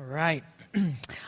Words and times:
All 0.00 0.06
right. 0.06 0.42
I 0.74 0.80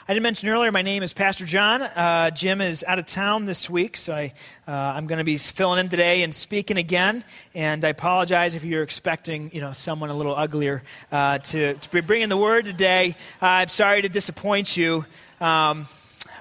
didn't 0.08 0.22
mention 0.22 0.48
earlier, 0.48 0.72
my 0.72 0.80
name 0.80 1.02
is 1.02 1.12
Pastor 1.12 1.44
John. 1.44 1.82
Uh, 1.82 2.30
Jim 2.30 2.62
is 2.62 2.82
out 2.88 2.98
of 2.98 3.04
town 3.04 3.44
this 3.44 3.68
week, 3.68 3.98
so 3.98 4.14
I, 4.14 4.32
uh, 4.66 4.70
I'm 4.70 5.06
going 5.06 5.18
to 5.18 5.24
be 5.24 5.36
filling 5.36 5.78
in 5.78 5.90
today 5.90 6.22
and 6.22 6.34
speaking 6.34 6.78
again. 6.78 7.22
And 7.54 7.84
I 7.84 7.88
apologize 7.88 8.54
if 8.54 8.64
you're 8.64 8.82
expecting, 8.82 9.50
you 9.52 9.60
know, 9.60 9.72
someone 9.72 10.08
a 10.08 10.14
little 10.14 10.34
uglier 10.34 10.82
uh, 11.10 11.36
to, 11.38 11.74
to 11.74 11.90
be 11.90 12.00
bringing 12.00 12.30
the 12.30 12.36
word 12.38 12.64
today. 12.64 13.14
I'm 13.42 13.68
sorry 13.68 14.00
to 14.00 14.08
disappoint 14.08 14.74
you, 14.74 15.04
um, 15.38 15.86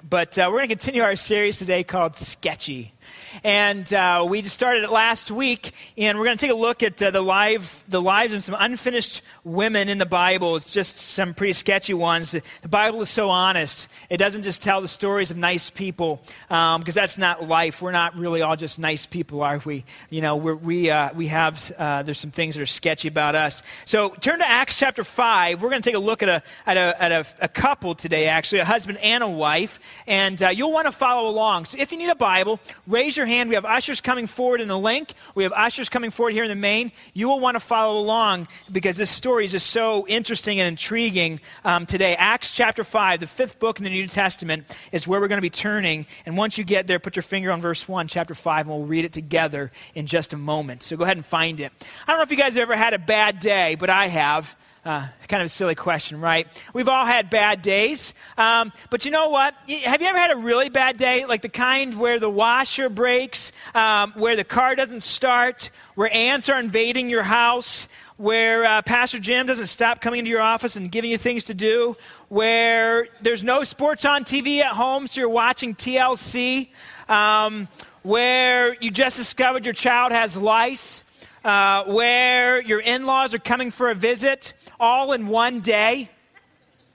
but 0.09 0.39
uh, 0.39 0.47
we're 0.47 0.59
going 0.59 0.69
to 0.69 0.75
continue 0.75 1.01
our 1.01 1.17
series 1.17 1.59
today 1.59 1.83
called 1.83 2.15
Sketchy. 2.15 2.93
And 3.43 3.91
uh, 3.93 4.25
we 4.27 4.41
just 4.41 4.55
started 4.55 4.83
it 4.83 4.91
last 4.91 5.31
week, 5.31 5.71
and 5.97 6.17
we're 6.17 6.25
going 6.25 6.37
to 6.37 6.45
take 6.45 6.53
a 6.53 6.59
look 6.59 6.83
at 6.83 7.01
uh, 7.01 7.11
the, 7.11 7.21
live, 7.21 7.83
the 7.87 8.01
lives 8.01 8.33
of 8.33 8.43
some 8.43 8.55
unfinished 8.59 9.21
women 9.43 9.89
in 9.89 9.97
the 9.97 10.05
Bible. 10.05 10.55
It's 10.55 10.73
just 10.73 10.97
some 10.97 11.33
pretty 11.33 11.53
sketchy 11.53 11.93
ones. 11.93 12.31
The 12.31 12.69
Bible 12.69 13.01
is 13.01 13.09
so 13.09 13.29
honest. 13.29 13.87
It 14.09 14.17
doesn't 14.17 14.43
just 14.43 14.61
tell 14.61 14.81
the 14.81 14.87
stories 14.87 15.31
of 15.31 15.37
nice 15.37 15.69
people, 15.69 16.21
because 16.47 16.75
um, 16.75 16.83
that's 16.83 17.17
not 17.17 17.47
life. 17.47 17.81
We're 17.81 17.91
not 17.91 18.15
really 18.15 18.41
all 18.41 18.55
just 18.55 18.79
nice 18.79 19.05
people, 19.05 19.41
are 19.41 19.61
we? 19.65 19.83
You 20.09 20.21
know, 20.21 20.35
we, 20.35 20.89
uh, 20.89 21.13
we 21.13 21.27
have, 21.27 21.71
uh, 21.77 22.03
there's 22.03 22.19
some 22.19 22.31
things 22.31 22.55
that 22.55 22.61
are 22.61 22.65
sketchy 22.65 23.07
about 23.07 23.35
us. 23.35 23.63
So 23.85 24.09
turn 24.09 24.39
to 24.39 24.49
Acts 24.49 24.77
chapter 24.77 25.03
5. 25.03 25.61
We're 25.61 25.69
going 25.69 25.81
to 25.81 25.89
take 25.89 25.95
a 25.95 25.99
look 25.99 26.21
at 26.23 26.29
a, 26.29 26.43
at 26.65 26.77
a, 26.77 27.01
at 27.01 27.11
a, 27.11 27.25
a 27.41 27.47
couple 27.47 27.95
today, 27.95 28.27
actually, 28.27 28.59
a 28.59 28.65
husband 28.65 28.97
and 28.99 29.23
a 29.23 29.27
wife, 29.27 29.79
and 30.07 30.41
uh, 30.41 30.49
you'll 30.49 30.71
want 30.71 30.87
to 30.87 30.91
follow 30.91 31.29
along. 31.29 31.65
So 31.65 31.77
if 31.77 31.91
you 31.91 31.97
need 31.97 32.09
a 32.09 32.15
Bible, 32.15 32.59
raise 32.87 33.00
your 33.01 33.21
your 33.21 33.27
hand. 33.27 33.49
We 33.49 33.55
have 33.55 33.65
ushers 33.65 34.01
coming 34.01 34.25
forward 34.25 34.61
in 34.61 34.67
the 34.67 34.77
link. 34.77 35.13
We 35.35 35.43
have 35.43 35.53
ushers 35.53 35.89
coming 35.89 36.09
forward 36.09 36.33
here 36.33 36.43
in 36.43 36.49
the 36.49 36.55
main. 36.55 36.91
You 37.13 37.29
will 37.29 37.39
want 37.39 37.55
to 37.55 37.59
follow 37.59 37.99
along 37.99 38.47
because 38.71 38.97
this 38.97 39.11
story 39.11 39.45
is 39.45 39.51
just 39.51 39.67
so 39.67 40.07
interesting 40.07 40.59
and 40.59 40.67
intriguing 40.67 41.39
um, 41.63 41.85
today. 41.85 42.15
Acts 42.15 42.55
chapter 42.55 42.83
5, 42.83 43.19
the 43.19 43.27
fifth 43.27 43.59
book 43.59 43.77
in 43.77 43.83
the 43.83 43.91
New 43.91 44.07
Testament, 44.07 44.75
is 44.91 45.07
where 45.07 45.21
we're 45.21 45.27
going 45.27 45.37
to 45.37 45.41
be 45.41 45.51
turning. 45.51 46.07
And 46.25 46.35
once 46.35 46.57
you 46.57 46.63
get 46.63 46.87
there, 46.87 46.97
put 46.97 47.15
your 47.15 47.23
finger 47.23 47.51
on 47.51 47.61
verse 47.61 47.87
1, 47.87 48.07
chapter 48.07 48.33
5, 48.33 48.67
and 48.67 48.75
we'll 48.75 48.87
read 48.87 49.05
it 49.05 49.13
together 49.13 49.71
in 49.93 50.07
just 50.07 50.33
a 50.33 50.37
moment. 50.37 50.81
So 50.81 50.97
go 50.97 51.03
ahead 51.03 51.17
and 51.17 51.25
find 51.25 51.59
it. 51.59 51.71
I 52.07 52.11
don't 52.11 52.17
know 52.17 52.23
if 52.23 52.31
you 52.31 52.37
guys 52.37 52.55
have 52.55 52.63
ever 52.63 52.75
had 52.75 52.95
a 52.95 52.99
bad 52.99 53.39
day, 53.39 53.75
but 53.75 53.91
I 53.91 54.07
have. 54.07 54.55
Uh, 54.83 55.05
kind 55.27 55.41
of 55.41 55.45
a 55.45 55.49
silly 55.49 55.75
question, 55.75 56.19
right? 56.19 56.47
We've 56.73 56.89
all 56.89 57.05
had 57.05 57.29
bad 57.29 57.61
days. 57.61 58.15
Um, 58.35 58.73
but 58.89 59.05
you 59.05 59.11
know 59.11 59.29
what? 59.29 59.53
Have 59.85 60.01
you 60.01 60.07
ever 60.07 60.17
had 60.17 60.31
a 60.31 60.35
really 60.35 60.69
bad 60.69 60.97
day? 60.97 61.25
Like 61.25 61.43
the 61.43 61.49
kind 61.49 61.99
where 61.99 62.19
the 62.19 62.31
washer 62.31 62.89
breaks, 62.89 63.51
um, 63.75 64.11
where 64.13 64.35
the 64.35 64.43
car 64.43 64.75
doesn't 64.75 65.03
start, 65.03 65.69
where 65.93 66.11
ants 66.11 66.49
are 66.49 66.59
invading 66.59 67.11
your 67.11 67.21
house, 67.21 67.87
where 68.17 68.65
uh, 68.65 68.81
Pastor 68.81 69.19
Jim 69.19 69.45
doesn't 69.45 69.67
stop 69.67 70.01
coming 70.01 70.17
into 70.17 70.31
your 70.31 70.41
office 70.41 70.75
and 70.75 70.91
giving 70.91 71.11
you 71.11 71.17
things 71.19 71.43
to 71.43 71.53
do, 71.53 71.95
where 72.29 73.07
there's 73.21 73.43
no 73.43 73.61
sports 73.63 74.03
on 74.03 74.23
TV 74.23 74.61
at 74.61 74.73
home, 74.73 75.05
so 75.05 75.21
you're 75.21 75.29
watching 75.29 75.75
TLC, 75.75 76.69
um, 77.07 77.67
where 78.01 78.75
you 78.81 78.89
just 78.89 79.17
discovered 79.17 79.63
your 79.63 79.75
child 79.75 80.11
has 80.11 80.37
lice 80.37 81.03
uh, 81.43 81.83
where 81.85 82.61
your 82.61 82.79
in 82.79 83.05
laws 83.05 83.33
are 83.33 83.39
coming 83.39 83.71
for 83.71 83.89
a 83.89 83.95
visit 83.95 84.53
all 84.81 85.13
in 85.13 85.27
one 85.27 85.61
day, 85.61 86.09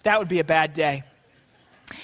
that 0.03 0.19
would 0.19 0.29
be 0.29 0.41
a 0.41 0.45
bad 0.45 0.75
day. 0.75 1.05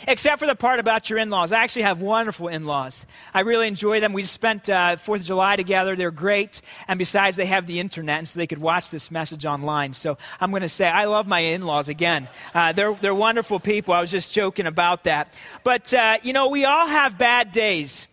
Except 0.07 0.39
for 0.39 0.47
the 0.47 0.55
part 0.55 0.79
about 0.79 1.11
your 1.11 1.19
in 1.19 1.29
laws. 1.29 1.51
I 1.51 1.63
actually 1.65 1.83
have 1.83 2.01
wonderful 2.01 2.47
in 2.47 2.67
laws. 2.67 3.05
I 3.35 3.41
really 3.41 3.67
enjoy 3.67 3.99
them. 3.99 4.13
We 4.13 4.23
spent 4.23 4.69
uh, 4.69 4.95
4th 4.95 5.17
of 5.17 5.25
July 5.25 5.57
together. 5.57 5.97
They're 5.97 6.13
great. 6.13 6.63
And 6.87 7.01
besides, 7.01 7.37
they 7.37 7.47
have 7.47 7.67
the 7.67 7.81
internet, 7.81 8.19
and 8.19 8.29
so 8.29 8.39
they 8.39 8.47
could 8.47 8.61
watch 8.61 8.91
this 8.91 9.11
message 9.11 9.45
online. 9.45 9.93
So 9.93 10.19
I'm 10.41 10.51
going 10.51 10.63
to 10.63 10.69
say, 10.69 10.89
I 10.89 11.07
love 11.07 11.27
my 11.27 11.41
in 11.41 11.67
laws 11.67 11.89
again. 11.89 12.29
Uh, 12.55 12.71
they're, 12.71 12.95
they're 12.95 13.15
wonderful 13.15 13.59
people. 13.59 13.93
I 13.93 14.01
was 14.01 14.13
just 14.13 14.33
joking 14.33 14.67
about 14.67 15.03
that. 15.05 15.35
But, 15.65 15.93
uh, 15.93 16.19
you 16.23 16.33
know, 16.33 16.49
we 16.49 16.65
all 16.65 16.87
have 16.87 17.19
bad 17.19 17.51
days, 17.51 18.07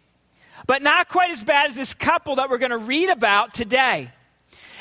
but 0.65 0.81
not 0.81 1.07
quite 1.07 1.29
as 1.29 1.43
bad 1.43 1.69
as 1.69 1.75
this 1.75 1.93
couple 1.93 2.37
that 2.37 2.49
we're 2.49 2.58
going 2.58 2.71
to 2.71 2.77
read 2.79 3.09
about 3.09 3.53
today. 3.53 4.09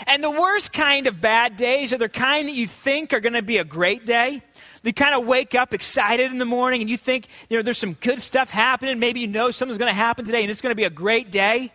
And 0.06 0.22
the 0.22 0.30
worst 0.30 0.72
kind 0.72 1.06
of 1.06 1.20
bad 1.20 1.56
days 1.56 1.92
are 1.92 1.98
the 1.98 2.08
kind 2.08 2.48
that 2.48 2.54
you 2.54 2.66
think 2.66 3.12
are 3.12 3.20
going 3.20 3.34
to 3.34 3.42
be 3.42 3.58
a 3.58 3.64
great 3.64 4.06
day. 4.06 4.42
You 4.82 4.92
kind 4.92 5.14
of 5.14 5.26
wake 5.26 5.54
up 5.54 5.74
excited 5.74 6.30
in 6.30 6.38
the 6.38 6.46
morning 6.46 6.80
and 6.80 6.88
you 6.88 6.96
think, 6.96 7.28
you 7.50 7.56
know, 7.56 7.62
there's 7.62 7.78
some 7.78 7.94
good 7.94 8.20
stuff 8.20 8.48
happening. 8.48 8.98
Maybe 8.98 9.20
you 9.20 9.26
know 9.26 9.50
something's 9.50 9.78
going 9.78 9.90
to 9.90 9.94
happen 9.94 10.24
today 10.24 10.42
and 10.42 10.50
it's 10.50 10.62
going 10.62 10.70
to 10.70 10.76
be 10.76 10.84
a 10.84 10.90
great 10.90 11.30
day. 11.30 11.72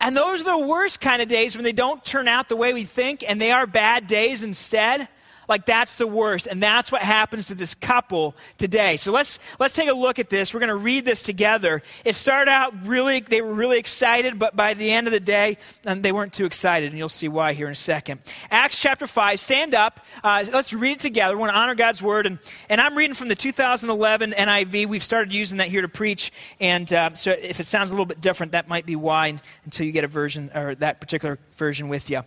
And 0.00 0.16
those 0.16 0.42
are 0.42 0.58
the 0.58 0.66
worst 0.66 1.00
kind 1.00 1.22
of 1.22 1.28
days 1.28 1.56
when 1.56 1.64
they 1.64 1.72
don't 1.72 2.04
turn 2.04 2.28
out 2.28 2.48
the 2.48 2.56
way 2.56 2.74
we 2.74 2.84
think 2.84 3.24
and 3.26 3.40
they 3.40 3.52
are 3.52 3.66
bad 3.66 4.06
days 4.06 4.42
instead. 4.42 5.08
Like 5.52 5.66
that's 5.66 5.96
the 5.96 6.06
worst. 6.06 6.46
And 6.46 6.62
that's 6.62 6.90
what 6.90 7.02
happens 7.02 7.48
to 7.48 7.54
this 7.54 7.74
couple 7.74 8.34
today. 8.56 8.96
So 8.96 9.12
let's 9.12 9.38
let's 9.58 9.74
take 9.74 9.90
a 9.90 9.92
look 9.92 10.18
at 10.18 10.30
this. 10.30 10.54
We're 10.54 10.60
going 10.60 10.68
to 10.68 10.76
read 10.76 11.04
this 11.04 11.22
together. 11.22 11.82
It 12.06 12.14
started 12.14 12.50
out 12.50 12.86
really 12.86 13.20
they 13.20 13.42
were 13.42 13.52
really 13.52 13.78
excited, 13.78 14.38
but 14.38 14.56
by 14.56 14.72
the 14.72 14.90
end 14.90 15.08
of 15.08 15.12
the 15.12 15.20
day, 15.20 15.58
um, 15.84 16.00
they 16.00 16.10
weren't 16.10 16.32
too 16.32 16.46
excited, 16.46 16.88
and 16.88 16.96
you'll 16.96 17.10
see 17.10 17.28
why 17.28 17.52
here 17.52 17.66
in 17.66 17.72
a 17.72 17.74
second. 17.74 18.20
Acts 18.50 18.80
chapter 18.80 19.06
5, 19.06 19.38
stand 19.38 19.74
up. 19.74 20.00
Uh, 20.24 20.42
let's 20.50 20.72
read 20.72 20.92
it 20.92 21.00
together. 21.00 21.36
We 21.36 21.40
want 21.42 21.52
to 21.52 21.58
honor 21.58 21.74
God's 21.74 22.02
word. 22.02 22.24
And, 22.24 22.38
and 22.70 22.80
I'm 22.80 22.96
reading 22.96 23.12
from 23.12 23.28
the 23.28 23.36
2011 23.36 24.32
NIV. 24.32 24.86
We've 24.86 25.04
started 25.04 25.34
using 25.34 25.58
that 25.58 25.68
here 25.68 25.82
to 25.82 25.88
preach. 25.88 26.32
And 26.60 26.90
uh, 26.90 27.12
so 27.12 27.30
if 27.30 27.60
it 27.60 27.64
sounds 27.64 27.90
a 27.90 27.92
little 27.92 28.06
bit 28.06 28.22
different, 28.22 28.52
that 28.52 28.68
might 28.68 28.86
be 28.86 28.96
why 28.96 29.38
until 29.66 29.84
you 29.84 29.92
get 29.92 30.04
a 30.04 30.08
version 30.08 30.50
or 30.54 30.74
that 30.76 30.98
particular 30.98 31.38
version 31.58 31.90
with 31.90 32.08
you. 32.08 32.22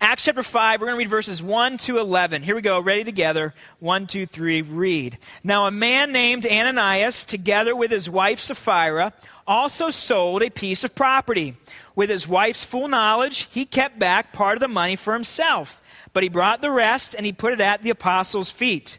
Acts 0.00 0.24
chapter 0.24 0.42
5, 0.42 0.80
we're 0.80 0.86
going 0.86 0.96
to 0.96 0.98
read 0.98 1.08
verses 1.08 1.42
1 1.42 1.78
to 1.78 1.98
11. 1.98 2.42
Here 2.42 2.54
we 2.54 2.62
go, 2.62 2.80
ready 2.80 3.04
together. 3.04 3.54
1, 3.80 4.06
2, 4.06 4.26
3, 4.26 4.62
read. 4.62 5.18
Now, 5.42 5.66
a 5.66 5.70
man 5.70 6.12
named 6.12 6.46
Ananias, 6.46 7.24
together 7.24 7.74
with 7.74 7.90
his 7.90 8.08
wife 8.08 8.40
Sapphira, 8.40 9.12
also 9.46 9.90
sold 9.90 10.42
a 10.42 10.50
piece 10.50 10.84
of 10.84 10.94
property. 10.94 11.56
With 11.94 12.10
his 12.10 12.26
wife's 12.26 12.64
full 12.64 12.88
knowledge, 12.88 13.48
he 13.50 13.64
kept 13.64 13.98
back 13.98 14.32
part 14.32 14.56
of 14.56 14.60
the 14.60 14.68
money 14.68 14.96
for 14.96 15.12
himself, 15.12 15.82
but 16.12 16.22
he 16.22 16.28
brought 16.28 16.62
the 16.62 16.70
rest 16.70 17.14
and 17.14 17.26
he 17.26 17.32
put 17.32 17.52
it 17.52 17.60
at 17.60 17.82
the 17.82 17.90
apostles' 17.90 18.50
feet. 18.50 18.98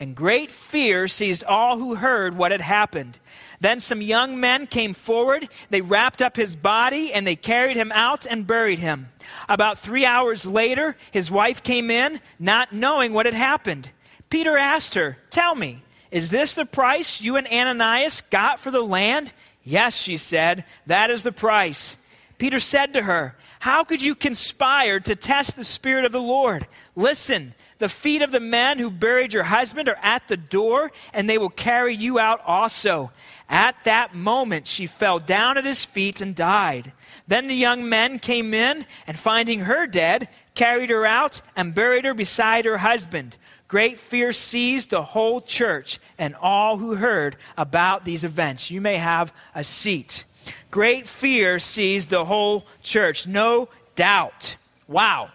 and 0.00 0.14
great 0.14 0.50
fear 0.50 1.08
seized 1.08 1.44
all 1.44 1.78
who 1.78 1.96
heard 1.96 2.36
what 2.36 2.52
had 2.52 2.60
happened. 2.60 3.18
Then 3.60 3.80
some 3.80 4.00
young 4.00 4.38
men 4.38 4.66
came 4.66 4.94
forward. 4.94 5.48
They 5.70 5.80
wrapped 5.80 6.22
up 6.22 6.36
his 6.36 6.54
body 6.54 7.12
and 7.12 7.26
they 7.26 7.36
carried 7.36 7.76
him 7.76 7.90
out 7.92 8.26
and 8.26 8.46
buried 8.46 8.78
him. 8.78 9.08
About 9.48 9.78
three 9.78 10.04
hours 10.04 10.46
later, 10.46 10.96
his 11.10 11.30
wife 11.30 11.62
came 11.62 11.90
in, 11.90 12.20
not 12.38 12.72
knowing 12.72 13.12
what 13.12 13.26
had 13.26 13.34
happened. 13.34 13.90
Peter 14.30 14.56
asked 14.56 14.94
her, 14.94 15.18
Tell 15.30 15.54
me, 15.54 15.82
is 16.10 16.30
this 16.30 16.54
the 16.54 16.64
price 16.64 17.20
you 17.20 17.36
and 17.36 17.46
Ananias 17.48 18.22
got 18.22 18.60
for 18.60 18.70
the 18.70 18.82
land? 18.82 19.32
Yes, 19.62 20.00
she 20.00 20.16
said, 20.16 20.64
that 20.86 21.10
is 21.10 21.22
the 21.22 21.32
price. 21.32 21.96
Peter 22.38 22.60
said 22.60 22.92
to 22.92 23.02
her, 23.02 23.36
How 23.60 23.84
could 23.84 24.00
you 24.00 24.14
conspire 24.14 25.00
to 25.00 25.16
test 25.16 25.56
the 25.56 25.64
Spirit 25.64 26.04
of 26.04 26.12
the 26.12 26.22
Lord? 26.22 26.66
Listen, 26.94 27.54
the 27.78 27.88
feet 27.88 28.22
of 28.22 28.32
the 28.32 28.40
men 28.40 28.78
who 28.78 28.90
buried 28.90 29.32
your 29.32 29.44
husband 29.44 29.88
are 29.88 29.98
at 30.02 30.26
the 30.28 30.36
door, 30.36 30.90
and 31.12 31.28
they 31.28 31.38
will 31.38 31.48
carry 31.48 31.94
you 31.94 32.18
out 32.18 32.40
also. 32.44 33.12
At 33.48 33.76
that 33.84 34.14
moment, 34.14 34.66
she 34.66 34.86
fell 34.86 35.18
down 35.18 35.56
at 35.56 35.64
his 35.64 35.84
feet 35.84 36.20
and 36.20 36.34
died. 36.34 36.92
Then 37.28 37.46
the 37.46 37.54
young 37.54 37.88
men 37.88 38.18
came 38.18 38.52
in, 38.52 38.84
and 39.06 39.18
finding 39.18 39.60
her 39.60 39.86
dead, 39.86 40.28
carried 40.54 40.90
her 40.90 41.06
out 41.06 41.40
and 41.54 41.74
buried 41.74 42.04
her 42.04 42.14
beside 42.14 42.64
her 42.64 42.78
husband. 42.78 43.36
Great 43.68 43.98
fear 44.00 44.32
seized 44.32 44.90
the 44.90 45.02
whole 45.02 45.40
church 45.40 46.00
and 46.18 46.34
all 46.34 46.78
who 46.78 46.96
heard 46.96 47.36
about 47.56 48.04
these 48.04 48.24
events. 48.24 48.70
You 48.70 48.80
may 48.80 48.96
have 48.96 49.32
a 49.54 49.62
seat. 49.62 50.24
Great 50.70 51.06
fear 51.06 51.58
seized 51.58 52.10
the 52.10 52.24
whole 52.24 52.66
church, 52.82 53.26
no 53.26 53.68
doubt. 53.94 54.56
Wow. 54.88 55.30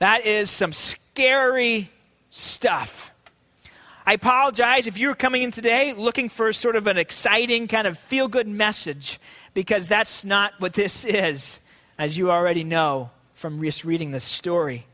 That 0.00 0.26
is 0.26 0.50
some 0.50 0.72
scary 1.14 1.88
stuff. 2.30 3.14
I 4.04 4.14
apologize 4.14 4.88
if 4.88 4.98
you're 4.98 5.14
coming 5.14 5.44
in 5.44 5.52
today 5.52 5.94
looking 5.96 6.28
for 6.28 6.52
sort 6.52 6.74
of 6.74 6.88
an 6.88 6.98
exciting 6.98 7.68
kind 7.68 7.86
of 7.86 7.96
feel 7.96 8.26
good 8.26 8.48
message, 8.48 9.20
because 9.54 9.86
that's 9.86 10.24
not 10.24 10.54
what 10.58 10.72
this 10.72 11.04
is, 11.04 11.60
as 11.98 12.18
you 12.18 12.32
already 12.32 12.64
know 12.64 13.10
from 13.32 13.62
just 13.62 13.84
reading 13.84 14.10
this 14.10 14.24
story. 14.24 14.86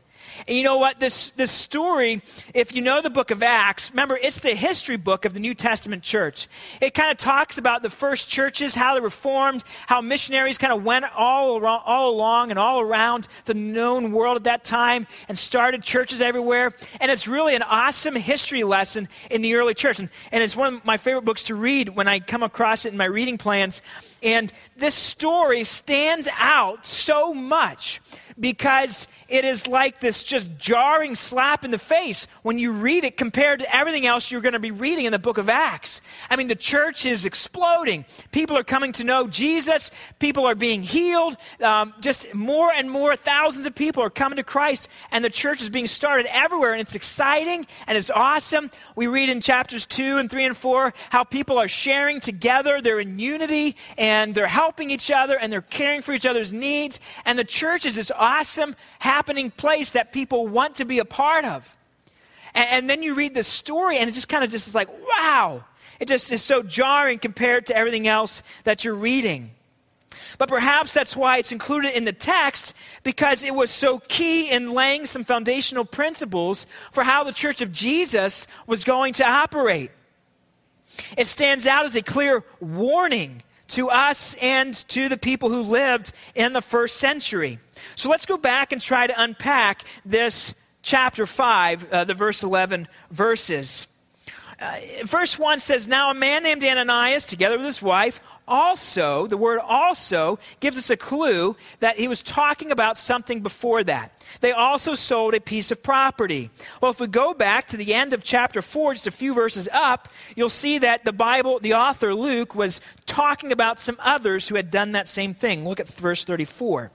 And 0.47 0.57
you 0.57 0.63
know 0.63 0.77
what? 0.77 0.99
This, 0.99 1.29
this 1.29 1.51
story, 1.51 2.21
if 2.53 2.75
you 2.75 2.81
know 2.81 3.01
the 3.01 3.09
book 3.09 3.31
of 3.31 3.43
Acts, 3.43 3.91
remember, 3.91 4.17
it's 4.17 4.39
the 4.39 4.55
history 4.55 4.97
book 4.97 5.25
of 5.25 5.33
the 5.33 5.39
New 5.39 5.53
Testament 5.53 6.03
church. 6.03 6.47
It 6.81 6.93
kind 6.93 7.11
of 7.11 7.17
talks 7.17 7.57
about 7.57 7.83
the 7.83 7.89
first 7.89 8.29
churches, 8.29 8.75
how 8.75 8.95
they 8.95 8.99
were 8.99 9.09
formed, 9.09 9.63
how 9.87 10.01
missionaries 10.01 10.57
kind 10.57 10.73
of 10.73 10.83
went 10.83 11.05
all, 11.15 11.57
around, 11.57 11.81
all 11.85 12.09
along 12.11 12.49
and 12.49 12.59
all 12.59 12.81
around 12.81 13.27
the 13.45 13.53
known 13.53 14.11
world 14.11 14.37
at 14.37 14.43
that 14.45 14.63
time 14.63 15.07
and 15.27 15.37
started 15.37 15.83
churches 15.83 16.21
everywhere. 16.21 16.73
And 16.99 17.11
it's 17.11 17.27
really 17.27 17.55
an 17.55 17.63
awesome 17.63 18.15
history 18.15 18.63
lesson 18.63 19.07
in 19.29 19.41
the 19.41 19.55
early 19.55 19.73
church. 19.73 19.99
And, 19.99 20.09
and 20.31 20.43
it's 20.43 20.55
one 20.55 20.75
of 20.75 20.85
my 20.85 20.97
favorite 20.97 21.25
books 21.25 21.43
to 21.43 21.55
read 21.55 21.89
when 21.89 22.07
I 22.07 22.19
come 22.19 22.43
across 22.43 22.85
it 22.85 22.91
in 22.91 22.97
my 22.97 23.05
reading 23.05 23.37
plans. 23.37 23.81
And 24.23 24.51
this 24.77 24.93
story 24.95 25.63
stands 25.63 26.27
out 26.37 26.85
so 26.85 27.33
much 27.33 28.01
because 28.41 29.07
it 29.29 29.45
is 29.45 29.67
like 29.67 30.01
this 30.01 30.23
just 30.23 30.57
jarring 30.57 31.15
slap 31.15 31.63
in 31.63 31.71
the 31.71 31.77
face 31.77 32.27
when 32.41 32.59
you 32.59 32.71
read 32.71 33.03
it 33.03 33.15
compared 33.15 33.59
to 33.59 33.75
everything 33.75 34.05
else 34.05 34.31
you're 34.31 34.41
going 34.41 34.53
to 34.53 34.59
be 34.59 34.71
reading 34.71 35.05
in 35.05 35.11
the 35.11 35.19
book 35.19 35.37
of 35.37 35.47
Acts. 35.47 36.01
I 36.29 36.35
mean, 36.35 36.47
the 36.47 36.55
church 36.55 37.05
is 37.05 37.23
exploding. 37.23 38.05
People 38.31 38.57
are 38.57 38.63
coming 38.63 38.91
to 38.93 39.03
know 39.03 39.27
Jesus. 39.27 39.91
People 40.19 40.45
are 40.45 40.55
being 40.55 40.81
healed. 40.81 41.37
Um, 41.61 41.93
just 42.01 42.33
more 42.33 42.71
and 42.71 42.89
more 42.89 43.15
thousands 43.15 43.67
of 43.67 43.75
people 43.75 44.03
are 44.03 44.09
coming 44.09 44.37
to 44.37 44.43
Christ, 44.43 44.89
and 45.11 45.23
the 45.23 45.29
church 45.29 45.61
is 45.61 45.69
being 45.69 45.87
started 45.87 46.25
everywhere, 46.31 46.71
and 46.71 46.81
it's 46.81 46.95
exciting 46.95 47.67
and 47.87 47.97
it's 47.97 48.09
awesome. 48.09 48.71
We 48.95 49.07
read 49.07 49.29
in 49.29 49.39
chapters 49.41 49.85
2 49.85 50.17
and 50.17 50.29
3 50.29 50.45
and 50.45 50.57
4 50.57 50.93
how 51.11 51.23
people 51.23 51.59
are 51.59 51.67
sharing 51.67 52.19
together, 52.19 52.81
they're 52.81 52.99
in 52.99 53.19
unity, 53.19 53.75
and 53.97 54.33
they're 54.33 54.47
helping 54.47 54.89
each 54.89 55.11
other, 55.11 55.37
and 55.37 55.53
they're 55.53 55.61
caring 55.61 56.01
for 56.01 56.13
each 56.13 56.25
other's 56.25 56.51
needs, 56.51 56.99
and 57.25 57.37
the 57.37 57.43
church 57.43 57.85
is 57.85 57.95
this 57.95 58.11
awesome, 58.15 58.30
happening 58.99 59.51
place 59.51 59.91
that 59.91 60.11
people 60.11 60.47
want 60.47 60.75
to 60.75 60.85
be 60.85 60.99
a 60.99 61.05
part 61.05 61.45
of. 61.45 61.75
And, 62.53 62.67
and 62.71 62.89
then 62.89 63.03
you 63.03 63.13
read 63.13 63.33
the 63.33 63.43
story, 63.43 63.97
and 63.97 64.09
it 64.09 64.13
just 64.13 64.29
kind 64.29 64.43
of 64.43 64.49
just 64.49 64.67
is 64.67 64.75
like, 64.75 64.89
wow. 65.07 65.63
It 65.99 66.07
just 66.07 66.31
is 66.31 66.41
so 66.41 66.63
jarring 66.63 67.19
compared 67.19 67.67
to 67.67 67.75
everything 67.75 68.07
else 68.07 68.41
that 68.63 68.83
you're 68.83 68.95
reading. 68.95 69.51
But 70.37 70.49
perhaps 70.49 70.93
that's 70.93 71.15
why 71.15 71.37
it's 71.37 71.51
included 71.51 71.95
in 71.95 72.05
the 72.05 72.13
text 72.13 72.75
because 73.03 73.43
it 73.43 73.53
was 73.53 73.69
so 73.69 73.99
key 73.99 74.51
in 74.51 74.73
laying 74.73 75.05
some 75.05 75.23
foundational 75.23 75.85
principles 75.85 76.65
for 76.91 77.03
how 77.03 77.23
the 77.23 77.31
church 77.31 77.61
of 77.61 77.71
Jesus 77.71 78.47
was 78.65 78.83
going 78.83 79.13
to 79.13 79.27
operate. 79.27 79.91
It 81.17 81.27
stands 81.27 81.65
out 81.65 81.85
as 81.85 81.95
a 81.95 82.01
clear 82.01 82.43
warning 82.59 83.43
to 83.69 83.89
us 83.89 84.35
and 84.41 84.73
to 84.89 85.07
the 85.07 85.17
people 85.17 85.49
who 85.49 85.61
lived 85.61 86.11
in 86.35 86.53
the 86.53 86.61
first 86.61 86.97
century. 86.97 87.59
So 87.95 88.09
let's 88.09 88.25
go 88.25 88.37
back 88.37 88.71
and 88.71 88.81
try 88.81 89.07
to 89.07 89.21
unpack 89.21 89.83
this 90.05 90.55
chapter 90.81 91.25
5, 91.25 91.91
uh, 91.91 92.03
the 92.05 92.13
verse 92.13 92.43
11 92.43 92.87
verses. 93.11 93.87
Uh, 94.59 94.77
verse 95.03 95.39
1 95.39 95.59
says, 95.59 95.87
Now 95.87 96.11
a 96.11 96.13
man 96.13 96.43
named 96.43 96.63
Ananias, 96.63 97.25
together 97.25 97.57
with 97.57 97.65
his 97.65 97.81
wife, 97.81 98.21
also, 98.47 99.27
the 99.27 99.37
word 99.37 99.59
also 99.59 100.37
gives 100.59 100.77
us 100.77 100.89
a 100.89 100.97
clue 100.97 101.55
that 101.79 101.97
he 101.97 102.09
was 102.09 102.21
talking 102.21 102.69
about 102.69 102.97
something 102.97 103.41
before 103.41 103.83
that. 103.85 104.11
They 104.41 104.51
also 104.51 104.93
sold 104.93 105.33
a 105.33 105.39
piece 105.39 105.71
of 105.71 105.81
property. 105.81 106.49
Well, 106.81 106.91
if 106.91 106.99
we 106.99 107.07
go 107.07 107.33
back 107.33 107.67
to 107.67 107.77
the 107.77 107.93
end 107.93 108.13
of 108.13 108.23
chapter 108.23 108.61
4, 108.61 108.95
just 108.95 109.07
a 109.07 109.11
few 109.11 109.33
verses 109.33 109.69
up, 109.71 110.09
you'll 110.35 110.49
see 110.49 110.79
that 110.79 111.05
the 111.05 111.13
Bible, 111.13 111.59
the 111.59 111.75
author 111.75 112.13
Luke, 112.13 112.53
was 112.53 112.81
talking 113.05 113.51
about 113.53 113.79
some 113.79 113.97
others 114.01 114.49
who 114.49 114.55
had 114.55 114.69
done 114.69 114.91
that 114.91 115.07
same 115.07 115.33
thing. 115.33 115.63
Look 115.63 115.79
at 115.79 115.87
verse 115.87 116.25
34 116.25 116.91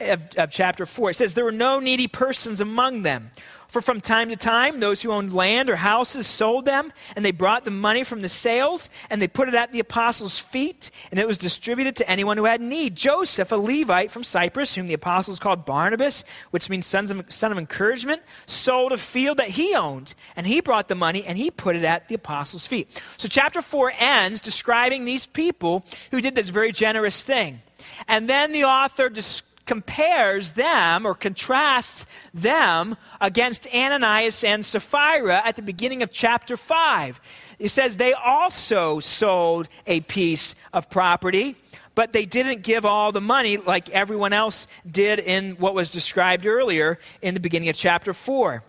of, 0.00 0.28
of 0.36 0.50
chapter 0.50 0.86
4. 0.86 1.10
It 1.10 1.14
says, 1.14 1.34
There 1.34 1.44
were 1.44 1.52
no 1.52 1.80
needy 1.80 2.08
persons 2.08 2.60
among 2.60 3.02
them. 3.02 3.30
For 3.74 3.80
from 3.80 4.00
time 4.00 4.28
to 4.28 4.36
time, 4.36 4.78
those 4.78 5.02
who 5.02 5.10
owned 5.10 5.34
land 5.34 5.68
or 5.68 5.74
houses 5.74 6.28
sold 6.28 6.64
them, 6.64 6.92
and 7.16 7.24
they 7.24 7.32
brought 7.32 7.64
the 7.64 7.72
money 7.72 8.04
from 8.04 8.20
the 8.20 8.28
sales, 8.28 8.88
and 9.10 9.20
they 9.20 9.26
put 9.26 9.48
it 9.48 9.54
at 9.54 9.72
the 9.72 9.80
apostles' 9.80 10.38
feet, 10.38 10.92
and 11.10 11.18
it 11.18 11.26
was 11.26 11.38
distributed 11.38 11.96
to 11.96 12.08
anyone 12.08 12.36
who 12.36 12.44
had 12.44 12.60
need. 12.60 12.94
Joseph, 12.94 13.50
a 13.50 13.56
Levite 13.56 14.12
from 14.12 14.22
Cyprus, 14.22 14.76
whom 14.76 14.86
the 14.86 14.94
apostles 14.94 15.40
called 15.40 15.64
Barnabas, 15.64 16.22
which 16.52 16.70
means 16.70 16.86
sons 16.86 17.10
of, 17.10 17.24
son 17.32 17.50
of 17.50 17.58
encouragement, 17.58 18.22
sold 18.46 18.92
a 18.92 18.96
field 18.96 19.38
that 19.38 19.50
he 19.50 19.74
owned, 19.74 20.14
and 20.36 20.46
he 20.46 20.60
brought 20.60 20.86
the 20.86 20.94
money, 20.94 21.24
and 21.24 21.36
he 21.36 21.50
put 21.50 21.74
it 21.74 21.82
at 21.82 22.06
the 22.06 22.14
apostles' 22.14 22.68
feet. 22.68 23.02
So 23.16 23.26
chapter 23.26 23.60
4 23.60 23.92
ends 23.98 24.40
describing 24.40 25.04
these 25.04 25.26
people 25.26 25.84
who 26.12 26.20
did 26.20 26.36
this 26.36 26.48
very 26.48 26.70
generous 26.70 27.24
thing. 27.24 27.60
And 28.06 28.28
then 28.28 28.52
the 28.52 28.64
author 28.64 29.08
describes 29.08 29.53
compares 29.66 30.52
them 30.52 31.06
or 31.06 31.14
contrasts 31.14 32.06
them 32.32 32.96
against 33.20 33.66
Ananias 33.74 34.44
and 34.44 34.64
Sapphira 34.64 35.42
at 35.44 35.56
the 35.56 35.62
beginning 35.62 36.02
of 36.02 36.10
chapter 36.10 36.56
5. 36.56 37.20
He 37.58 37.68
says 37.68 37.96
they 37.96 38.12
also 38.12 39.00
sold 39.00 39.68
a 39.86 40.00
piece 40.00 40.54
of 40.72 40.90
property, 40.90 41.56
but 41.94 42.12
they 42.12 42.26
didn't 42.26 42.62
give 42.62 42.84
all 42.84 43.12
the 43.12 43.20
money 43.20 43.56
like 43.56 43.90
everyone 43.90 44.32
else 44.32 44.66
did 44.90 45.18
in 45.18 45.52
what 45.52 45.74
was 45.74 45.92
described 45.92 46.46
earlier 46.46 46.98
in 47.22 47.34
the 47.34 47.40
beginning 47.40 47.68
of 47.68 47.76
chapter 47.76 48.12
4. 48.12 48.62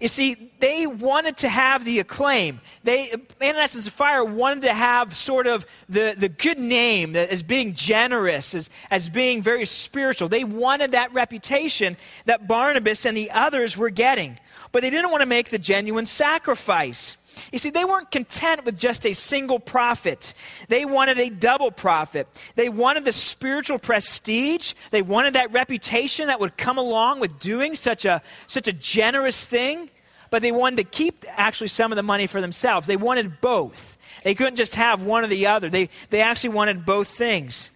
You 0.00 0.08
see, 0.08 0.50
they 0.60 0.86
wanted 0.86 1.38
to 1.38 1.48
have 1.48 1.84
the 1.84 1.98
acclaim. 1.98 2.60
They, 2.84 3.12
Ananias 3.42 3.74
and 3.74 3.82
Sapphira 3.82 4.24
wanted 4.24 4.62
to 4.62 4.74
have 4.74 5.12
sort 5.12 5.46
of 5.46 5.66
the, 5.88 6.14
the 6.16 6.28
good 6.28 6.58
name 6.58 7.16
as 7.16 7.42
being 7.42 7.74
generous, 7.74 8.54
as, 8.54 8.70
as 8.90 9.08
being 9.08 9.42
very 9.42 9.64
spiritual. 9.64 10.28
They 10.28 10.44
wanted 10.44 10.92
that 10.92 11.12
reputation 11.12 11.96
that 12.26 12.46
Barnabas 12.46 13.04
and 13.06 13.16
the 13.16 13.30
others 13.32 13.76
were 13.76 13.90
getting. 13.90 14.38
But 14.70 14.82
they 14.82 14.90
didn't 14.90 15.10
want 15.10 15.22
to 15.22 15.26
make 15.26 15.50
the 15.50 15.58
genuine 15.58 16.06
sacrifice. 16.06 17.16
You 17.52 17.58
see, 17.58 17.70
they 17.70 17.84
weren't 17.84 18.10
content 18.10 18.64
with 18.64 18.78
just 18.78 19.06
a 19.06 19.12
single 19.12 19.58
profit. 19.58 20.34
They 20.68 20.84
wanted 20.84 21.18
a 21.18 21.28
double 21.28 21.70
profit. 21.70 22.28
They 22.54 22.68
wanted 22.68 23.04
the 23.04 23.12
spiritual 23.12 23.78
prestige. 23.78 24.74
They 24.90 25.02
wanted 25.02 25.34
that 25.34 25.52
reputation 25.52 26.26
that 26.28 26.40
would 26.40 26.56
come 26.56 26.78
along 26.78 27.20
with 27.20 27.38
doing 27.38 27.74
such 27.74 28.04
a, 28.04 28.22
such 28.46 28.68
a 28.68 28.72
generous 28.72 29.46
thing. 29.46 29.90
But 30.30 30.42
they 30.42 30.52
wanted 30.52 30.76
to 30.76 30.84
keep 30.84 31.24
actually 31.28 31.68
some 31.68 31.92
of 31.92 31.96
the 31.96 32.02
money 32.02 32.26
for 32.26 32.40
themselves. 32.40 32.86
They 32.86 32.96
wanted 32.96 33.40
both. 33.40 33.96
They 34.24 34.34
couldn't 34.34 34.56
just 34.56 34.74
have 34.74 35.04
one 35.04 35.24
or 35.24 35.28
the 35.28 35.46
other. 35.46 35.68
They, 35.68 35.88
they 36.10 36.20
actually 36.20 36.50
wanted 36.50 36.84
both 36.84 37.08
things. 37.08 37.70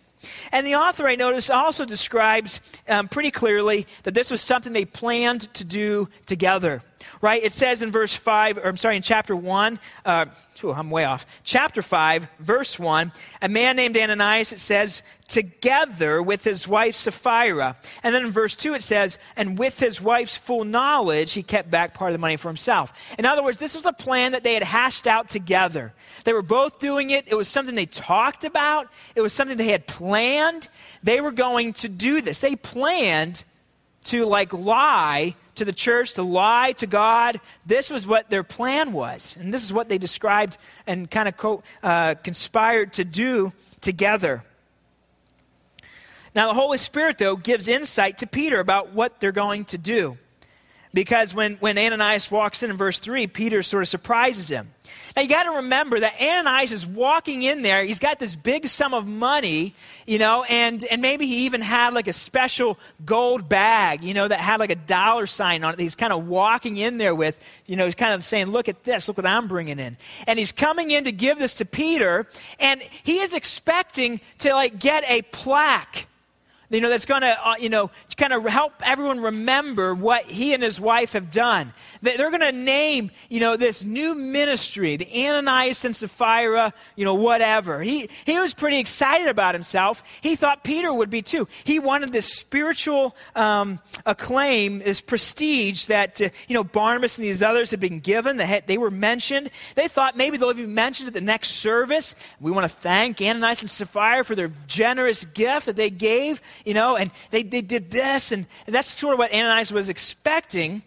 And 0.53 0.67
the 0.67 0.75
author, 0.75 1.07
I 1.09 1.15
notice, 1.15 1.51
also 1.51 1.85
describes 1.85 2.61
um, 2.89 3.09
pretty 3.09 3.31
clearly 3.31 3.87
that 4.03 4.15
this 4.15 4.31
was 4.31 4.41
something 4.41 4.73
they 4.73 4.85
planned 4.85 5.53
to 5.55 5.65
do 5.65 6.09
together 6.27 6.83
right? 7.21 7.43
It 7.43 7.53
says 7.53 7.83
in 7.83 7.91
verse 7.91 8.15
5, 8.15 8.59
or 8.59 8.67
I'm 8.67 8.77
sorry, 8.77 8.97
in 8.97 9.03
chapter 9.03 9.35
1, 9.35 9.79
uh, 10.05 10.27
ooh, 10.65 10.73
I'm 10.73 10.91
way 10.91 11.05
off. 11.05 11.27
Chapter 11.45 11.83
5, 11.83 12.29
verse 12.39 12.79
1, 12.79 13.13
a 13.43 13.49
man 13.49 13.77
named 13.77 13.97
Ananias, 13.97 14.53
it 14.53 14.59
says, 14.59 15.03
together 15.31 16.21
with 16.21 16.45
his 16.45 16.67
wife 16.67 16.95
Sapphira. 16.95 17.77
And 18.03 18.15
then 18.15 18.27
in 18.27 18.33
verse 18.33 18.57
2, 18.57 18.75
it 18.75 18.83
says, 18.83 19.19
and 19.37 19.57
with 19.57 19.79
his 19.79 20.03
wife's 20.03 20.37
full 20.37 20.65
knowledge, 20.65 21.33
he 21.33 21.43
kept 21.43 21.71
back 21.71 21.95
part 21.95 22.11
of 22.11 22.15
the 22.15 22.19
money 22.19 22.37
for 22.37 22.49
himself. 22.49 22.93
In 23.19 23.25
other 23.25 23.43
words, 23.43 23.59
this 23.59 23.77
was 23.77 23.87
a 23.87 23.93
plan 23.93 24.33
that 24.33 24.43
they 24.43 24.55
had 24.55 24.65
hashed 24.65 25.07
out 25.07 25.31
together. 25.31 25.95
They 26.25 26.33
were 26.33 26.43
both 26.43 26.81
doing 26.81 27.11
it. 27.11 27.29
It 27.29 27.37
was 27.37 27.49
something 27.49 27.75
they 27.75 27.87
talked 27.87 28.45
about, 28.45 28.89
it 29.15 29.21
was 29.21 29.33
something 29.33 29.57
they 29.57 29.69
had 29.69 29.87
planned. 29.87 30.69
They 31.03 31.21
were 31.21 31.33
going 31.33 31.73
to 31.75 31.89
do 31.89 32.21
this. 32.21 32.41
They 32.41 32.57
planned 32.57 33.45
to 34.05 34.25
like 34.27 34.53
lie 34.53 35.37
to 35.55 35.65
the 35.65 35.73
church, 35.73 36.15
to 36.15 36.23
lie 36.23 36.73
to 36.73 36.87
God. 36.87 37.41
This 37.65 37.91
was 37.91 38.07
what 38.07 38.31
their 38.31 38.43
plan 38.43 38.93
was. 38.93 39.37
And 39.39 39.55
this 39.55 39.63
is 39.63 39.73
what 39.73 39.89
they 39.89 39.99
described 39.99 40.59
and 40.87 41.11
kind 41.11 41.29
of 41.29 41.37
co- 41.37 41.63
uh, 41.83 42.15
conspired 42.17 42.95
to 42.95 43.05
do 43.05 43.53
together. 43.81 44.43
Now, 46.35 46.49
the 46.49 46.55
Holy 46.55 46.79
Spirit, 46.79 47.19
though, 47.19 47.37
gives 47.37 47.69
insight 47.69 48.19
to 48.19 48.27
Peter 48.27 48.61
about 48.61 48.93
what 48.93 49.21
they're 49.21 49.33
going 49.33 49.65
to 49.67 49.79
do. 49.79 50.17
Because 50.93 51.35
when, 51.35 51.57
when 51.57 51.79
Ananias 51.79 52.31
walks 52.31 52.63
in 52.63 52.71
in 52.71 52.77
verse 52.77 52.99
3, 52.99 53.27
Peter 53.29 53.63
sort 53.63 53.83
of 53.83 53.89
surprises 53.89 54.49
him. 54.49 54.73
Now 55.15 55.23
you 55.23 55.29
got 55.29 55.45
to 55.45 55.51
remember 55.53 56.01
that 56.01 56.15
Ananias 56.21 56.73
is 56.73 56.87
walking 56.87 57.43
in 57.43 57.63
there. 57.63 57.85
He's 57.85 57.99
got 57.99 58.19
this 58.19 58.37
big 58.37 58.69
sum 58.69 58.95
of 58.95 59.07
money, 59.07 59.75
you 60.07 60.19
know, 60.19 60.45
and, 60.49 60.85
and 60.85 61.03
maybe 61.03 61.27
he 61.27 61.47
even 61.47 61.61
had 61.61 61.95
like 61.95 62.09
a 62.09 62.13
special 62.13 62.79
gold 63.05 63.49
bag, 63.49 64.03
you 64.03 64.15
know, 64.15 64.27
that 64.27 64.41
had 64.41 64.61
like 64.61 64.71
a 64.71 64.77
dollar 64.77 65.27
sign 65.27 65.65
on 65.65 65.75
it. 65.75 65.81
He's 65.81 65.97
kind 65.97 66.13
of 66.13 66.27
walking 66.27 66.77
in 66.77 66.99
there 66.99 67.15
with, 67.15 67.43
you 67.67 67.77
know, 67.77 67.85
he's 67.85 67.95
kind 67.95 68.15
of 68.15 68.25
saying, 68.25 68.47
look 68.47 68.69
at 68.69 68.85
this, 68.85 69.09
look 69.09 69.17
what 69.17 69.27
I'm 69.27 69.49
bringing 69.49 69.79
in. 69.79 69.97
And 70.27 70.39
he's 70.39 70.53
coming 70.53 70.91
in 70.91 71.05
to 71.05 71.13
give 71.13 71.39
this 71.39 71.55
to 71.55 71.65
Peter, 71.65 72.27
and 72.59 72.81
he 72.81 73.19
is 73.19 73.35
expecting 73.35 74.21
to 74.39 74.55
like 74.55 74.79
get 74.79 75.05
a 75.09 75.23
plaque 75.23 76.07
you 76.71 76.81
know, 76.81 76.89
that's 76.89 77.07
going 77.07 77.23
to, 77.23 77.49
uh, 77.49 77.55
you 77.59 77.69
know, 77.69 77.91
kind 78.17 78.33
of 78.33 78.45
help 78.45 78.75
everyone 78.85 79.21
remember 79.21 79.95
what 79.95 80.25
he 80.25 80.55
and 80.55 80.63
his 80.63 80.81
wife 80.81 81.15
have 81.15 81.31
done. 81.31 81.73
They're 82.03 82.31
going 82.31 82.41
to 82.41 82.53
name, 82.53 83.11
you 83.29 83.41
know, 83.41 83.57
this 83.57 83.85
new 83.85 84.15
ministry, 84.15 84.97
the 84.97 85.27
Ananias 85.27 85.85
and 85.85 85.97
Sapphira, 85.97 86.73
you 86.97 87.05
know, 87.05 87.15
whatever. 87.15 87.83
He, 87.83 88.09
he 88.25 88.39
was 88.39 88.55
pretty 88.55 88.79
excited 88.79 89.29
about 89.29 89.55
himself. 89.55 90.03
He 90.21 90.37
thought 90.37 90.63
Peter 90.63 90.93
would 90.93 91.11
be 91.11 91.23
too. 91.23 91.49
He 91.65 91.79
wanted 91.79 92.13
this 92.13 92.33
spiritual 92.33 93.17
um, 93.35 93.81
acclaim, 94.07 94.79
this 94.79 95.01
prestige 95.01 95.87
that, 95.87 96.21
uh, 96.21 96.29
you 96.47 96.55
know, 96.55 96.63
Barnabas 96.63 97.19
and 97.19 97.25
these 97.25 97.43
others 97.43 97.71
had 97.71 97.81
been 97.81 98.01
given. 98.01 98.37
They, 98.37 98.47
had, 98.47 98.67
they 98.67 98.79
were 98.79 98.91
mentioned. 98.91 99.51
They 99.75 99.89
thought 99.89 100.17
maybe 100.17 100.37
they'll 100.37 100.55
be 100.55 100.67
mentioned 100.67 101.09
at 101.09 101.15
the 101.15 101.21
next 101.21 101.51
service. 101.51 102.15
We 102.41 102.51
want 102.51 102.71
to 102.71 102.77
thank 102.77 103.21
Ananias 103.21 103.63
and 103.63 103.71
Sapphira 103.71 104.25
for 104.25 104.35
their 104.35 104.51
generous 104.67 105.25
gift 105.25 105.67
that 105.67 105.77
they 105.77 105.91
gave 105.91 106.41
you 106.65 106.75
know, 106.75 106.97
and 106.97 107.11
they, 107.31 107.43
they 107.43 107.63
did 107.63 107.91
this, 107.91 108.33
and, 108.33 108.47
that's 108.67 108.99
sort 108.99 109.15
of 109.15 109.19
what 109.19 109.33
Ananias 109.33 109.73
was 109.73 109.89
expecting. 109.89 110.83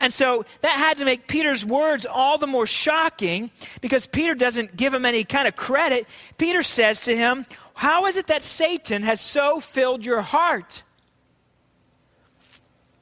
And 0.00 0.12
so 0.12 0.44
that 0.62 0.78
had 0.78 0.96
to 0.98 1.04
make 1.04 1.28
Peter's 1.28 1.64
words 1.64 2.06
all 2.06 2.38
the 2.38 2.46
more 2.46 2.66
shocking 2.66 3.50
because 3.82 4.06
Peter 4.06 4.34
doesn't 4.34 4.76
give 4.76 4.94
him 4.94 5.04
any 5.04 5.24
kind 5.24 5.46
of 5.46 5.56
credit. 5.56 6.06
Peter 6.38 6.62
says 6.62 7.02
to 7.02 7.14
him, 7.14 7.44
How 7.74 8.06
is 8.06 8.16
it 8.16 8.28
that 8.28 8.42
Satan 8.42 9.02
has 9.02 9.20
so 9.20 9.60
filled 9.60 10.04
your 10.04 10.22
heart? 10.22 10.82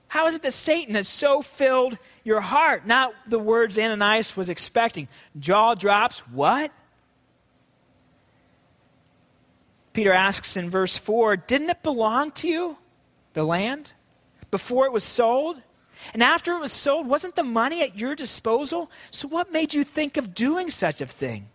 How 0.08 0.26
is 0.26 0.34
it 0.34 0.42
that 0.42 0.54
Satan 0.54 0.96
has 0.96 1.06
so 1.06 1.40
filled 1.42 1.98
your 2.24 2.40
heart? 2.40 2.86
Not 2.86 3.12
the 3.28 3.38
words 3.38 3.78
Ananias 3.78 4.36
was 4.36 4.50
expecting. 4.50 5.06
Jaw 5.38 5.74
drops, 5.74 6.20
What? 6.28 6.72
Peter 9.98 10.12
asks 10.12 10.56
in 10.56 10.70
verse 10.70 10.96
4 10.96 11.36
Didn't 11.36 11.70
it 11.70 11.82
belong 11.82 12.30
to 12.30 12.46
you, 12.46 12.78
the 13.32 13.42
land, 13.42 13.94
before 14.48 14.86
it 14.86 14.92
was 14.92 15.02
sold? 15.02 15.60
And 16.14 16.22
after 16.22 16.52
it 16.52 16.60
was 16.60 16.70
sold, 16.70 17.08
wasn't 17.08 17.34
the 17.34 17.42
money 17.42 17.82
at 17.82 17.98
your 17.98 18.14
disposal? 18.14 18.92
So 19.10 19.26
what 19.26 19.50
made 19.50 19.74
you 19.74 19.82
think 19.82 20.16
of 20.16 20.36
doing 20.36 20.70
such 20.70 21.00
a 21.00 21.06
thing? 21.06 21.48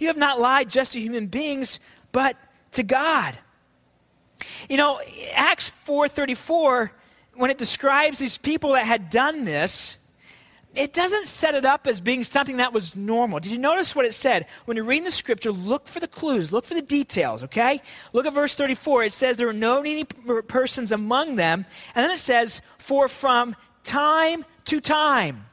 You 0.00 0.08
have 0.08 0.16
not 0.16 0.40
lied 0.40 0.68
just 0.70 0.90
to 0.94 1.00
human 1.00 1.28
beings, 1.28 1.78
but 2.10 2.36
to 2.72 2.82
God. 2.82 3.38
You 4.68 4.76
know, 4.76 5.00
Acts 5.32 5.70
4:34 5.70 6.90
when 7.34 7.52
it 7.52 7.58
describes 7.58 8.18
these 8.18 8.38
people 8.38 8.72
that 8.72 8.86
had 8.86 9.08
done 9.08 9.44
this, 9.44 9.98
it 10.76 10.92
doesn't 10.92 11.24
set 11.24 11.54
it 11.54 11.64
up 11.64 11.86
as 11.86 12.00
being 12.00 12.24
something 12.24 12.56
that 12.56 12.72
was 12.72 12.96
normal. 12.96 13.40
Did 13.40 13.52
you 13.52 13.58
notice 13.58 13.94
what 13.94 14.04
it 14.04 14.14
said? 14.14 14.46
When 14.64 14.76
you're 14.76 14.86
reading 14.86 15.04
the 15.04 15.10
scripture, 15.10 15.52
look 15.52 15.86
for 15.86 16.00
the 16.00 16.08
clues, 16.08 16.52
look 16.52 16.64
for 16.64 16.74
the 16.74 16.82
details, 16.82 17.44
okay? 17.44 17.80
Look 18.12 18.26
at 18.26 18.32
verse 18.32 18.54
34. 18.54 19.04
It 19.04 19.12
says 19.12 19.36
there 19.36 19.46
were 19.46 19.52
no 19.52 19.82
needy 19.82 20.04
persons 20.48 20.92
among 20.92 21.36
them. 21.36 21.66
And 21.94 22.04
then 22.04 22.10
it 22.10 22.18
says, 22.18 22.62
For 22.78 23.08
from 23.08 23.56
time 23.82 24.44
to 24.66 24.80
time, 24.80 25.46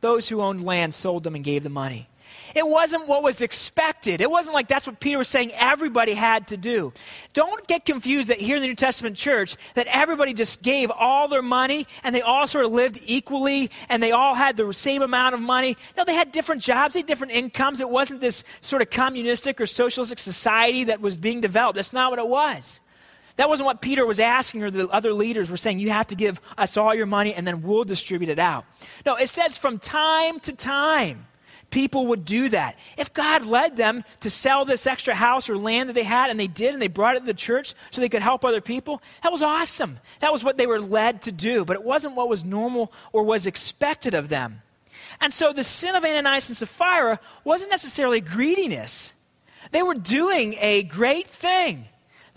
those 0.00 0.28
who 0.28 0.40
owned 0.40 0.64
land 0.64 0.94
sold 0.94 1.24
them 1.24 1.34
and 1.34 1.44
gave 1.44 1.62
the 1.62 1.70
money. 1.70 2.09
It 2.54 2.66
wasn't 2.66 3.06
what 3.06 3.22
was 3.22 3.42
expected. 3.42 4.20
It 4.20 4.30
wasn't 4.30 4.54
like 4.54 4.68
that's 4.68 4.86
what 4.86 5.00
Peter 5.00 5.18
was 5.18 5.28
saying 5.28 5.52
everybody 5.54 6.14
had 6.14 6.48
to 6.48 6.56
do. 6.56 6.92
Don't 7.32 7.66
get 7.66 7.84
confused 7.84 8.28
that 8.30 8.40
here 8.40 8.56
in 8.56 8.62
the 8.62 8.68
New 8.68 8.74
Testament 8.74 9.16
church 9.16 9.56
that 9.74 9.86
everybody 9.88 10.34
just 10.34 10.62
gave 10.62 10.90
all 10.90 11.28
their 11.28 11.42
money 11.42 11.86
and 12.02 12.14
they 12.14 12.22
all 12.22 12.46
sort 12.46 12.64
of 12.64 12.72
lived 12.72 13.00
equally 13.06 13.70
and 13.88 14.02
they 14.02 14.12
all 14.12 14.34
had 14.34 14.56
the 14.56 14.72
same 14.72 15.02
amount 15.02 15.34
of 15.34 15.40
money. 15.40 15.76
No, 15.96 16.04
they 16.04 16.14
had 16.14 16.32
different 16.32 16.62
jobs, 16.62 16.94
they 16.94 17.00
had 17.00 17.06
different 17.06 17.32
incomes. 17.32 17.80
It 17.80 17.88
wasn't 17.88 18.20
this 18.20 18.44
sort 18.60 18.82
of 18.82 18.90
communistic 18.90 19.60
or 19.60 19.66
socialistic 19.66 20.18
society 20.18 20.84
that 20.84 21.00
was 21.00 21.16
being 21.16 21.40
developed. 21.40 21.76
That's 21.76 21.92
not 21.92 22.10
what 22.10 22.18
it 22.18 22.28
was. 22.28 22.80
That 23.36 23.48
wasn't 23.48 23.66
what 23.66 23.80
Peter 23.80 24.04
was 24.04 24.20
asking 24.20 24.62
or 24.64 24.70
the 24.70 24.88
other 24.88 25.14
leaders 25.14 25.50
were 25.50 25.56
saying. 25.56 25.78
You 25.78 25.90
have 25.90 26.08
to 26.08 26.14
give 26.14 26.40
us 26.58 26.76
all 26.76 26.94
your 26.94 27.06
money 27.06 27.32
and 27.32 27.46
then 27.46 27.62
we'll 27.62 27.84
distribute 27.84 28.28
it 28.28 28.38
out. 28.38 28.66
No, 29.06 29.16
it 29.16 29.28
says 29.28 29.56
from 29.56 29.78
time 29.78 30.40
to 30.40 30.52
time 30.52 31.26
people 31.70 32.08
would 32.08 32.24
do 32.24 32.48
that. 32.50 32.78
If 32.98 33.14
God 33.14 33.46
led 33.46 33.76
them 33.76 34.04
to 34.20 34.30
sell 34.30 34.64
this 34.64 34.86
extra 34.86 35.14
house 35.14 35.48
or 35.48 35.56
land 35.56 35.88
that 35.88 35.94
they 35.94 36.04
had, 36.04 36.30
and 36.30 36.38
they 36.38 36.46
did, 36.46 36.72
and 36.72 36.82
they 36.82 36.88
brought 36.88 37.16
it 37.16 37.20
to 37.20 37.26
the 37.26 37.34
church 37.34 37.74
so 37.90 38.00
they 38.00 38.08
could 38.08 38.22
help 38.22 38.44
other 38.44 38.60
people, 38.60 39.02
that 39.22 39.32
was 39.32 39.42
awesome. 39.42 39.98
That 40.20 40.32
was 40.32 40.44
what 40.44 40.56
they 40.56 40.66
were 40.66 40.80
led 40.80 41.22
to 41.22 41.32
do, 41.32 41.64
but 41.64 41.76
it 41.76 41.84
wasn't 41.84 42.16
what 42.16 42.28
was 42.28 42.44
normal 42.44 42.92
or 43.12 43.22
was 43.22 43.46
expected 43.46 44.14
of 44.14 44.28
them. 44.28 44.62
And 45.20 45.32
so 45.32 45.52
the 45.52 45.64
sin 45.64 45.94
of 45.94 46.04
Ananias 46.04 46.48
and 46.48 46.56
Sapphira 46.56 47.20
wasn't 47.44 47.70
necessarily 47.70 48.20
greediness. 48.20 49.14
They 49.72 49.82
were 49.82 49.94
doing 49.94 50.54
a 50.60 50.82
great 50.84 51.26
thing. 51.26 51.86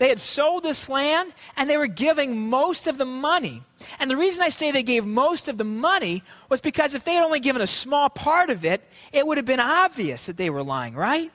They 0.04 0.10
had 0.10 0.20
sold 0.20 0.64
this 0.64 0.90
land 0.90 1.32
and 1.56 1.70
they 1.70 1.78
were 1.78 1.86
giving 1.86 2.50
most 2.50 2.86
of 2.88 2.98
the 2.98 3.06
money. 3.06 3.62
And 3.98 4.10
the 4.10 4.18
reason 4.18 4.44
I 4.44 4.50
say 4.50 4.70
they 4.70 4.82
gave 4.82 5.06
most 5.06 5.48
of 5.48 5.56
the 5.56 5.64
money 5.64 6.22
was 6.50 6.60
because 6.60 6.94
if 6.94 7.04
they 7.04 7.14
had 7.14 7.24
only 7.24 7.40
given 7.40 7.62
a 7.62 7.66
small 7.66 8.10
part 8.10 8.50
of 8.50 8.66
it, 8.66 8.86
it 9.14 9.26
would 9.26 9.38
have 9.38 9.46
been 9.46 9.60
obvious 9.60 10.26
that 10.26 10.36
they 10.36 10.50
were 10.50 10.62
lying, 10.62 10.94
right? 10.94 11.32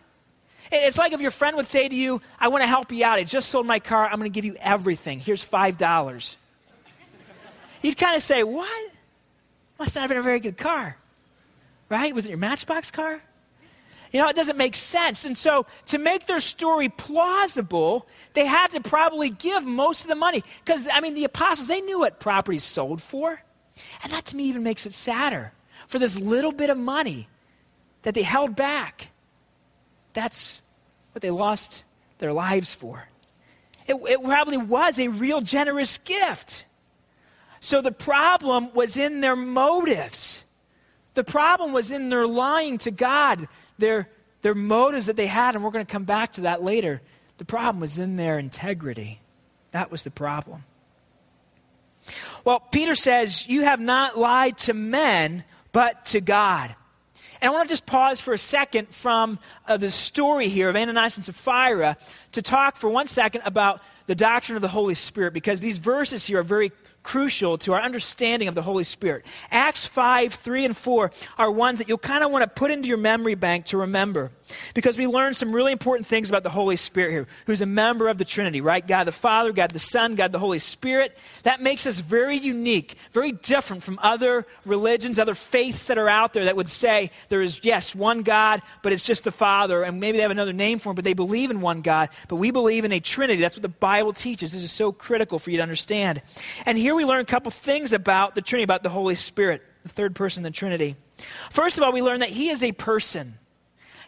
It's 0.71 0.99
like 0.99 1.13
if 1.13 1.19
your 1.19 1.31
friend 1.31 1.57
would 1.57 1.65
say 1.65 1.89
to 1.89 1.95
you, 1.95 2.21
I 2.39 2.49
want 2.49 2.61
to 2.61 2.67
help 2.67 2.91
you 2.91 3.03
out. 3.03 3.17
I 3.17 3.23
just 3.23 3.49
sold 3.49 3.65
my 3.65 3.79
car. 3.79 4.05
I'm 4.05 4.19
going 4.19 4.31
to 4.31 4.35
give 4.35 4.45
you 4.45 4.55
everything. 4.61 5.19
Here's 5.19 5.43
$5. 5.43 6.38
You'd 7.81 7.97
kind 7.97 8.15
of 8.15 8.21
say, 8.21 8.43
What? 8.43 8.91
Must 9.79 9.95
not 9.95 10.01
have 10.01 10.09
been 10.09 10.19
a 10.19 10.21
very 10.21 10.41
good 10.41 10.59
car. 10.59 10.95
Right? 11.89 12.13
Was 12.13 12.27
it 12.27 12.29
your 12.29 12.38
Matchbox 12.38 12.91
car? 12.91 13.23
You 14.11 14.21
know, 14.21 14.27
it 14.27 14.35
doesn't 14.35 14.57
make 14.57 14.75
sense. 14.75 15.25
And 15.25 15.37
so, 15.37 15.65
to 15.87 15.97
make 15.97 16.25
their 16.25 16.39
story 16.39 16.89
plausible, 16.89 18.07
they 18.33 18.45
had 18.45 18.69
to 18.69 18.81
probably 18.81 19.29
give 19.29 19.65
most 19.65 20.03
of 20.03 20.09
the 20.09 20.15
money. 20.15 20.43
Because, 20.63 20.87
I 20.91 20.99
mean, 20.99 21.13
the 21.13 21.25
apostles, 21.25 21.67
they 21.67 21.81
knew 21.81 21.99
what 21.99 22.19
properties 22.19 22.63
sold 22.63 23.01
for. 23.01 23.41
And 24.03 24.11
that 24.11 24.25
to 24.25 24.35
me 24.35 24.45
even 24.45 24.63
makes 24.63 24.85
it 24.85 24.93
sadder. 24.93 25.53
For 25.87 25.99
this 25.99 26.19
little 26.19 26.51
bit 26.51 26.69
of 26.69 26.77
money 26.77 27.27
that 28.01 28.13
they 28.13 28.23
held 28.23 28.55
back, 28.55 29.11
that's 30.13 30.63
what 31.11 31.21
they 31.21 31.31
lost 31.31 31.83
their 32.17 32.33
lives 32.33 32.73
for. 32.73 33.07
It, 33.87 33.95
it 33.95 34.23
probably 34.23 34.57
was 34.57 34.99
a 34.99 35.07
real 35.07 35.41
generous 35.41 35.97
gift. 35.97 36.65
So 37.59 37.81
the 37.81 37.91
problem 37.91 38.73
was 38.73 38.97
in 38.97 39.21
their 39.21 39.35
motives. 39.35 40.45
The 41.15 41.23
problem 41.23 41.73
was 41.73 41.91
in 41.91 42.09
their 42.09 42.27
lying 42.27 42.77
to 42.79 42.91
God 42.91 43.47
their, 43.79 44.09
their 44.41 44.55
motives 44.55 45.07
that 45.07 45.15
they 45.15 45.27
had, 45.27 45.55
and 45.55 45.63
we're 45.63 45.71
going 45.71 45.86
to 45.86 45.91
come 45.91 46.03
back 46.03 46.33
to 46.33 46.41
that 46.41 46.63
later. 46.63 47.01
The 47.38 47.45
problem 47.45 47.79
was 47.79 47.98
in 47.98 48.15
their 48.15 48.38
integrity. 48.38 49.21
That 49.71 49.91
was 49.91 50.03
the 50.03 50.12
problem. 50.12 50.63
Well, 52.43 52.59
Peter 52.59 52.95
says, 52.95 53.48
You 53.48 53.63
have 53.63 53.79
not 53.79 54.17
lied 54.17 54.57
to 54.59 54.74
men, 54.74 55.43
but 55.71 56.05
to 56.07 56.21
God. 56.21 56.75
And 57.41 57.50
I 57.50 57.53
want 57.53 57.69
to 57.69 57.71
just 57.71 57.86
pause 57.86 58.19
for 58.19 58.33
a 58.33 58.38
second 58.38 58.89
from 58.89 59.39
uh, 59.67 59.77
the 59.77 59.91
story 59.91 60.50
here 60.50 60.69
of 60.69 60.75
Ananias 60.75 61.17
and 61.17 61.25
Sapphira 61.25 61.95
to 62.33 62.41
talk 62.41 62.75
for 62.75 62.89
one 62.89 63.07
second 63.07 63.43
about 63.45 63.81
the 64.07 64.15
doctrine 64.15 64.57
of 64.57 64.62
the 64.62 64.67
Holy 64.67 64.93
Spirit, 64.93 65.33
because 65.33 65.62
these 65.62 65.77
verses 65.77 66.25
here 66.25 66.39
are 66.39 66.43
very 66.43 66.71
crucial 67.09 67.57
to 67.57 67.73
our 67.73 67.81
understanding 67.81 68.47
of 68.47 68.53
the 68.53 68.61
Holy 68.61 68.83
Spirit. 68.83 69.25
Acts 69.49 69.87
5, 69.87 70.31
3, 70.31 70.65
and 70.65 70.77
4 70.77 71.11
are 71.39 71.49
ones 71.49 71.79
that 71.79 71.89
you'll 71.89 71.97
kind 71.97 72.23
of 72.23 72.29
want 72.29 72.43
to 72.43 72.47
put 72.47 72.69
into 72.69 72.87
your 72.87 72.99
memory 72.99 73.33
bank 73.33 73.65
to 73.65 73.77
remember 73.77 74.29
because 74.75 74.95
we 74.95 75.07
learned 75.07 75.35
some 75.35 75.51
really 75.51 75.71
important 75.71 76.05
things 76.05 76.29
about 76.29 76.43
the 76.43 76.51
Holy 76.51 76.75
Spirit 76.75 77.11
here, 77.11 77.27
who's 77.47 77.61
a 77.61 77.65
member 77.65 78.09
of 78.09 78.19
the 78.19 78.25
Trinity, 78.25 78.61
right? 78.61 78.87
God 78.87 79.05
the 79.05 79.11
Father, 79.11 79.51
God 79.51 79.71
the 79.71 79.79
Son, 79.79 80.13
God 80.13 80.31
the 80.31 80.37
Holy 80.37 80.59
Spirit. 80.59 81.17
That 81.43 81.61
makes 81.61 81.87
us 81.87 81.99
very 81.99 82.37
unique, 82.37 82.95
very 83.11 83.31
different 83.31 83.81
from 83.81 83.97
other 84.03 84.45
religions, 84.63 85.17
other 85.17 85.33
faiths 85.33 85.87
that 85.87 85.97
are 85.97 86.09
out 86.09 86.33
there 86.33 86.45
that 86.45 86.55
would 86.55 86.69
say 86.69 87.09
there 87.29 87.41
is, 87.41 87.61
yes, 87.63 87.95
one 87.95 88.21
God, 88.21 88.61
but 88.83 88.93
it's 88.93 89.05
just 89.05 89.23
the 89.23 89.31
Father, 89.31 89.81
and 89.81 89.99
maybe 89.99 90.19
they 90.19 90.21
have 90.21 90.29
another 90.29 90.53
name 90.53 90.77
for 90.77 90.91
him, 90.91 90.95
but 90.95 91.05
they 91.05 91.13
believe 91.13 91.49
in 91.49 91.59
one 91.59 91.81
God. 91.81 92.09
But 92.27 92.35
we 92.35 92.51
believe 92.51 92.85
in 92.85 92.91
a 92.91 92.99
Trinity. 92.99 93.41
That's 93.41 93.57
what 93.57 93.63
the 93.63 93.69
Bible 93.69 94.13
teaches. 94.13 94.51
This 94.51 94.63
is 94.63 94.71
so 94.71 94.91
critical 94.91 95.39
for 95.39 95.49
you 95.49 95.57
to 95.57 95.63
understand. 95.63 96.21
And 96.67 96.77
here 96.77 96.98
we 96.99 97.05
learn 97.05 97.21
a 97.21 97.25
couple 97.25 97.49
things 97.49 97.93
about 97.93 98.35
the 98.35 98.41
Trinity, 98.41 98.65
about 98.65 98.83
the 98.83 98.89
Holy 98.89 99.15
Spirit, 99.15 99.63
the 99.83 99.89
third 99.89 100.15
person 100.15 100.45
of 100.45 100.51
the 100.51 100.57
Trinity. 100.57 100.97
First 101.49 101.77
of 101.77 101.83
all, 101.83 101.93
we 101.93 102.01
learn 102.01 102.19
that 102.19 102.29
he 102.29 102.49
is 102.49 102.61
a 102.61 102.73
person. 102.73 103.35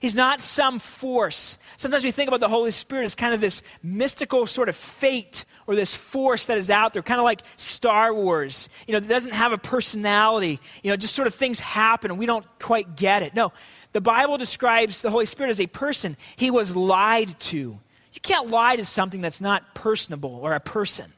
He's 0.01 0.15
not 0.15 0.41
some 0.41 0.77
force. 0.77 1.57
Sometimes 1.77 2.03
we 2.03 2.12
think 2.12 2.27
about 2.27 2.39
the 2.39 2.50
Holy 2.50 2.71
Spirit 2.71 3.03
as 3.03 3.15
kind 3.15 3.33
of 3.33 3.39
this 3.39 3.63
mystical 3.81 4.45
sort 4.45 4.67
of 4.67 4.75
fate 4.75 5.45
or 5.67 5.75
this 5.75 5.95
force 5.95 6.48
that 6.48 6.57
is 6.57 6.69
out 6.69 6.91
there, 6.91 7.01
kind 7.01 7.19
of 7.19 7.24
like 7.24 7.43
Star 7.55 8.13
Wars. 8.13 8.67
You 8.88 8.93
know, 8.93 9.00
that 9.00 9.07
doesn't 9.07 9.36
have 9.36 9.53
a 9.53 9.57
personality. 9.57 10.60
You 10.83 10.89
know, 10.89 10.98
just 10.98 11.15
sort 11.15 11.27
of 11.27 11.36
things 11.36 11.60
happen 11.60 12.12
and 12.12 12.19
we 12.19 12.25
don't 12.25 12.45
quite 12.60 12.98
get 12.98 13.21
it. 13.21 13.36
No, 13.36 13.53
the 13.93 14.01
Bible 14.01 14.38
describes 14.38 15.01
the 15.01 15.12
Holy 15.12 15.25
Spirit 15.25 15.51
as 15.51 15.62
a 15.62 15.67
person. 15.67 16.17
He 16.36 16.51
was 16.51 16.75
lied 16.75 17.39
to. 17.41 17.57
You 17.57 18.21
can't 18.21 18.50
lie 18.50 18.75
to 18.75 18.86
something 18.86 19.21
that's 19.21 19.39
not 19.39 19.75
personable 19.75 20.39
or 20.41 20.53
a 20.53 20.60
person. 20.60 21.13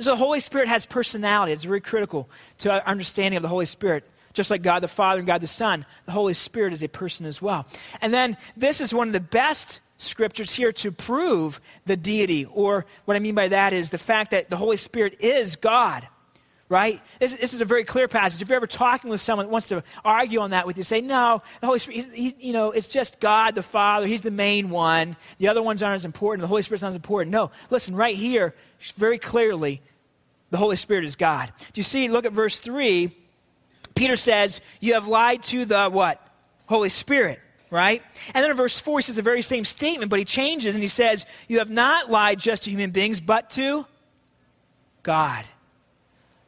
So 0.00 0.12
the 0.12 0.16
Holy 0.16 0.40
Spirit 0.40 0.68
has 0.68 0.86
personality. 0.86 1.52
It's 1.52 1.64
very 1.64 1.80
critical 1.80 2.28
to 2.58 2.72
our 2.72 2.82
understanding 2.86 3.36
of 3.36 3.42
the 3.42 3.48
Holy 3.48 3.66
Spirit. 3.66 4.04
Just 4.32 4.50
like 4.50 4.62
God 4.62 4.80
the 4.80 4.88
Father 4.88 5.18
and 5.18 5.26
God 5.26 5.40
the 5.40 5.46
Son, 5.46 5.84
the 6.06 6.12
Holy 6.12 6.34
Spirit 6.34 6.72
is 6.72 6.82
a 6.82 6.88
person 6.88 7.26
as 7.26 7.42
well. 7.42 7.66
And 8.00 8.14
then 8.14 8.36
this 8.56 8.80
is 8.80 8.94
one 8.94 9.08
of 9.08 9.12
the 9.12 9.20
best 9.20 9.80
scriptures 9.96 10.54
here 10.54 10.72
to 10.72 10.90
prove 10.90 11.60
the 11.84 11.96
deity, 11.96 12.46
or 12.46 12.86
what 13.04 13.16
I 13.16 13.20
mean 13.20 13.34
by 13.34 13.48
that 13.48 13.72
is 13.72 13.90
the 13.90 13.98
fact 13.98 14.30
that 14.30 14.48
the 14.48 14.56
Holy 14.56 14.76
Spirit 14.76 15.20
is 15.20 15.56
God 15.56 16.06
right? 16.70 17.02
This, 17.18 17.34
this, 17.34 17.52
is 17.52 17.60
a 17.60 17.64
very 17.64 17.84
clear 17.84 18.06
passage. 18.06 18.40
If 18.40 18.48
you're 18.48 18.54
ever 18.54 18.66
talking 18.66 19.10
with 19.10 19.20
someone 19.20 19.46
that 19.46 19.50
wants 19.50 19.68
to 19.68 19.82
argue 20.04 20.38
on 20.38 20.50
that 20.50 20.68
with 20.68 20.78
you, 20.78 20.84
say, 20.84 21.00
no, 21.00 21.42
the 21.60 21.66
Holy 21.66 21.80
Spirit, 21.80 22.06
he, 22.14 22.34
you 22.38 22.52
know, 22.52 22.70
it's 22.70 22.88
just 22.88 23.18
God 23.18 23.56
the 23.56 23.62
Father. 23.62 24.06
He's 24.06 24.22
the 24.22 24.30
main 24.30 24.70
one. 24.70 25.16
The 25.38 25.48
other 25.48 25.62
ones 25.62 25.82
aren't 25.82 25.96
as 25.96 26.04
important. 26.04 26.42
The 26.42 26.46
Holy 26.46 26.62
Spirit's 26.62 26.82
not 26.82 26.90
as 26.90 26.96
important. 26.96 27.32
No, 27.32 27.50
listen, 27.70 27.96
right 27.96 28.14
here, 28.14 28.54
very 28.94 29.18
clearly, 29.18 29.82
the 30.50 30.56
Holy 30.56 30.76
Spirit 30.76 31.04
is 31.04 31.16
God. 31.16 31.52
Do 31.72 31.78
you 31.78 31.82
see, 31.82 32.08
look 32.08 32.24
at 32.24 32.32
verse 32.32 32.60
3. 32.60 33.10
Peter 33.94 34.16
says, 34.16 34.60
you 34.80 34.94
have 34.94 35.08
lied 35.08 35.42
to 35.44 35.64
the 35.64 35.88
what? 35.88 36.24
Holy 36.66 36.88
Spirit 36.88 37.40
right? 37.70 38.02
And 38.34 38.42
then 38.42 38.50
in 38.50 38.56
verse 38.56 38.80
4, 38.80 38.98
he 38.98 39.02
says 39.02 39.16
the 39.16 39.22
very 39.22 39.42
same 39.42 39.64
statement, 39.64 40.10
but 40.10 40.18
he 40.18 40.24
changes 40.24 40.74
and 40.74 40.82
he 40.82 40.88
says, 40.88 41.24
You 41.48 41.60
have 41.60 41.70
not 41.70 42.10
lied 42.10 42.38
just 42.38 42.64
to 42.64 42.70
human 42.70 42.90
beings, 42.90 43.20
but 43.20 43.48
to 43.50 43.86
God. 45.02 45.44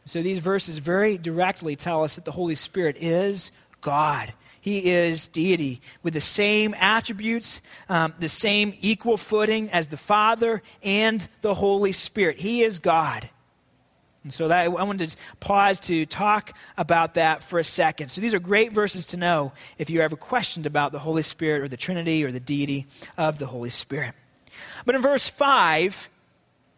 So 0.05 0.21
these 0.21 0.39
verses 0.39 0.79
very 0.79 1.17
directly 1.17 1.77
tell 1.77 2.03
us 2.03 2.17
that 2.17 2.25
the 2.25 2.33
Holy 2.33 2.57
Spirit 2.57 2.97
is 2.99 3.53
God. 3.81 4.33
He 4.61 4.91
is 4.91 5.29
deity 5.29 5.81
with 6.03 6.15
the 6.15 6.21
same 6.21 6.75
attributes, 6.79 7.63
um, 7.89 8.15
the 8.19 8.29
same 8.29 8.73
equal 8.81 9.17
footing 9.17 9.71
as 9.71 9.89
the 9.89 9.97
Father 9.97 10.63
and 10.83 11.27
the 11.41 11.55
Holy 11.55 11.93
Spirit. 11.93 12.39
He 12.39 12.63
is 12.63 12.79
God. 12.79 13.29
And 14.25 14.33
so 14.33 14.49
that, 14.49 14.65
I 14.65 14.69
wanted 14.69 15.11
to 15.11 15.17
pause 15.41 15.81
to 15.81 16.07
talk 16.07 16.57
about 16.77 17.15
that 17.15 17.43
for 17.43 17.59
a 17.59 17.65
second. 17.65 18.11
So 18.11 18.21
these 18.21 18.35
are 18.35 18.39
great 18.39 18.73
verses 18.73 19.07
to 19.07 19.17
know 19.17 19.53
if 19.79 19.91
you 19.91 20.01
ever 20.01 20.17
questioned 20.17 20.67
about 20.67 20.93
the 20.93 21.01
Holy 21.01 21.23
Spirit 21.23 21.63
or 21.63 21.69
the 21.69 21.77
Trinity 21.77 22.25
or 22.25 22.31
the 22.31 22.41
deity 22.41 22.87
of 23.19 23.39
the 23.39 23.47
Holy 23.47 23.71
Spirit. 23.71 24.15
But 24.85 24.95
in 24.95 25.03
verse 25.03 25.29
5, 25.29 26.09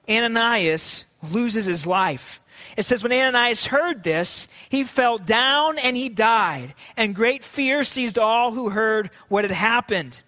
Ananias 0.09 1.05
loses 1.31 1.67
his 1.67 1.87
life. 1.87 2.41
It 2.77 2.85
says, 2.85 3.03
When 3.03 3.13
Ananias 3.13 3.67
heard 3.67 4.05
this, 4.05 4.49
he 4.69 4.85
fell 4.85 5.19
down 5.19 5.79
and 5.79 5.97
he 5.97 6.09
died, 6.09 6.75
and 6.97 7.15
great 7.15 7.45
fear 7.45 7.85
seized 7.85 8.19
all 8.19 8.53
who 8.53 8.71
heard 8.71 9.11
what 9.29 9.45
had 9.45 9.51
happened. 9.51 10.23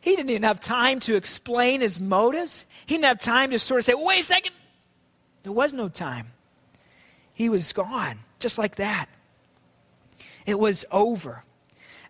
He 0.00 0.16
didn't 0.16 0.30
even 0.30 0.42
have 0.42 0.60
time 0.60 1.00
to 1.00 1.16
explain 1.16 1.80
his 1.80 2.00
motives. 2.00 2.66
He 2.86 2.94
didn't 2.94 3.06
have 3.06 3.18
time 3.18 3.50
to 3.50 3.58
sort 3.58 3.78
of 3.78 3.84
say, 3.84 3.94
Wait 3.94 4.20
a 4.20 4.24
second. 4.24 4.52
There 5.42 5.52
was 5.52 5.72
no 5.72 5.88
time. 5.88 6.33
He 7.34 7.48
was 7.48 7.72
gone, 7.72 8.20
just 8.38 8.56
like 8.56 8.76
that. 8.76 9.06
It 10.46 10.58
was 10.58 10.84
over. 10.90 11.44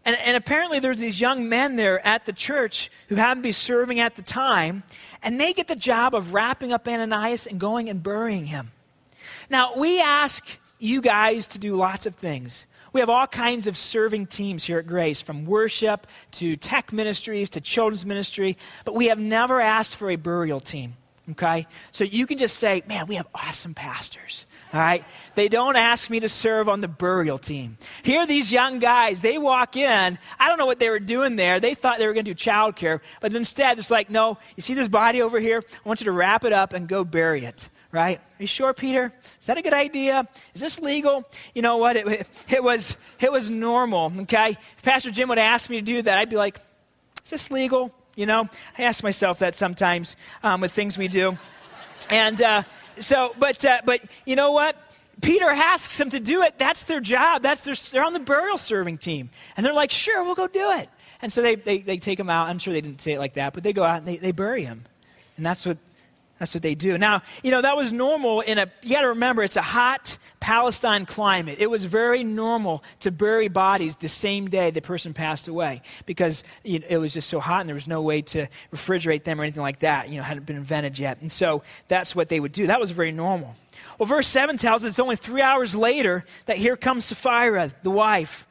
And, 0.04 0.16
and 0.24 0.36
apparently, 0.36 0.80
there's 0.80 1.00
these 1.00 1.20
young 1.20 1.48
men 1.48 1.76
there 1.76 2.06
at 2.06 2.26
the 2.26 2.32
church 2.32 2.90
who 3.08 3.14
happened 3.14 3.42
to 3.42 3.48
be 3.48 3.52
serving 3.52 4.00
at 4.00 4.16
the 4.16 4.22
time, 4.22 4.82
and 5.22 5.40
they 5.40 5.54
get 5.54 5.66
the 5.66 5.76
job 5.76 6.14
of 6.14 6.34
wrapping 6.34 6.72
up 6.72 6.86
Ananias 6.86 7.46
and 7.46 7.58
going 7.58 7.88
and 7.88 8.02
burying 8.02 8.46
him. 8.46 8.72
Now, 9.48 9.76
we 9.76 10.00
ask 10.00 10.60
you 10.78 11.00
guys 11.00 11.46
to 11.48 11.58
do 11.58 11.76
lots 11.76 12.04
of 12.04 12.14
things. 12.14 12.66
We 12.92 13.00
have 13.00 13.08
all 13.08 13.26
kinds 13.26 13.66
of 13.66 13.76
serving 13.78 14.26
teams 14.26 14.64
here 14.64 14.78
at 14.78 14.86
Grace, 14.86 15.22
from 15.22 15.46
worship 15.46 16.06
to 16.32 16.54
tech 16.54 16.92
ministries 16.92 17.50
to 17.50 17.60
children's 17.60 18.04
ministry, 18.04 18.58
but 18.84 18.94
we 18.94 19.06
have 19.06 19.18
never 19.18 19.60
asked 19.60 19.96
for 19.96 20.10
a 20.10 20.16
burial 20.16 20.60
team. 20.60 20.96
Okay? 21.30 21.66
So 21.90 22.04
you 22.04 22.26
can 22.26 22.36
just 22.36 22.58
say, 22.58 22.82
man, 22.86 23.06
we 23.06 23.14
have 23.14 23.26
awesome 23.34 23.74
pastors. 23.74 24.46
All 24.72 24.80
right? 24.80 25.04
They 25.34 25.48
don't 25.48 25.76
ask 25.76 26.10
me 26.10 26.20
to 26.20 26.28
serve 26.28 26.68
on 26.68 26.80
the 26.80 26.88
burial 26.88 27.38
team. 27.38 27.78
Here 28.02 28.20
are 28.20 28.26
these 28.26 28.52
young 28.52 28.78
guys. 28.78 29.20
They 29.20 29.38
walk 29.38 29.76
in. 29.76 30.18
I 30.38 30.48
don't 30.48 30.58
know 30.58 30.66
what 30.66 30.80
they 30.80 30.90
were 30.90 30.98
doing 30.98 31.36
there. 31.36 31.60
They 31.60 31.74
thought 31.74 31.98
they 31.98 32.06
were 32.06 32.12
going 32.12 32.26
to 32.26 32.34
do 32.34 32.50
childcare, 32.50 33.00
but 33.20 33.32
instead, 33.32 33.78
it's 33.78 33.90
like, 33.90 34.10
no, 34.10 34.38
you 34.56 34.60
see 34.60 34.74
this 34.74 34.88
body 34.88 35.22
over 35.22 35.40
here? 35.40 35.62
I 35.66 35.88
want 35.88 36.00
you 36.00 36.06
to 36.06 36.12
wrap 36.12 36.44
it 36.44 36.52
up 36.52 36.72
and 36.72 36.86
go 36.86 37.04
bury 37.04 37.44
it 37.44 37.68
right? 37.94 38.18
Are 38.18 38.42
you 38.42 38.48
sure, 38.48 38.74
Peter? 38.74 39.12
Is 39.38 39.46
that 39.46 39.56
a 39.56 39.62
good 39.62 39.72
idea? 39.72 40.26
Is 40.52 40.60
this 40.60 40.80
legal? 40.80 41.24
You 41.54 41.62
know 41.62 41.76
what? 41.76 41.94
It, 41.94 42.28
it, 42.48 42.62
was, 42.62 42.98
it 43.20 43.30
was 43.30 43.52
normal, 43.52 44.12
okay? 44.22 44.50
If 44.50 44.82
Pastor 44.82 45.12
Jim 45.12 45.28
would 45.28 45.38
ask 45.38 45.70
me 45.70 45.76
to 45.78 45.82
do 45.82 46.02
that, 46.02 46.18
I'd 46.18 46.28
be 46.28 46.36
like, 46.36 46.58
is 47.24 47.30
this 47.30 47.52
legal? 47.52 47.94
You 48.16 48.26
know, 48.26 48.48
I 48.78 48.82
ask 48.82 49.02
myself 49.02 49.40
that 49.40 49.54
sometimes 49.54 50.16
um, 50.42 50.60
with 50.60 50.72
things 50.72 50.96
we 50.96 51.08
do. 51.08 51.38
And 52.10 52.40
uh, 52.40 52.62
so, 52.96 53.34
but, 53.38 53.64
uh, 53.64 53.80
but 53.84 54.00
you 54.24 54.36
know 54.36 54.52
what? 54.52 54.76
Peter 55.20 55.48
asks 55.48 55.96
them 55.98 56.10
to 56.10 56.20
do 56.20 56.42
it. 56.42 56.58
That's 56.58 56.84
their 56.84 57.00
job. 57.00 57.42
That's 57.42 57.64
their, 57.64 57.74
they're 57.92 58.04
on 58.04 58.12
the 58.12 58.20
burial 58.20 58.58
serving 58.58 58.98
team. 58.98 59.30
And 59.56 59.64
they're 59.64 59.74
like, 59.74 59.90
sure, 59.90 60.22
we'll 60.24 60.34
go 60.34 60.48
do 60.48 60.70
it. 60.72 60.88
And 61.22 61.32
so 61.32 61.40
they, 61.40 61.54
they, 61.54 61.78
they 61.78 61.98
take 61.98 62.20
him 62.20 62.28
out. 62.28 62.48
I'm 62.48 62.58
sure 62.58 62.72
they 62.72 62.80
didn't 62.80 63.00
say 63.00 63.12
it 63.12 63.18
like 63.18 63.34
that, 63.34 63.54
but 63.54 63.62
they 63.62 63.72
go 63.72 63.84
out 63.84 63.98
and 63.98 64.06
they, 64.06 64.16
they 64.16 64.32
bury 64.32 64.64
him. 64.64 64.84
And 65.36 65.46
that's 65.46 65.64
what 65.66 65.78
that's 66.38 66.54
what 66.54 66.62
they 66.62 66.74
do. 66.74 66.98
Now, 66.98 67.22
you 67.42 67.50
know, 67.50 67.62
that 67.62 67.76
was 67.76 67.92
normal 67.92 68.40
in 68.40 68.58
a, 68.58 68.66
you 68.82 68.94
got 68.94 69.02
to 69.02 69.08
remember, 69.08 69.42
it's 69.42 69.56
a 69.56 69.62
hot 69.62 70.18
Palestine 70.44 71.06
climate. 71.06 71.56
It 71.58 71.70
was 71.70 71.86
very 71.86 72.22
normal 72.22 72.84
to 73.00 73.10
bury 73.10 73.48
bodies 73.48 73.96
the 73.96 74.10
same 74.10 74.50
day 74.50 74.70
the 74.70 74.82
person 74.82 75.14
passed 75.14 75.48
away 75.48 75.80
because 76.04 76.44
you 76.62 76.80
know, 76.80 76.86
it 76.90 76.98
was 76.98 77.14
just 77.14 77.30
so 77.30 77.40
hot 77.40 77.60
and 77.60 77.68
there 77.70 77.74
was 77.74 77.88
no 77.88 78.02
way 78.02 78.20
to 78.20 78.46
refrigerate 78.70 79.24
them 79.24 79.40
or 79.40 79.44
anything 79.44 79.62
like 79.62 79.78
that. 79.78 80.10
You 80.10 80.18
know, 80.18 80.22
hadn't 80.22 80.44
been 80.44 80.56
invented 80.56 80.98
yet. 80.98 81.22
And 81.22 81.32
so 81.32 81.62
that's 81.88 82.14
what 82.14 82.28
they 82.28 82.40
would 82.40 82.52
do. 82.52 82.66
That 82.66 82.78
was 82.78 82.90
very 82.90 83.10
normal. 83.10 83.56
Well, 83.98 84.06
verse 84.06 84.28
7 84.28 84.58
tells 84.58 84.84
us 84.84 84.90
it's 84.90 84.98
only 84.98 85.16
three 85.16 85.40
hours 85.40 85.74
later 85.74 86.26
that 86.44 86.58
here 86.58 86.76
comes 86.76 87.06
Sapphira, 87.06 87.72
the 87.82 87.90
wife. 87.90 88.46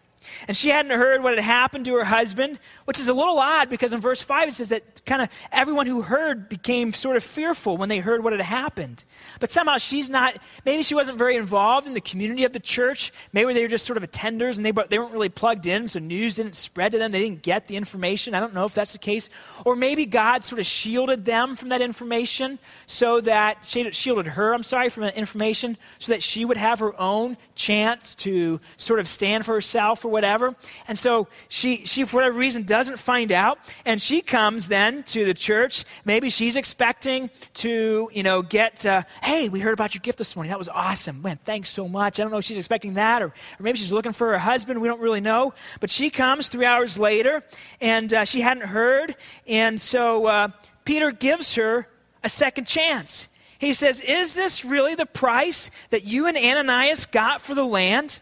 And 0.48 0.56
she 0.56 0.70
hadn't 0.70 0.98
heard 0.98 1.24
what 1.24 1.36
had 1.36 1.44
happened 1.44 1.86
to 1.86 1.94
her 1.96 2.04
husband, 2.04 2.60
which 2.86 3.00
is 3.00 3.08
a 3.08 3.14
little 3.14 3.40
odd 3.40 3.70
because 3.70 3.94
in 3.94 4.00
verse 4.00 4.22
5 4.22 4.50
it 4.50 4.54
says 4.54 4.70
that 4.70 5.06
kind 5.06 5.22
of 5.22 5.30
everyone 5.52 5.88
who 5.88 6.02
heard 6.02 6.50
became 6.50 6.94
sort 6.94 7.18
of 7.18 7.24
fearful 7.24 7.78
when 7.78 7.90
they 7.90 8.00
heard 8.00 8.24
what 8.24 8.34
had 8.34 8.42
happened. 8.42 9.06
But 9.40 9.50
somehow 9.50 9.78
she's 9.78 10.10
not, 10.10 10.38
maybe 10.66 10.84
she 10.84 10.96
wasn't 10.96 11.18
very 11.18 11.36
involved 11.36 11.88
in 11.88 11.94
the 11.94 12.02
community 12.02 12.44
of 12.44 12.54
the 12.54 12.60
church. 12.60 13.12
Maybe 13.32 13.54
they 13.54 13.62
were 13.62 13.68
just 13.68 13.86
sort 13.86 13.98
of 13.98 14.04
attenders 14.04 14.58
and 14.58 14.66
they, 14.66 14.72
they 14.72 15.00
weren't 15.00 15.14
really 15.14 15.30
plugged 15.30 15.66
in, 15.66 15.88
so 15.88 16.00
news 16.00 16.36
didn't 16.36 16.56
spread 16.56 16.92
to 16.94 16.98
them. 16.98 17.12
They 17.12 17.20
didn't 17.20 17.42
get 17.42 17.68
the 17.68 17.76
information. 17.76 18.36
I 18.36 18.40
don't 18.40 18.54
know 18.54 18.66
if 18.66 18.74
that's 18.74 18.94
the 18.94 19.00
case. 19.00 19.30
Or 19.66 19.76
maybe 19.76 20.06
God 20.06 20.44
sort 20.44 20.60
of 20.60 20.66
shielded 20.66 21.26
them 21.26 21.56
from 21.56 21.70
that 21.70 21.82
information 21.82 22.60
so 22.86 23.22
that, 23.22 23.66
shielded 23.66 24.28
her, 24.28 24.54
I'm 24.54 24.64
sorry, 24.64 24.90
from 24.90 25.04
that 25.04 25.18
information 25.18 25.78
so 26.00 26.12
that 26.12 26.24
she 26.24 26.46
would 26.46 26.58
have 26.58 26.80
her 26.80 27.00
own 27.00 27.38
chance 27.56 28.16
to 28.16 28.60
sort 28.78 29.00
of 29.00 29.08
stand 29.08 29.46
for 29.46 29.54
herself 29.54 30.06
or 30.06 30.10
whatever. 30.14 30.56
And 30.88 30.98
so 30.98 31.28
she, 31.50 31.86
she 31.86 32.06
for 32.06 32.18
whatever 32.18 32.40
reason, 32.40 32.64
doesn't 32.64 32.98
find 32.98 33.32
out. 33.32 33.60
And 33.86 34.02
she 34.02 34.22
comes 34.22 34.70
then 34.70 35.04
to 35.04 35.26
the 35.26 35.34
church. 35.34 35.84
Maybe 36.06 36.30
she's 36.30 36.56
expecting 36.56 37.30
to, 37.56 38.10
you 38.14 38.24
know, 38.24 38.42
get, 38.42 38.86
uh, 38.86 39.04
hey, 39.22 39.50
we 39.50 39.60
heard 39.60 39.74
about 39.74 39.94
your 39.94 40.02
gift 40.02 40.18
this 40.18 40.36
morning. 40.36 40.52
That 40.52 40.58
was 40.60 40.70
awesome. 40.70 41.22
Man, 41.22 41.40
thanks 41.44 41.70
so 41.70 41.90
much. 41.90 42.20
I 42.20 42.24
don't 42.24 42.32
know 42.32 42.38
if 42.38 42.46
she's 42.46 42.58
expecting 42.58 42.94
that 42.94 43.22
or, 43.22 43.28
or 43.28 43.34
maybe 43.60 43.78
she's 43.78 43.92
looking 43.92 44.14
for 44.14 44.32
her 44.32 44.38
husband. 44.38 44.82
We 44.82 44.88
don't 44.88 45.02
really 45.02 45.22
know. 45.22 45.54
But 45.82 45.90
she 45.90 46.10
comes 46.10 46.48
three 46.48 46.66
hours 46.66 46.98
later 46.98 47.44
and 47.82 48.14
uh, 48.14 48.26
she 48.26 48.42
hadn't 48.42 48.68
heard. 48.68 49.16
And 49.48 49.82
so 49.82 50.28
uh, 50.28 50.48
Peter 50.86 51.12
gives 51.12 51.56
her 51.56 51.88
a 52.24 52.30
second 52.30 52.66
chance. 52.66 53.28
He 53.64 53.74
says, 53.74 54.02
Is 54.02 54.34
this 54.34 54.66
really 54.66 54.96
the 54.96 55.06
price 55.06 55.72
that 55.90 56.04
you 56.04 56.28
and 56.28 56.38
Ananias 56.38 57.06
got 57.06 57.42
for 57.42 57.56
the 57.56 57.66
land? 57.66 58.20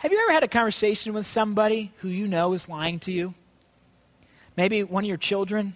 Have 0.00 0.12
you 0.12 0.18
ever 0.18 0.32
had 0.32 0.42
a 0.42 0.48
conversation 0.48 1.12
with 1.12 1.26
somebody 1.26 1.92
who 1.98 2.08
you 2.08 2.26
know 2.26 2.54
is 2.54 2.70
lying 2.70 3.00
to 3.00 3.12
you? 3.12 3.34
Maybe 4.56 4.82
one 4.82 5.04
of 5.04 5.08
your 5.08 5.18
children, 5.18 5.74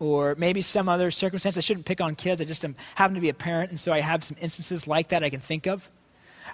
or 0.00 0.34
maybe 0.36 0.62
some 0.62 0.88
other 0.88 1.12
circumstance. 1.12 1.56
I 1.56 1.60
shouldn't 1.60 1.86
pick 1.86 2.00
on 2.00 2.16
kids. 2.16 2.40
I 2.40 2.44
just 2.44 2.64
am, 2.64 2.74
happen 2.96 3.14
to 3.14 3.20
be 3.20 3.28
a 3.28 3.34
parent, 3.34 3.70
and 3.70 3.78
so 3.78 3.92
I 3.92 4.00
have 4.00 4.24
some 4.24 4.36
instances 4.40 4.88
like 4.88 5.10
that 5.10 5.22
I 5.22 5.30
can 5.30 5.38
think 5.38 5.68
of. 5.68 5.88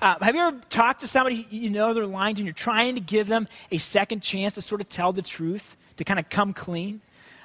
Uh, 0.03 0.17
have 0.21 0.35
you 0.35 0.43
ever 0.43 0.61
talked 0.69 1.01
to 1.01 1.09
somebody 1.09 1.47
you 1.49 1.71
know 1.71 1.95
they're 1.95 2.05
lying 2.05 2.35
to, 2.35 2.43
and 2.43 2.47
you're 2.47 2.53
trying 2.53 2.97
to 2.97 3.01
give 3.01 3.27
them 3.27 3.49
a 3.73 3.79
second 3.79 4.23
chance 4.23 4.57
to 4.57 4.61
sort 4.61 4.83
of 4.83 4.91
tell 4.91 5.15
the 5.15 5.23
truth, 5.23 5.79
to 5.97 6.05
kind 6.05 6.21
of 6.21 6.29
come 6.29 6.53
clean? 6.53 7.01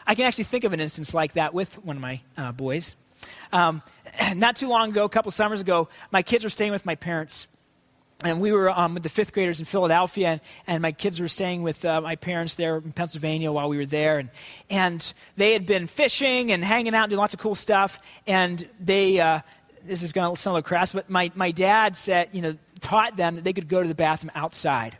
I 0.05 0.15
can 0.15 0.25
actually 0.25 0.43
think 0.43 0.65
of 0.65 0.73
an 0.73 0.81
instance 0.81 1.13
like 1.13 1.33
that 1.33 1.53
with 1.53 1.75
one 1.85 1.95
of 1.95 2.01
my 2.01 2.19
uh, 2.35 2.51
boys. 2.51 2.97
Um, 3.53 3.81
not 4.35 4.57
too 4.57 4.67
long 4.67 4.89
ago, 4.89 5.05
a 5.05 5.09
couple 5.09 5.31
summers 5.31 5.61
ago, 5.61 5.87
my 6.11 6.21
kids 6.21 6.43
were 6.43 6.49
staying 6.49 6.73
with 6.73 6.85
my 6.85 6.95
parents 6.95 7.47
and 8.23 8.39
we 8.39 8.51
were 8.51 8.69
um, 8.69 8.93
with 8.93 9.03
the 9.03 9.09
fifth 9.09 9.33
graders 9.33 9.59
in 9.59 9.65
Philadelphia, 9.65 10.27
and, 10.27 10.41
and 10.67 10.81
my 10.81 10.91
kids 10.91 11.19
were 11.19 11.27
staying 11.27 11.63
with 11.63 11.83
uh, 11.85 12.01
my 12.01 12.15
parents 12.15 12.55
there 12.55 12.77
in 12.77 12.91
Pennsylvania 12.91 13.51
while 13.51 13.69
we 13.69 13.77
were 13.77 13.85
there. 13.85 14.19
And, 14.19 14.29
and 14.69 15.13
they 15.35 15.53
had 15.53 15.65
been 15.65 15.87
fishing 15.87 16.51
and 16.51 16.63
hanging 16.63 16.95
out 16.95 17.03
and 17.03 17.09
doing 17.11 17.19
lots 17.19 17.33
of 17.33 17.39
cool 17.39 17.55
stuff. 17.55 17.99
And 18.25 18.65
they, 18.79 19.19
uh, 19.19 19.41
this 19.85 20.01
is 20.03 20.13
going 20.13 20.33
to 20.33 20.39
sound 20.39 20.53
a 20.53 20.55
little 20.55 20.67
crass, 20.67 20.93
but 20.93 21.09
my, 21.09 21.31
my 21.35 21.51
dad 21.51 21.97
said, 21.97 22.29
you 22.31 22.41
know, 22.41 22.55
taught 22.79 23.15
them 23.17 23.35
that 23.35 23.43
they 23.43 23.53
could 23.53 23.67
go 23.67 23.81
to 23.81 23.87
the 23.87 23.95
bathroom 23.95 24.31
outside. 24.35 24.97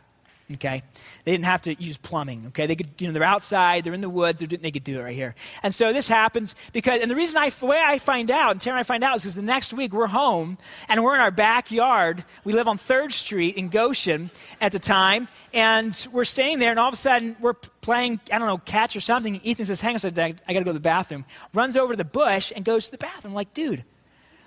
Okay, 0.52 0.82
they 1.24 1.32
didn't 1.32 1.46
have 1.46 1.62
to 1.62 1.74
use 1.82 1.96
plumbing. 1.96 2.44
Okay, 2.48 2.66
they 2.66 2.76
could, 2.76 2.90
you 2.98 3.06
know, 3.06 3.14
they're 3.14 3.24
outside, 3.24 3.82
they're 3.82 3.94
in 3.94 4.02
the 4.02 4.10
woods, 4.10 4.40
they 4.40 4.70
could 4.70 4.84
do 4.84 5.00
it 5.00 5.02
right 5.02 5.14
here. 5.14 5.34
And 5.62 5.74
so 5.74 5.90
this 5.90 6.06
happens 6.06 6.54
because, 6.74 7.00
and 7.00 7.10
the 7.10 7.16
reason 7.16 7.38
I, 7.38 7.48
the 7.48 7.64
way 7.64 7.82
I 7.82 7.98
find 7.98 8.30
out, 8.30 8.50
and 8.50 8.60
Tara 8.60 8.76
and 8.76 8.80
I 8.80 8.82
find 8.82 9.02
out, 9.02 9.16
is 9.16 9.22
because 9.22 9.36
the 9.36 9.42
next 9.42 9.72
week 9.72 9.94
we're 9.94 10.06
home 10.06 10.58
and 10.86 11.02
we're 11.02 11.14
in 11.14 11.22
our 11.22 11.30
backyard. 11.30 12.24
We 12.44 12.52
live 12.52 12.68
on 12.68 12.76
Third 12.76 13.10
Street 13.12 13.56
in 13.56 13.68
Goshen 13.68 14.30
at 14.60 14.72
the 14.72 14.78
time, 14.78 15.28
and 15.54 16.06
we're 16.12 16.24
staying 16.24 16.58
there, 16.58 16.70
and 16.70 16.78
all 16.78 16.88
of 16.88 16.94
a 16.94 16.98
sudden 16.98 17.36
we're 17.40 17.54
playing, 17.54 18.20
I 18.30 18.36
don't 18.36 18.46
know, 18.46 18.58
catch 18.58 18.96
or 18.96 19.00
something. 19.00 19.40
Ethan 19.44 19.64
says, 19.64 19.80
"Hang 19.80 19.92
on 19.92 19.96
a 19.96 20.00
second, 20.00 20.42
I 20.46 20.52
got 20.52 20.58
to 20.58 20.64
go 20.66 20.70
to 20.70 20.74
the 20.74 20.80
bathroom." 20.80 21.24
Runs 21.54 21.74
over 21.74 21.94
to 21.94 21.96
the 21.96 22.04
bush 22.04 22.52
and 22.54 22.66
goes 22.66 22.84
to 22.86 22.90
the 22.90 22.98
bathroom. 22.98 23.30
I'm 23.30 23.34
like, 23.34 23.54
dude, 23.54 23.82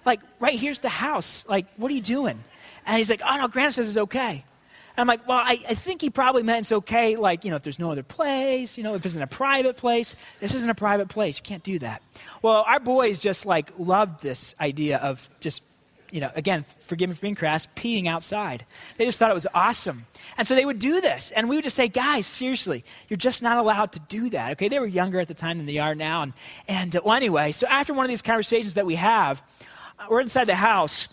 like 0.05 0.21
right 0.39 0.59
here's 0.59 0.79
the 0.79 0.89
house. 0.89 1.43
Like, 1.49 1.65
what 1.75 1.89
are 1.91 1.95
you 1.95 2.01
doing? 2.01 2.43
And 2.85 2.97
he's 2.97 3.09
like, 3.09 3.23
"Oh 3.27 3.35
no, 3.37 3.47
Grant 3.47 3.73
says 3.73 3.87
it's 3.87 3.97
okay." 3.97 4.45
I'm 4.97 5.07
like, 5.07 5.27
well, 5.27 5.37
I, 5.37 5.59
I, 5.69 5.75
think 5.75 6.01
he 6.01 6.09
probably 6.09 6.41
meant 6.41 6.61
it's 6.61 6.71
okay, 6.71 7.15
like, 7.17 7.45
you 7.45 7.51
know, 7.51 7.55
if 7.55 7.61
there's 7.61 7.77
no 7.77 7.91
other 7.91 8.01
place, 8.01 8.77
you 8.77 8.83
know, 8.83 8.95
if 8.95 9.05
it's 9.05 9.15
in 9.15 9.21
a 9.21 9.27
private 9.27 9.77
place. 9.77 10.15
This 10.39 10.55
isn't 10.55 10.69
a 10.69 10.75
private 10.75 11.07
place. 11.07 11.37
You 11.37 11.43
can't 11.43 11.63
do 11.63 11.77
that. 11.79 12.01
Well, 12.41 12.65
our 12.67 12.79
boys 12.79 13.19
just, 13.19 13.45
like, 13.45 13.77
loved 13.77 14.23
this 14.23 14.55
idea 14.59 14.97
of 14.97 15.29
just, 15.39 15.61
you 16.11 16.19
know, 16.19 16.31
again, 16.35 16.65
forgive 16.79 17.09
me 17.09 17.15
for 17.15 17.21
being 17.21 17.35
crass, 17.35 17.67
peeing 17.75 18.07
outside. 18.07 18.65
They 18.97 19.05
just 19.05 19.19
thought 19.19 19.29
it 19.29 19.35
was 19.35 19.45
awesome. 19.53 20.07
And 20.35 20.47
so 20.47 20.55
they 20.55 20.65
would 20.65 20.79
do 20.79 20.99
this. 20.99 21.29
And 21.31 21.47
we 21.47 21.57
would 21.57 21.63
just 21.63 21.75
say, 21.75 21.87
guys, 21.87 22.25
seriously, 22.25 22.83
you're 23.07 23.17
just 23.17 23.43
not 23.43 23.57
allowed 23.57 23.91
to 23.91 23.99
do 23.99 24.31
that. 24.31 24.53
Okay, 24.53 24.67
they 24.67 24.79
were 24.79 24.87
younger 24.87 25.19
at 25.19 25.27
the 25.27 25.35
time 25.35 25.57
than 25.57 25.67
they 25.67 25.77
are 25.77 25.93
now. 25.93 26.23
And, 26.23 26.33
and 26.67 26.95
uh, 26.95 27.01
well, 27.05 27.15
anyway, 27.15 27.51
so 27.51 27.67
after 27.67 27.93
one 27.93 28.03
of 28.03 28.09
these 28.09 28.23
conversations 28.23 28.73
that 28.73 28.87
we 28.87 28.95
have, 28.95 29.43
uh, 29.99 30.07
we're 30.09 30.21
inside 30.21 30.45
the 30.45 30.55
house. 30.55 31.07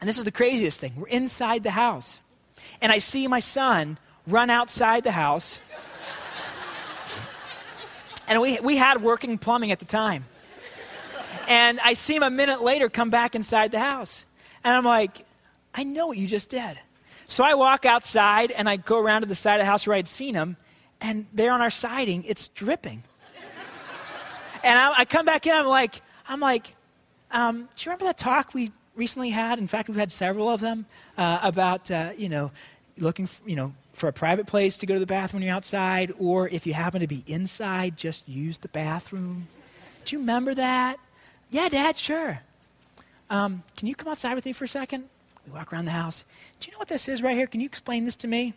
And 0.00 0.08
this 0.08 0.18
is 0.18 0.24
the 0.24 0.32
craziest 0.32 0.80
thing. 0.80 0.94
We're 0.96 1.06
inside 1.06 1.62
the 1.62 1.70
house 1.70 2.20
and 2.80 2.92
I 2.92 2.98
see 2.98 3.26
my 3.26 3.40
son 3.40 3.98
run 4.26 4.50
outside 4.50 5.04
the 5.04 5.12
house. 5.12 5.60
and 8.28 8.40
we, 8.40 8.60
we 8.60 8.76
had 8.76 9.02
working 9.02 9.38
plumbing 9.38 9.70
at 9.72 9.78
the 9.78 9.84
time. 9.84 10.24
And 11.48 11.78
I 11.80 11.92
see 11.92 12.16
him 12.16 12.22
a 12.22 12.30
minute 12.30 12.62
later 12.62 12.88
come 12.88 13.10
back 13.10 13.34
inside 13.34 13.70
the 13.70 13.78
house. 13.78 14.26
And 14.64 14.74
I'm 14.74 14.84
like, 14.84 15.24
I 15.74 15.84
know 15.84 16.08
what 16.08 16.18
you 16.18 16.26
just 16.26 16.50
did. 16.50 16.78
So 17.28 17.44
I 17.44 17.54
walk 17.54 17.84
outside 17.84 18.50
and 18.50 18.68
I 18.68 18.76
go 18.76 18.98
around 18.98 19.22
to 19.22 19.28
the 19.28 19.34
side 19.34 19.54
of 19.54 19.60
the 19.60 19.64
house 19.66 19.86
where 19.86 19.96
I'd 19.96 20.08
seen 20.08 20.34
him, 20.34 20.56
and 21.00 21.26
there 21.32 21.52
on 21.52 21.60
our 21.60 21.70
siding, 21.70 22.24
it's 22.24 22.48
dripping. 22.48 23.02
and 24.64 24.78
I, 24.78 25.00
I 25.00 25.04
come 25.04 25.26
back 25.26 25.46
in, 25.46 25.54
I'm 25.54 25.66
like, 25.66 26.00
I'm 26.28 26.40
like, 26.40 26.74
um, 27.32 27.68
do 27.76 27.84
you 27.84 27.90
remember 27.90 28.06
that 28.06 28.18
talk 28.18 28.54
we 28.54 28.72
recently 28.96 29.30
had? 29.30 29.58
In 29.58 29.66
fact, 29.66 29.88
we've 29.88 29.98
had 29.98 30.10
several 30.10 30.48
of 30.48 30.60
them 30.60 30.86
uh, 31.16 31.38
about, 31.42 31.90
uh, 31.90 32.10
you 32.16 32.28
know, 32.28 32.50
looking, 32.98 33.26
for, 33.26 33.48
you 33.48 33.56
know, 33.56 33.74
for 33.92 34.08
a 34.08 34.12
private 34.12 34.46
place 34.46 34.78
to 34.78 34.86
go 34.86 34.94
to 34.94 35.00
the 35.00 35.06
bathroom 35.06 35.40
when 35.40 35.46
you're 35.46 35.56
outside, 35.56 36.12
or 36.18 36.48
if 36.48 36.66
you 36.66 36.74
happen 36.74 37.00
to 37.00 37.06
be 37.06 37.22
inside, 37.26 37.96
just 37.96 38.28
use 38.28 38.58
the 38.58 38.68
bathroom. 38.68 39.48
Do 40.04 40.16
you 40.16 40.20
remember 40.20 40.54
that? 40.54 40.98
Yeah, 41.50 41.68
Dad, 41.68 41.96
sure. 41.96 42.40
Um, 43.30 43.62
can 43.76 43.88
you 43.88 43.94
come 43.94 44.08
outside 44.08 44.34
with 44.34 44.46
me 44.46 44.52
for 44.52 44.64
a 44.64 44.68
second? 44.68 45.04
We 45.46 45.52
walk 45.52 45.72
around 45.72 45.84
the 45.84 45.92
house. 45.92 46.24
Do 46.60 46.66
you 46.66 46.72
know 46.72 46.78
what 46.78 46.88
this 46.88 47.08
is 47.08 47.22
right 47.22 47.36
here? 47.36 47.46
Can 47.46 47.60
you 47.60 47.66
explain 47.66 48.04
this 48.04 48.16
to 48.16 48.28
me? 48.28 48.54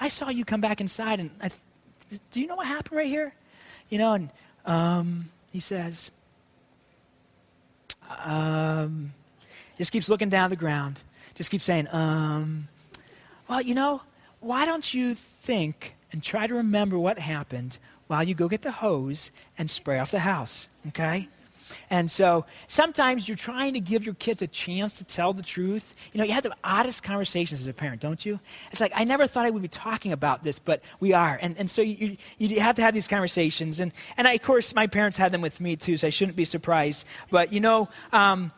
I 0.00 0.08
saw 0.08 0.28
you 0.28 0.44
come 0.44 0.60
back 0.60 0.80
inside, 0.80 1.20
and 1.20 1.30
I, 1.42 1.50
do 2.30 2.40
you 2.40 2.46
know 2.46 2.56
what 2.56 2.66
happened 2.66 2.96
right 2.96 3.06
here? 3.06 3.34
You 3.88 3.98
know, 3.98 4.14
and 4.14 4.30
um, 4.64 5.26
he 5.52 5.60
says, 5.60 6.10
um, 8.24 9.12
just 9.82 9.90
keeps 9.90 10.08
looking 10.08 10.28
down 10.28 10.48
the 10.48 10.54
ground, 10.54 11.02
just 11.34 11.50
keeps 11.50 11.64
saying, 11.64 11.88
um, 11.90 12.68
well, 13.48 13.60
you 13.60 13.74
know, 13.74 14.00
why 14.38 14.64
don't 14.64 14.94
you 14.94 15.12
think 15.12 15.96
and 16.12 16.22
try 16.22 16.46
to 16.46 16.54
remember 16.54 16.96
what 16.96 17.18
happened 17.18 17.80
while 18.06 18.22
you 18.22 18.32
go 18.32 18.46
get 18.46 18.62
the 18.62 18.70
hose 18.70 19.32
and 19.58 19.68
spray 19.68 19.98
off 19.98 20.12
the 20.12 20.20
house, 20.20 20.68
okay? 20.86 21.28
And 21.90 22.10
so 22.10 22.44
sometimes 22.66 23.28
you're 23.28 23.36
trying 23.36 23.74
to 23.74 23.80
give 23.80 24.04
your 24.04 24.14
kids 24.14 24.42
a 24.42 24.46
chance 24.46 24.94
to 24.94 25.04
tell 25.04 25.32
the 25.32 25.42
truth. 25.42 25.94
You 26.12 26.18
know, 26.18 26.24
you 26.24 26.32
have 26.32 26.42
the 26.42 26.54
oddest 26.62 27.02
conversations 27.02 27.60
as 27.60 27.66
a 27.66 27.72
parent, 27.72 28.00
don't 28.00 28.24
you? 28.24 28.40
It's 28.70 28.80
like, 28.80 28.92
I 28.94 29.04
never 29.04 29.26
thought 29.26 29.46
I 29.46 29.50
would 29.50 29.62
be 29.62 29.68
talking 29.68 30.12
about 30.12 30.42
this, 30.42 30.58
but 30.58 30.82
we 31.00 31.12
are. 31.12 31.38
And, 31.40 31.56
and 31.58 31.70
so 31.70 31.82
you, 31.82 32.16
you 32.38 32.60
have 32.60 32.76
to 32.76 32.82
have 32.82 32.94
these 32.94 33.08
conversations. 33.08 33.80
And, 33.80 33.92
and 34.16 34.28
I, 34.28 34.34
of 34.34 34.42
course, 34.42 34.74
my 34.74 34.86
parents 34.86 35.16
had 35.16 35.32
them 35.32 35.40
with 35.40 35.60
me 35.60 35.76
too, 35.76 35.96
so 35.96 36.06
I 36.06 36.10
shouldn't 36.10 36.36
be 36.36 36.44
surprised. 36.44 37.06
But, 37.30 37.52
you 37.52 37.60
know, 37.60 37.88
um, 38.12 38.52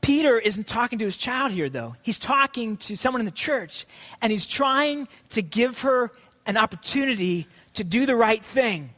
Peter 0.00 0.38
isn't 0.38 0.66
talking 0.66 0.98
to 0.98 1.04
his 1.04 1.16
child 1.16 1.52
here, 1.52 1.68
though. 1.68 1.96
He's 2.02 2.18
talking 2.18 2.76
to 2.78 2.96
someone 2.96 3.20
in 3.20 3.26
the 3.26 3.32
church, 3.32 3.86
and 4.20 4.30
he's 4.30 4.46
trying 4.46 5.08
to 5.30 5.42
give 5.42 5.82
her 5.82 6.10
an 6.46 6.56
opportunity 6.56 7.46
to 7.74 7.84
do 7.84 8.06
the 8.06 8.16
right 8.16 8.42
thing. 8.42 8.90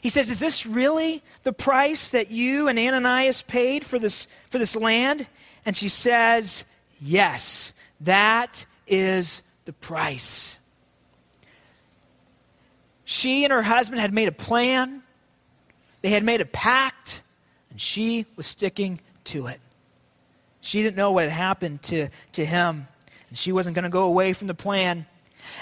He 0.00 0.08
says, 0.08 0.30
Is 0.30 0.38
this 0.38 0.66
really 0.66 1.22
the 1.44 1.52
price 1.52 2.10
that 2.10 2.30
you 2.30 2.68
and 2.68 2.78
Ananias 2.78 3.42
paid 3.42 3.84
for 3.84 3.98
this, 3.98 4.26
for 4.50 4.58
this 4.58 4.76
land? 4.76 5.26
And 5.64 5.74
she 5.74 5.88
says, 5.88 6.64
Yes, 7.00 7.72
that 8.00 8.66
is 8.86 9.42
the 9.64 9.72
price. 9.72 10.58
She 13.04 13.44
and 13.44 13.52
her 13.52 13.62
husband 13.62 14.00
had 14.00 14.12
made 14.12 14.28
a 14.28 14.32
plan, 14.32 15.02
they 16.02 16.10
had 16.10 16.24
made 16.24 16.40
a 16.40 16.46
pact, 16.46 17.22
and 17.70 17.80
she 17.80 18.26
was 18.36 18.46
sticking 18.46 19.00
to 19.24 19.46
it. 19.46 19.60
She 20.60 20.82
didn't 20.82 20.96
know 20.96 21.12
what 21.12 21.24
had 21.24 21.32
happened 21.32 21.82
to, 21.84 22.08
to 22.32 22.44
him, 22.44 22.88
and 23.28 23.38
she 23.38 23.52
wasn't 23.52 23.74
going 23.74 23.84
to 23.84 23.90
go 23.90 24.04
away 24.04 24.32
from 24.32 24.46
the 24.46 24.54
plan. 24.54 25.06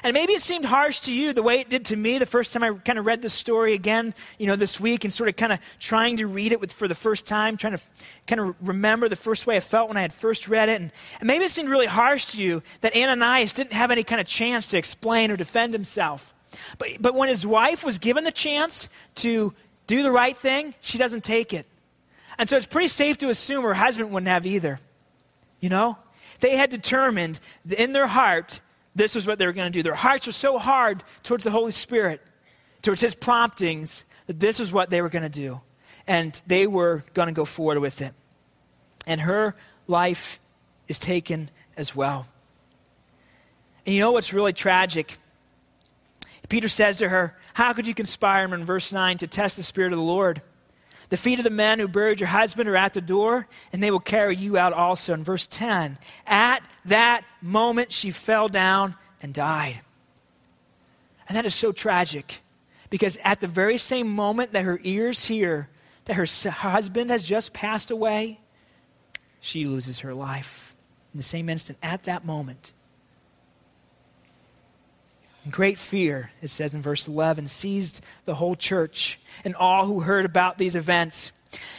And 0.03 0.15
maybe 0.15 0.33
it 0.33 0.41
seemed 0.41 0.65
harsh 0.65 1.01
to 1.01 1.13
you 1.13 1.33
the 1.33 1.43
way 1.43 1.61
it 1.61 1.69
did 1.69 1.87
to 1.87 1.97
me 1.97 2.19
the 2.19 2.27
first 2.27 2.53
time 2.53 2.63
I 2.63 2.73
kind 2.73 2.99
of 2.99 3.07
read 3.07 3.21
this 3.21 3.35
story 3.35 3.75
again, 3.75 4.15
you 4.39 4.47
know, 4.47 4.57
this 4.57 4.79
week 4.81 5.05
and 5.05 5.13
sort 5.13 5.29
of 5.29 5.37
kind 5.37 5.53
of 5.53 5.59
trying 5.79 6.19
to 6.19 6.27
read 6.27 6.53
it 6.53 6.61
with, 6.61 6.73
for 6.73 6.89
the 6.89 6.95
first 6.95 7.27
time, 7.27 7.57
trying 7.57 7.77
to 7.77 7.83
kind 8.27 8.41
of 8.41 8.55
remember 8.61 9.09
the 9.09 9.17
first 9.17 9.47
way 9.47 9.57
I 9.57 9.61
felt 9.61 9.89
when 9.89 9.97
I 9.97 10.03
had 10.03 10.13
first 10.13 10.49
read 10.49 10.69
it. 10.69 10.81
And, 10.81 10.93
and 11.21 11.27
maybe 11.27 11.45
it 11.45 11.51
seemed 11.51 11.69
really 11.69 11.87
harsh 11.87 12.27
to 12.27 12.43
you 12.43 12.63
that 12.81 12.97
Ananias 12.97 13.53
didn't 13.53 13.73
have 13.73 13.91
any 13.91 14.05
kind 14.05 14.21
of 14.21 14.27
chance 14.27 14.69
to 14.69 14.79
explain 14.79 15.31
or 15.31 15.37
defend 15.37 15.73
himself. 15.73 16.33
But, 16.79 16.89
but 17.01 17.15
when 17.15 17.29
his 17.29 17.47
wife 17.47 17.85
was 17.85 17.99
given 17.99 18.25
the 18.25 18.33
chance 18.33 18.89
to 19.17 19.55
do 19.87 20.03
the 20.03 20.13
right 20.13 20.37
thing, 20.37 20.75
she 20.81 20.99
doesn't 20.99 21.25
take 21.25 21.53
it. 21.53 21.67
And 22.39 22.49
so 22.49 22.57
it's 22.57 22.67
pretty 22.67 22.89
safe 22.89 23.19
to 23.19 23.29
assume 23.29 23.63
her 23.65 23.75
husband 23.75 24.11
wouldn't 24.11 24.29
have 24.29 24.47
either. 24.47 24.81
You 25.61 25.69
know? 25.69 25.99
They 26.41 26.57
had 26.57 26.71
determined 26.71 27.39
in 27.79 27.93
their 27.93 28.09
heart 28.09 28.61
this 28.95 29.15
was 29.15 29.27
what 29.27 29.39
they 29.39 29.47
were 29.47 29.53
going 29.53 29.73
to 29.73 29.79
do. 29.79 29.83
Their 29.83 29.95
hearts 29.95 30.27
were 30.27 30.33
so 30.33 30.59
hard 30.59 31.03
towards 31.23 31.45
the 31.45 31.51
Holy 31.51 31.71
Spirit, 31.71 32.21
towards 32.83 33.01
His 33.01 33.15
promptings, 33.15 34.05
that 34.27 34.39
this 34.39 34.59
was 34.59 34.73
what 34.73 34.91
they 34.91 35.01
were 35.01 35.09
going 35.09 35.23
to 35.23 35.29
do. 35.29 35.61
And 36.07 36.41
they 36.47 36.67
were 36.67 37.05
going 37.15 37.29
to 37.29 37.33
go 37.33 37.45
forward 37.45 37.79
with 37.79 38.03
it. 38.03 38.13
And 39.07 39.21
her 39.23 39.55
life 39.87 40.41
is 40.89 40.99
taken 40.99 41.51
as 41.77 41.97
well. 41.97 42.27
And 43.87 43.95
you 43.95 44.01
know 44.01 44.13
what's 44.13 44.33
really 44.33 44.53
tragic? 44.53 45.19
Peter 46.49 46.69
says 46.69 46.99
to 46.99 47.09
her, 47.09 47.37
How 47.55 47.73
could 47.73 47.87
you 47.87 47.95
conspire, 47.95 48.45
in 48.53 48.65
verse 48.65 48.93
9, 48.93 49.19
to 49.19 49.27
test 49.27 49.57
the 49.57 49.63
Spirit 49.63 49.93
of 49.93 49.99
the 49.99 50.05
Lord? 50.05 50.43
The 51.13 51.19
feet 51.19 51.39
of 51.39 51.45
the 51.45 51.51
men 51.51 51.79
who 51.79 51.89
buried 51.89 52.21
your 52.21 52.31
husband 52.31 52.71
are 52.71 52.77
at 52.77 52.95
the 52.95 53.03
door, 53.03 53.47
and 53.71 53.83
they 53.83 53.91
will 53.91 54.01
carry 54.01 54.35
you 54.35 54.57
out 54.57 54.73
also. 54.73 55.13
In 55.13 55.23
verse 55.23 55.47
10, 55.47 55.99
at 56.27 56.63
that 56.87 57.27
moment 57.43 57.93
she 57.93 58.11
fell 58.11 58.49
down 58.49 58.95
and 59.21 59.35
died. 59.35 59.83
And 61.29 61.37
that 61.37 61.45
is 61.45 61.55
so 61.55 61.71
tragic 61.71 62.41
because 62.89 63.19
at 63.25 63.41
the 63.41 63.47
very 63.47 63.77
same 63.77 64.09
moment 64.09 64.55
that 64.55 64.65
her 64.65 64.81
ears 64.85 65.27
hear 65.27 65.69
that 66.07 66.17
her 66.17 66.25
husband 66.51 67.11
has 67.11 67.23
just 67.23 67.53
passed 67.53 67.91
away, 67.91 68.41
she 69.39 69.67
loses 69.67 69.99
her 69.99 70.15
life. 70.15 70.75
In 71.13 71.19
the 71.19 71.23
same 71.23 71.51
instant, 71.51 71.79
at 71.83 72.05
that 72.05 72.25
moment, 72.25 72.73
Great 75.51 75.79
fear, 75.79 76.31
it 76.41 76.51
says 76.51 76.75
in 76.75 76.83
verse 76.83 77.09
11, 77.09 77.49
seized 77.49 78.05
the 78.27 78.35
whole 78.35 78.55
church 78.55 79.19
and 79.45 79.55
all 79.57 79.87
who 79.87 80.01
heard 80.01 80.25
about 80.25 80.57
these 80.57 80.77
events. 80.77 81.33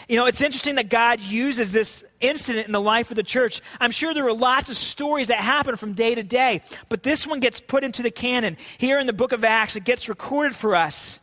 You 0.10 0.17
know, 0.17 0.26
it's 0.26 0.41
interesting 0.41 0.76
that 0.76 0.89
God 0.89 1.23
uses 1.23 1.71
this 1.71 2.06
incident 2.19 2.67
in 2.67 2.73
the 2.73 2.82
life 2.82 3.10
of 3.10 3.15
the 3.15 3.23
church. 3.23 3.62
I'm 3.80 3.91
sure 3.91 4.13
there 4.13 4.28
are 4.28 4.34
lots 4.34 4.69
of 4.69 4.76
stories 4.76 5.30
that 5.30 5.38
happen 5.38 5.78
from 5.78 5.93
day 5.93 6.13
to 6.13 6.23
day, 6.23 6.62
but 6.89 7.04
this 7.04 7.26
one 7.26 7.39
gets 7.39 7.62
put 7.62 7.84
into 7.84 8.04
the 8.04 8.12
canon. 8.12 8.58
Here 8.78 8.99
in 8.99 9.08
the 9.08 9.13
book 9.13 9.32
of 9.32 9.43
Acts, 9.43 9.76
it 9.76 9.86
gets 9.86 10.10
recorded 10.10 10.56
for 10.56 10.76
us 10.76 11.21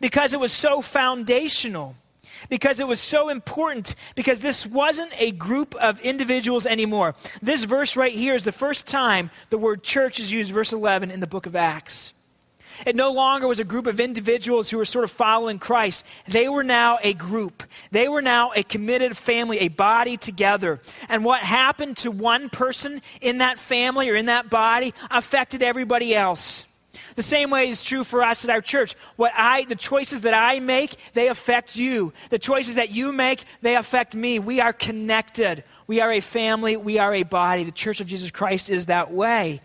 because 0.00 0.34
it 0.34 0.40
was 0.40 0.52
so 0.52 0.80
foundational 0.80 1.96
because 2.48 2.80
it 2.80 2.86
was 2.86 3.00
so 3.00 3.28
important, 3.28 3.94
because 4.14 4.40
this 4.40 4.66
wasn't 4.66 5.12
a 5.20 5.32
group 5.32 5.74
of 5.76 6.00
individuals 6.00 6.66
anymore. 6.66 7.14
This 7.42 7.64
verse 7.64 7.96
right 7.96 8.12
here 8.12 8.34
is 8.34 8.44
the 8.44 8.52
first 8.52 8.86
time 8.86 9.30
the 9.50 9.58
word 9.58 9.82
church 9.82 10.18
is 10.18 10.32
used, 10.32 10.52
verse 10.52 10.72
11, 10.72 11.10
in 11.10 11.20
the 11.20 11.26
book 11.26 11.46
of 11.46 11.56
Acts. 11.56 12.12
It 12.84 12.96
no 12.96 13.12
longer 13.12 13.48
was 13.48 13.60
a 13.60 13.64
group 13.64 13.86
of 13.86 14.00
individuals 14.00 14.70
who 14.70 14.76
were 14.76 14.84
sort 14.84 15.04
of 15.04 15.10
following 15.10 15.58
Christ. 15.58 16.04
They 16.26 16.48
were 16.48 16.64
now 16.64 16.98
a 17.02 17.14
group. 17.14 17.62
They 17.90 18.08
were 18.08 18.20
now 18.20 18.52
a 18.54 18.62
committed 18.62 19.16
family, 19.16 19.60
a 19.60 19.68
body 19.68 20.16
together. 20.16 20.80
And 21.08 21.24
what 21.24 21.42
happened 21.42 21.96
to 21.98 22.10
one 22.10 22.50
person 22.50 23.00
in 23.22 23.38
that 23.38 23.58
family 23.58 24.10
or 24.10 24.14
in 24.14 24.26
that 24.26 24.50
body 24.50 24.92
affected 25.10 25.62
everybody 25.62 26.14
else. 26.14 26.66
The 27.14 27.22
same 27.22 27.50
way 27.50 27.68
is 27.68 27.82
true 27.82 28.04
for 28.04 28.22
us 28.22 28.44
at 28.44 28.50
our 28.50 28.60
church. 28.60 28.94
What 29.16 29.32
I, 29.36 29.64
the 29.64 29.76
choices 29.76 30.22
that 30.22 30.34
I 30.34 30.60
make, 30.60 30.96
they 31.12 31.28
affect 31.28 31.76
you. 31.76 32.12
The 32.30 32.38
choices 32.38 32.76
that 32.76 32.90
you 32.90 33.12
make, 33.12 33.44
they 33.62 33.76
affect 33.76 34.14
me. 34.14 34.38
We 34.38 34.60
are 34.60 34.72
connected. 34.72 35.64
We 35.86 36.00
are 36.00 36.12
a 36.12 36.20
family. 36.20 36.76
We 36.76 36.98
are 36.98 37.14
a 37.14 37.22
body. 37.22 37.64
The 37.64 37.72
church 37.72 38.00
of 38.00 38.06
Jesus 38.06 38.30
Christ 38.30 38.70
is 38.70 38.86
that 38.86 39.10
way. 39.10 39.60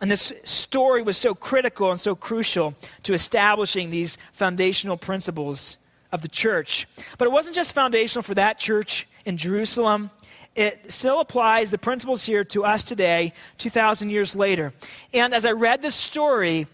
And 0.00 0.10
this 0.10 0.32
story 0.44 1.02
was 1.02 1.18
so 1.18 1.34
critical 1.34 1.90
and 1.90 2.00
so 2.00 2.14
crucial 2.14 2.74
to 3.02 3.12
establishing 3.12 3.90
these 3.90 4.16
foundational 4.32 4.96
principles 4.96 5.76
of 6.10 6.22
the 6.22 6.28
church. 6.28 6.86
But 7.18 7.26
it 7.26 7.32
wasn't 7.32 7.54
just 7.54 7.74
foundational 7.74 8.22
for 8.22 8.34
that 8.34 8.58
church 8.58 9.06
in 9.24 9.36
Jerusalem. 9.36 10.10
It 10.56 10.90
still 10.90 11.20
applies 11.20 11.70
the 11.70 11.78
principles 11.78 12.24
here 12.24 12.44
to 12.44 12.64
us 12.64 12.82
today, 12.82 13.32
2,000 13.58 14.10
years 14.10 14.34
later. 14.34 14.72
And 15.14 15.32
as 15.32 15.46
I 15.46 15.52
read 15.52 15.80
this 15.80 15.94
story, 15.94 16.66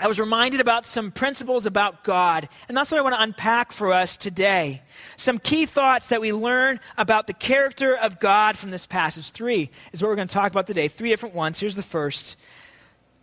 I 0.00 0.08
was 0.08 0.18
reminded 0.18 0.60
about 0.60 0.86
some 0.86 1.12
principles 1.12 1.66
about 1.66 2.02
God, 2.02 2.48
and 2.66 2.76
that's 2.76 2.90
what 2.90 2.98
I 2.98 3.02
want 3.02 3.14
to 3.14 3.22
unpack 3.22 3.70
for 3.70 3.92
us 3.92 4.16
today. 4.16 4.82
Some 5.16 5.38
key 5.38 5.66
thoughts 5.66 6.08
that 6.08 6.20
we 6.20 6.32
learn 6.32 6.80
about 6.98 7.28
the 7.28 7.32
character 7.32 7.96
of 7.96 8.18
God 8.18 8.58
from 8.58 8.70
this 8.70 8.86
passage. 8.86 9.30
Three 9.30 9.70
is 9.92 10.02
what 10.02 10.08
we're 10.08 10.16
going 10.16 10.28
to 10.28 10.34
talk 10.34 10.50
about 10.50 10.66
today. 10.66 10.88
Three 10.88 11.10
different 11.10 11.34
ones. 11.34 11.60
Here's 11.60 11.76
the 11.76 11.82
first 11.82 12.36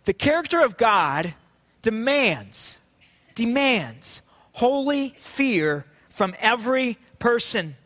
The 0.04 0.14
character 0.14 0.64
of 0.64 0.78
God 0.78 1.34
demands, 1.82 2.78
demands 3.34 4.22
holy 4.52 5.10
fear 5.18 5.84
from 6.08 6.34
every 6.38 6.96
person. 7.18 7.76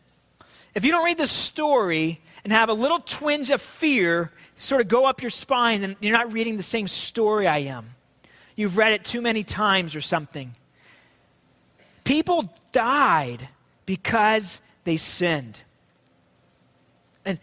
If 0.77 0.85
you 0.85 0.91
don't 0.91 1.03
read 1.03 1.17
the 1.17 1.25
story 1.25 2.21
and 2.43 2.53
have 2.53 2.69
a 2.69 2.73
little 2.73 2.99
twinge 2.99 3.49
of 3.49 3.63
fear 3.63 4.31
sort 4.57 4.79
of 4.79 4.87
go 4.87 5.07
up 5.07 5.23
your 5.23 5.31
spine, 5.31 5.81
then 5.81 5.95
you're 5.99 6.15
not 6.15 6.31
reading 6.31 6.55
the 6.55 6.61
same 6.61 6.87
story 6.87 7.47
I 7.47 7.57
am. 7.57 7.95
You've 8.55 8.77
read 8.77 8.93
it 8.93 9.03
too 9.03 9.19
many 9.19 9.43
times 9.43 9.95
or 9.95 10.01
something. 10.01 10.53
People 12.03 12.53
died 12.73 13.49
because 13.87 14.61
they 14.83 14.97
sinned. 14.97 15.63
And 17.25 17.39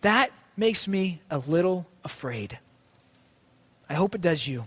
that 0.00 0.32
makes 0.56 0.88
me 0.88 1.22
a 1.30 1.38
little 1.38 1.86
afraid. 2.02 2.58
I 3.88 3.94
hope 3.94 4.16
it 4.16 4.20
does 4.20 4.48
you. 4.48 4.66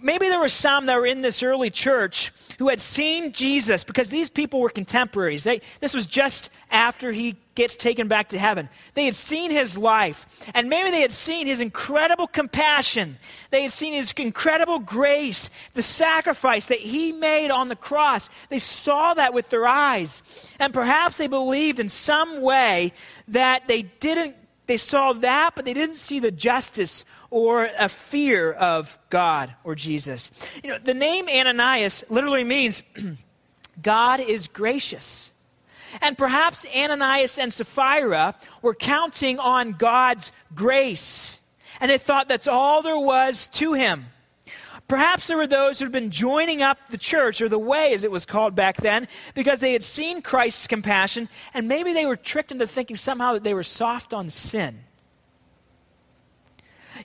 Maybe 0.00 0.28
there 0.28 0.38
were 0.38 0.48
some 0.48 0.86
that 0.86 0.96
were 0.96 1.06
in 1.06 1.22
this 1.22 1.42
early 1.42 1.70
church 1.70 2.32
who 2.58 2.68
had 2.68 2.80
seen 2.80 3.32
Jesus 3.32 3.84
because 3.84 4.08
these 4.08 4.30
people 4.30 4.60
were 4.60 4.68
contemporaries. 4.68 5.44
They, 5.44 5.60
this 5.80 5.94
was 5.94 6.06
just 6.06 6.52
after 6.70 7.10
he 7.12 7.36
gets 7.56 7.76
taken 7.76 8.06
back 8.06 8.28
to 8.28 8.38
heaven. 8.38 8.68
They 8.94 9.04
had 9.04 9.14
seen 9.14 9.50
his 9.50 9.76
life, 9.76 10.48
and 10.54 10.68
maybe 10.68 10.92
they 10.92 11.00
had 11.00 11.10
seen 11.10 11.48
his 11.48 11.60
incredible 11.60 12.28
compassion. 12.28 13.16
They 13.50 13.62
had 13.62 13.72
seen 13.72 13.92
his 13.92 14.12
incredible 14.12 14.78
grace, 14.78 15.50
the 15.74 15.82
sacrifice 15.82 16.66
that 16.66 16.78
he 16.78 17.10
made 17.10 17.50
on 17.50 17.68
the 17.68 17.76
cross. 17.76 18.30
They 18.48 18.58
saw 18.58 19.14
that 19.14 19.34
with 19.34 19.50
their 19.50 19.66
eyes. 19.66 20.54
And 20.60 20.72
perhaps 20.72 21.18
they 21.18 21.26
believed 21.26 21.80
in 21.80 21.88
some 21.88 22.40
way 22.40 22.92
that 23.26 23.66
they 23.66 23.82
didn't, 23.82 24.36
they 24.66 24.76
saw 24.76 25.12
that, 25.14 25.54
but 25.56 25.64
they 25.64 25.74
didn't 25.74 25.96
see 25.96 26.20
the 26.20 26.30
justice 26.30 27.04
or 27.30 27.68
a 27.78 27.88
fear 27.88 28.52
of 28.52 28.98
God 29.10 29.54
or 29.64 29.74
Jesus. 29.74 30.30
You 30.62 30.70
know, 30.70 30.78
the 30.78 30.94
name 30.94 31.26
Ananias 31.28 32.04
literally 32.08 32.44
means 32.44 32.82
God 33.82 34.20
is 34.20 34.48
gracious. 34.48 35.32
And 36.00 36.18
perhaps 36.18 36.66
Ananias 36.76 37.38
and 37.38 37.52
Sapphira 37.52 38.34
were 38.62 38.74
counting 38.74 39.38
on 39.38 39.72
God's 39.72 40.32
grace, 40.54 41.40
and 41.80 41.90
they 41.90 41.98
thought 41.98 42.28
that's 42.28 42.48
all 42.48 42.82
there 42.82 42.98
was 42.98 43.46
to 43.48 43.72
him. 43.72 44.06
Perhaps 44.86 45.28
there 45.28 45.36
were 45.36 45.46
those 45.46 45.78
who 45.78 45.84
had 45.84 45.92
been 45.92 46.10
joining 46.10 46.62
up 46.62 46.78
the 46.88 46.98
church, 46.98 47.42
or 47.42 47.48
the 47.48 47.58
way 47.58 47.92
as 47.92 48.04
it 48.04 48.10
was 48.10 48.24
called 48.24 48.54
back 48.54 48.76
then, 48.78 49.06
because 49.34 49.60
they 49.60 49.72
had 49.72 49.82
seen 49.82 50.22
Christ's 50.22 50.66
compassion, 50.66 51.28
and 51.52 51.68
maybe 51.68 51.92
they 51.92 52.06
were 52.06 52.16
tricked 52.16 52.52
into 52.52 52.66
thinking 52.66 52.96
somehow 52.96 53.34
that 53.34 53.42
they 53.42 53.54
were 53.54 53.62
soft 53.62 54.14
on 54.14 54.28
sin. 54.30 54.80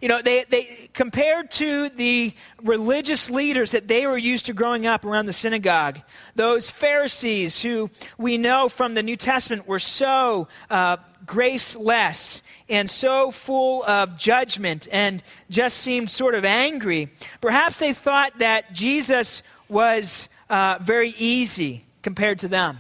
You 0.04 0.10
know, 0.10 0.22
they, 0.22 0.44
they 0.50 0.90
compared 0.92 1.50
to 1.52 1.88
the 1.88 2.34
religious 2.62 3.30
leaders 3.30 3.72
that 3.72 3.88
they 3.88 4.06
were 4.06 4.18
used 4.18 4.48
to 4.48 4.54
growing 4.54 4.86
up 4.86 5.06
around 5.06 5.28
the 5.28 5.32
synagogue, 5.32 6.02
those 6.36 6.70
Pharisees 6.70 7.62
who 7.62 7.90
we 8.18 8.38
know 8.38 8.68
from 8.68 8.96
the 8.96 9.02
New 9.02 9.16
Testament 9.16 9.66
were 9.66 9.80
so 9.80 10.50
uh, 10.70 10.98
graceless 11.26 12.42
and 12.68 12.90
so 12.90 13.32
full 13.32 13.82
of 13.86 14.18
judgment 14.18 14.90
and 14.92 15.24
just 15.50 15.78
seemed 15.78 16.10
sort 16.10 16.36
of 16.36 16.44
angry. 16.44 17.08
Perhaps 17.40 17.80
they 17.80 17.94
thought 17.94 18.40
that 18.40 18.74
Jesus 18.74 19.42
was 19.70 20.28
uh, 20.50 20.80
very 20.82 21.14
easy 21.18 21.86
compared 22.02 22.40
to 22.40 22.50
them 22.50 22.80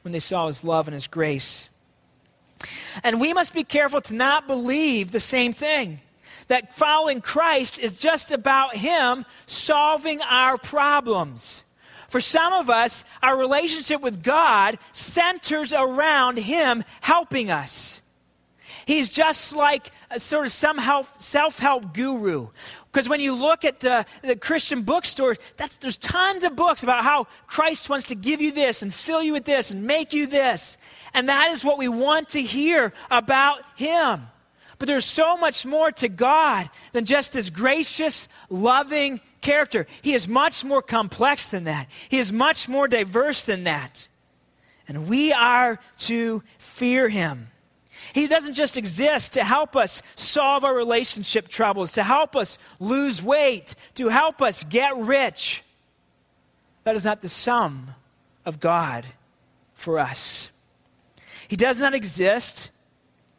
when 0.00 0.12
they 0.12 0.20
saw 0.20 0.46
his 0.46 0.64
love 0.64 0.88
and 0.88 0.94
his 0.94 1.06
grace. 1.06 1.68
And 3.02 3.20
we 3.20 3.32
must 3.32 3.54
be 3.54 3.64
careful 3.64 4.00
to 4.02 4.14
not 4.14 4.46
believe 4.46 5.10
the 5.10 5.20
same 5.20 5.52
thing. 5.52 6.00
That 6.48 6.74
following 6.74 7.20
Christ 7.20 7.78
is 7.78 7.98
just 7.98 8.30
about 8.30 8.76
Him 8.76 9.24
solving 9.46 10.20
our 10.22 10.58
problems. 10.58 11.64
For 12.08 12.20
some 12.20 12.52
of 12.52 12.70
us, 12.70 13.04
our 13.22 13.36
relationship 13.36 14.00
with 14.00 14.22
God 14.22 14.78
centers 14.92 15.72
around 15.72 16.38
Him 16.38 16.84
helping 17.00 17.50
us. 17.50 18.02
He's 18.86 19.10
just 19.10 19.56
like 19.56 19.90
a 20.10 20.20
sort 20.20 20.46
of 20.46 20.52
some 20.52 20.78
self 21.18 21.58
help 21.58 21.94
guru. 21.94 22.48
Because 22.94 23.08
when 23.08 23.18
you 23.18 23.34
look 23.34 23.64
at 23.64 23.84
uh, 23.84 24.04
the 24.22 24.36
Christian 24.36 24.82
bookstore, 24.82 25.34
that's, 25.56 25.78
there's 25.78 25.96
tons 25.96 26.44
of 26.44 26.54
books 26.54 26.84
about 26.84 27.02
how 27.02 27.26
Christ 27.48 27.90
wants 27.90 28.04
to 28.04 28.14
give 28.14 28.40
you 28.40 28.52
this 28.52 28.82
and 28.82 28.94
fill 28.94 29.20
you 29.20 29.32
with 29.32 29.44
this 29.44 29.72
and 29.72 29.82
make 29.82 30.12
you 30.12 30.28
this. 30.28 30.78
And 31.12 31.28
that 31.28 31.50
is 31.50 31.64
what 31.64 31.76
we 31.76 31.88
want 31.88 32.28
to 32.30 32.40
hear 32.40 32.92
about 33.10 33.62
Him. 33.74 34.28
But 34.78 34.86
there's 34.86 35.04
so 35.04 35.36
much 35.36 35.66
more 35.66 35.90
to 35.90 36.08
God 36.08 36.70
than 36.92 37.04
just 37.04 37.32
this 37.32 37.50
gracious, 37.50 38.28
loving 38.48 39.20
character. 39.40 39.88
He 40.00 40.14
is 40.14 40.28
much 40.28 40.64
more 40.64 40.80
complex 40.80 41.48
than 41.48 41.64
that, 41.64 41.88
He 42.08 42.18
is 42.18 42.32
much 42.32 42.68
more 42.68 42.86
diverse 42.86 43.42
than 43.42 43.64
that. 43.64 44.06
And 44.86 45.08
we 45.08 45.32
are 45.32 45.80
to 45.98 46.44
fear 46.58 47.08
Him. 47.08 47.48
He 48.14 48.28
doesn't 48.28 48.54
just 48.54 48.76
exist 48.76 49.32
to 49.32 49.42
help 49.42 49.74
us 49.74 50.00
solve 50.14 50.64
our 50.64 50.74
relationship 50.74 51.48
troubles, 51.48 51.92
to 51.92 52.04
help 52.04 52.36
us 52.36 52.58
lose 52.78 53.20
weight, 53.20 53.74
to 53.96 54.08
help 54.08 54.40
us 54.40 54.62
get 54.62 54.96
rich. 54.96 55.64
That 56.84 56.94
is 56.94 57.04
not 57.04 57.22
the 57.22 57.28
sum 57.28 57.88
of 58.46 58.60
God 58.60 59.04
for 59.74 59.98
us. 59.98 60.52
He 61.48 61.56
does 61.56 61.80
not 61.80 61.92
exist 61.92 62.70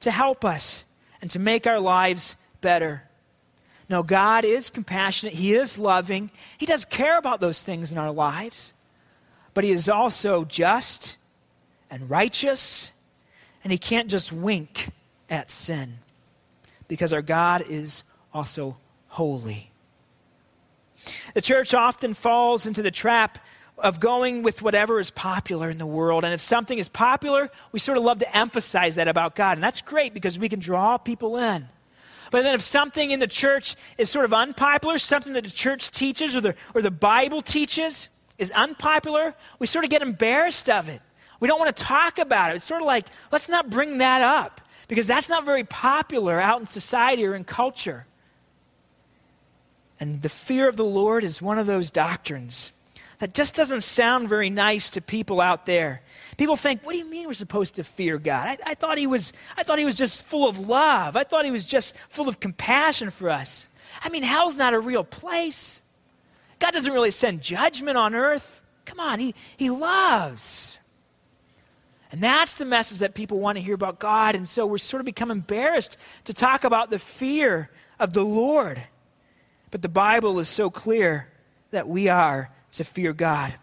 to 0.02 0.12
help 0.12 0.44
us 0.44 0.84
and 1.22 1.32
to 1.32 1.40
make 1.40 1.66
our 1.66 1.80
lives 1.80 2.36
better. 2.60 3.04
No, 3.90 4.04
God 4.04 4.44
is 4.44 4.70
compassionate. 4.70 5.36
He 5.36 5.54
is 5.54 5.80
loving. 5.80 6.32
He 6.58 6.66
does 6.66 6.84
care 6.84 7.18
about 7.18 7.40
those 7.40 7.64
things 7.64 7.94
in 7.94 7.98
our 7.98 8.12
lives. 8.12 8.74
But 9.54 9.64
He 9.64 9.72
is 9.72 9.88
also 9.88 10.44
just 10.44 11.16
and 11.90 12.10
righteous, 12.10 12.92
and 13.66 13.72
He 13.72 13.80
can't 13.80 14.10
just 14.10 14.32
wink 14.32 14.90
at 15.28 15.50
sin 15.50 15.96
because 16.88 17.12
our 17.12 17.24
God 17.24 17.64
is 17.68 18.04
also 18.32 18.78
holy. 19.08 19.72
The 21.34 21.42
church 21.42 21.74
often 21.74 22.14
falls 22.14 22.68
into 22.68 22.84
the 22.84 22.92
trap 22.92 23.40
of 23.80 24.00
going 24.00 24.44
with 24.44 24.62
whatever 24.62 25.00
is 25.00 25.10
popular 25.10 25.70
in 25.70 25.80
the 25.80 25.86
world. 25.86 26.24
And 26.24 26.32
if 26.32 26.42
something 26.42 26.78
is 26.78 26.88
popular, 26.88 27.50
we 27.72 27.80
sort 27.80 27.98
of 27.98 28.04
love 28.04 28.20
to 28.20 28.38
emphasize 28.38 28.96
that 28.96 29.08
about 29.08 29.36
God. 29.36 29.54
And 29.54 29.64
that's 29.64 29.82
great 29.82 30.14
because 30.14 30.38
we 30.38 30.48
can 30.48 30.60
draw 30.60 30.98
people 30.98 31.36
in. 31.38 31.68
But 32.30 32.44
then 32.44 32.54
if 32.54 32.62
something 32.62 33.10
in 33.10 33.20
the 33.20 33.28
church 33.28 33.76
is 33.98 34.12
sort 34.12 34.26
of 34.26 34.34
unpopular, 34.34 35.00
something 35.00 35.34
that 35.34 35.44
the 35.44 35.50
church 35.50 35.90
teaches 35.90 36.36
or 36.36 36.42
the, 36.42 36.56
or 36.76 36.84
the 36.84 36.92
Bible 36.92 37.42
teaches 37.42 38.10
is 38.38 38.52
unpopular, 38.52 39.34
we 39.58 39.66
sort 39.66 39.86
of 39.86 39.90
get 39.90 40.04
embarrassed 40.04 40.70
of 40.70 40.88
it. 40.88 41.02
We 41.40 41.48
don't 41.48 41.60
want 41.60 41.76
to 41.76 41.84
talk 41.84 42.18
about 42.18 42.52
it. 42.52 42.56
It's 42.56 42.66
sort 42.66 42.82
of 42.82 42.88
like, 42.88 43.08
let's 43.32 43.50
not 43.50 43.70
bring 43.70 44.00
that 44.00 44.22
up 44.22 44.62
because 44.88 45.08
that's 45.08 45.30
not 45.30 45.46
very 45.46 45.64
popular 45.64 46.40
out 46.40 46.60
in 46.60 46.68
society 46.68 47.26
or 47.26 47.36
in 47.36 47.44
culture. 47.44 48.06
And 50.00 50.22
the 50.22 50.30
fear 50.30 50.68
of 50.68 50.78
the 50.78 50.86
Lord 50.86 51.24
is 51.24 51.42
one 51.42 51.58
of 51.58 51.68
those 51.68 51.92
doctrines 51.92 52.72
that 53.20 53.34
just 53.34 53.56
doesn't 53.56 53.82
sound 53.82 54.28
very 54.28 54.50
nice 54.50 54.90
to 54.92 55.02
people 55.02 55.40
out 55.40 55.66
there. 55.66 56.02
People 56.38 56.58
think, 56.58 56.84
what 56.84 56.92
do 56.92 56.98
you 56.98 57.10
mean 57.10 57.28
we're 57.28 57.34
supposed 57.34 57.76
to 57.76 57.84
fear 57.84 58.18
God? 58.18 58.58
I, 58.66 58.72
I, 58.72 58.74
thought 58.76 58.98
he 58.98 59.08
was, 59.08 59.32
I 59.58 59.64
thought 59.64 59.80
he 59.80 59.86
was 59.86 59.96
just 59.96 60.24
full 60.24 60.48
of 60.48 60.60
love. 60.60 61.16
I 61.16 61.24
thought 61.24 61.46
he 61.46 61.52
was 61.52 61.66
just 61.66 61.96
full 62.10 62.28
of 62.28 62.42
compassion 62.42 63.10
for 63.10 63.30
us. 63.30 63.70
I 64.04 64.10
mean, 64.10 64.24
hell's 64.24 64.58
not 64.58 64.74
a 64.74 64.80
real 64.80 65.06
place. 65.06 65.82
God 66.60 66.74
doesn't 66.74 66.92
really 66.92 67.12
send 67.12 67.42
judgment 67.42 67.98
on 67.98 68.16
earth. 68.16 68.64
Come 68.84 69.00
on, 69.00 69.20
He, 69.20 69.34
he 69.58 69.70
loves. 69.70 70.78
And 72.16 72.24
that's 72.24 72.54
the 72.54 72.64
message 72.64 73.00
that 73.00 73.14
people 73.14 73.40
want 73.40 73.58
to 73.58 73.62
hear 73.62 73.76
about 73.76 74.00
God. 74.00 74.36
And 74.36 74.48
so 74.48 74.66
we're 74.66 74.78
sort 74.78 75.02
of 75.02 75.06
become 75.06 75.32
embarrassed 75.32 75.98
to 76.24 76.34
talk 76.34 76.64
about 76.64 76.90
the 76.90 76.98
fear 76.98 77.70
of 78.00 78.14
the 78.14 78.24
Lord. 78.24 78.82
But 79.70 79.82
the 79.82 79.90
Bible 79.90 80.40
is 80.40 80.48
so 80.48 80.70
clear 80.70 81.28
that 81.72 81.90
we 81.90 82.08
are 82.08 82.52
to 82.72 82.86
fear 82.86 83.12
God. 83.12 83.54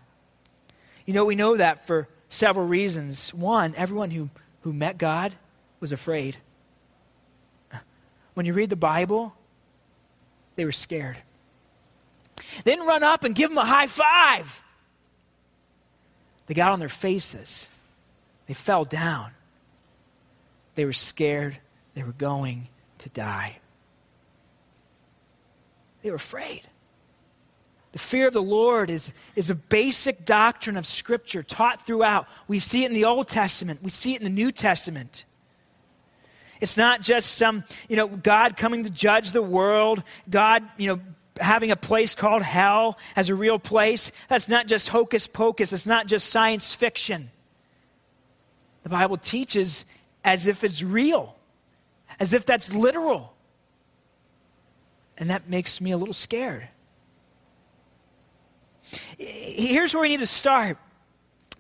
You 1.07 1.15
know, 1.15 1.25
we 1.25 1.35
know 1.35 1.57
that 1.57 1.87
for 1.87 2.09
several 2.29 2.67
reasons. 2.67 3.33
One, 3.33 3.73
everyone 3.75 4.11
who, 4.11 4.29
who 4.61 4.75
met 4.75 4.99
God 4.99 5.33
was 5.81 5.91
afraid. 5.91 6.37
When 8.35 8.45
you 8.45 8.53
read 8.53 8.69
the 8.69 8.77
Bible, 8.77 9.35
they 10.57 10.67
were 10.67 10.73
scared. 10.73 11.17
They 12.65 12.73
didn't 12.73 12.87
run 12.87 13.03
up 13.03 13.25
and 13.25 13.35
give 13.35 13.49
them 13.49 13.57
a 13.57 13.65
high 13.65 13.87
five. 13.87 14.63
They 16.45 16.53
got 16.53 16.71
on 16.71 16.81
their 16.81 16.91
faces. 16.91 17.71
They 18.53 18.57
fell 18.57 18.85
down. 18.85 19.31
They 20.75 20.85
were 20.85 20.93
scared. 20.93 21.57
They 21.95 22.03
were 22.03 22.13
going 22.13 22.69
to 22.99 23.09
die. 23.09 23.57
They 26.03 26.11
were 26.11 26.17
afraid. 26.17 26.61
The 27.93 27.99
fear 27.99 28.27
of 28.27 28.35
the 28.35 28.43
Lord 28.43 28.91
is, 28.91 29.15
is 29.37 29.49
a 29.49 29.55
basic 29.55 30.27
doctrine 30.27 30.77
of 30.77 30.85
Scripture 30.85 31.43
taught 31.43 31.87
throughout. 31.87 32.29
We 32.47 32.59
see 32.59 32.85
it 32.85 32.89
in 32.89 32.95
the 32.95 33.07
Old 33.07 33.27
Testament, 33.27 33.83
we 33.83 33.89
see 33.89 34.13
it 34.13 34.21
in 34.21 34.25
the 34.25 34.43
New 34.43 34.53
Testament. 34.53 35.25
It's 36.61 36.77
not 36.77 37.01
just 37.01 37.33
some, 37.37 37.65
you 37.89 37.97
know, 37.97 38.07
God 38.07 38.59
coming 38.59 38.85
to 38.85 38.91
judge 38.91 39.33
the 39.33 39.41
world, 39.41 40.03
God, 40.29 40.63
you 40.77 40.89
know, 40.89 41.01
having 41.41 41.71
a 41.71 41.77
place 41.77 42.15
called 42.15 42.43
hell 42.43 42.99
as 43.17 43.31
a 43.31 43.35
real 43.35 43.59
place. 43.59 44.13
That's 44.29 44.51
not 44.51 44.67
just 44.67 44.91
hocus 44.91 45.27
pocus, 45.27 45.73
it's 45.73 45.87
not 45.87 46.07
just 46.07 46.29
science 46.29 46.75
fiction. 46.75 47.31
The 48.83 48.89
Bible 48.89 49.17
teaches 49.17 49.85
as 50.25 50.47
if 50.47 50.65
it's 50.65 50.83
real, 50.83 51.37
as 52.19 52.33
if 52.33 52.45
that's 52.45 52.73
literal. 52.73 53.35
And 55.19 55.31
that 55.31 55.49
makes 55.49 55.81
me 55.81 55.93
a 55.93 55.97
little 55.97 56.15
scared. 56.15 56.69
Here's 59.19 59.95
where 59.95 60.03
we 60.03 60.09
need 60.09 60.21
to 60.21 60.27
start. 60.27 60.79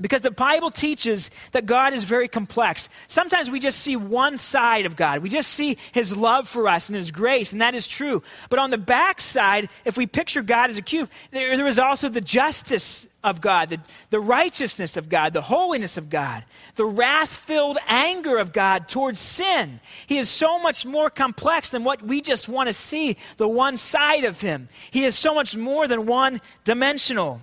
Because 0.00 0.22
the 0.22 0.30
Bible 0.30 0.70
teaches 0.70 1.30
that 1.52 1.66
God 1.66 1.92
is 1.92 2.04
very 2.04 2.28
complex. 2.28 2.88
Sometimes 3.06 3.50
we 3.50 3.60
just 3.60 3.78
see 3.78 3.96
one 3.96 4.36
side 4.36 4.86
of 4.86 4.96
God. 4.96 5.22
We 5.22 5.28
just 5.28 5.50
see 5.50 5.78
his 5.92 6.16
love 6.16 6.48
for 6.48 6.68
us 6.68 6.88
and 6.88 6.96
his 6.96 7.10
grace, 7.10 7.52
and 7.52 7.60
that 7.60 7.74
is 7.74 7.86
true. 7.86 8.22
But 8.50 8.58
on 8.58 8.70
the 8.70 8.78
back 8.78 9.20
side, 9.20 9.68
if 9.84 9.96
we 9.96 10.06
picture 10.06 10.42
God 10.42 10.70
as 10.70 10.78
a 10.78 10.82
cube, 10.82 11.10
there, 11.30 11.56
there 11.56 11.66
is 11.66 11.78
also 11.78 12.08
the 12.08 12.20
justice 12.20 13.08
of 13.24 13.40
God, 13.40 13.68
the, 13.68 13.78
the 14.10 14.20
righteousness 14.20 14.96
of 14.96 15.08
God, 15.08 15.32
the 15.32 15.42
holiness 15.42 15.96
of 15.96 16.10
God, 16.10 16.44
the 16.74 16.84
wrath 16.84 17.32
filled 17.32 17.78
anger 17.86 18.38
of 18.38 18.52
God 18.52 18.88
towards 18.88 19.20
sin. 19.20 19.80
He 20.06 20.18
is 20.18 20.28
so 20.28 20.58
much 20.58 20.84
more 20.84 21.08
complex 21.10 21.70
than 21.70 21.84
what 21.84 22.02
we 22.02 22.20
just 22.20 22.48
want 22.48 22.68
to 22.68 22.72
see, 22.72 23.16
the 23.36 23.48
one 23.48 23.76
side 23.76 24.24
of 24.24 24.40
him. 24.40 24.66
He 24.90 25.04
is 25.04 25.16
so 25.16 25.34
much 25.34 25.56
more 25.56 25.86
than 25.86 26.06
one 26.06 26.40
dimensional. 26.64 27.40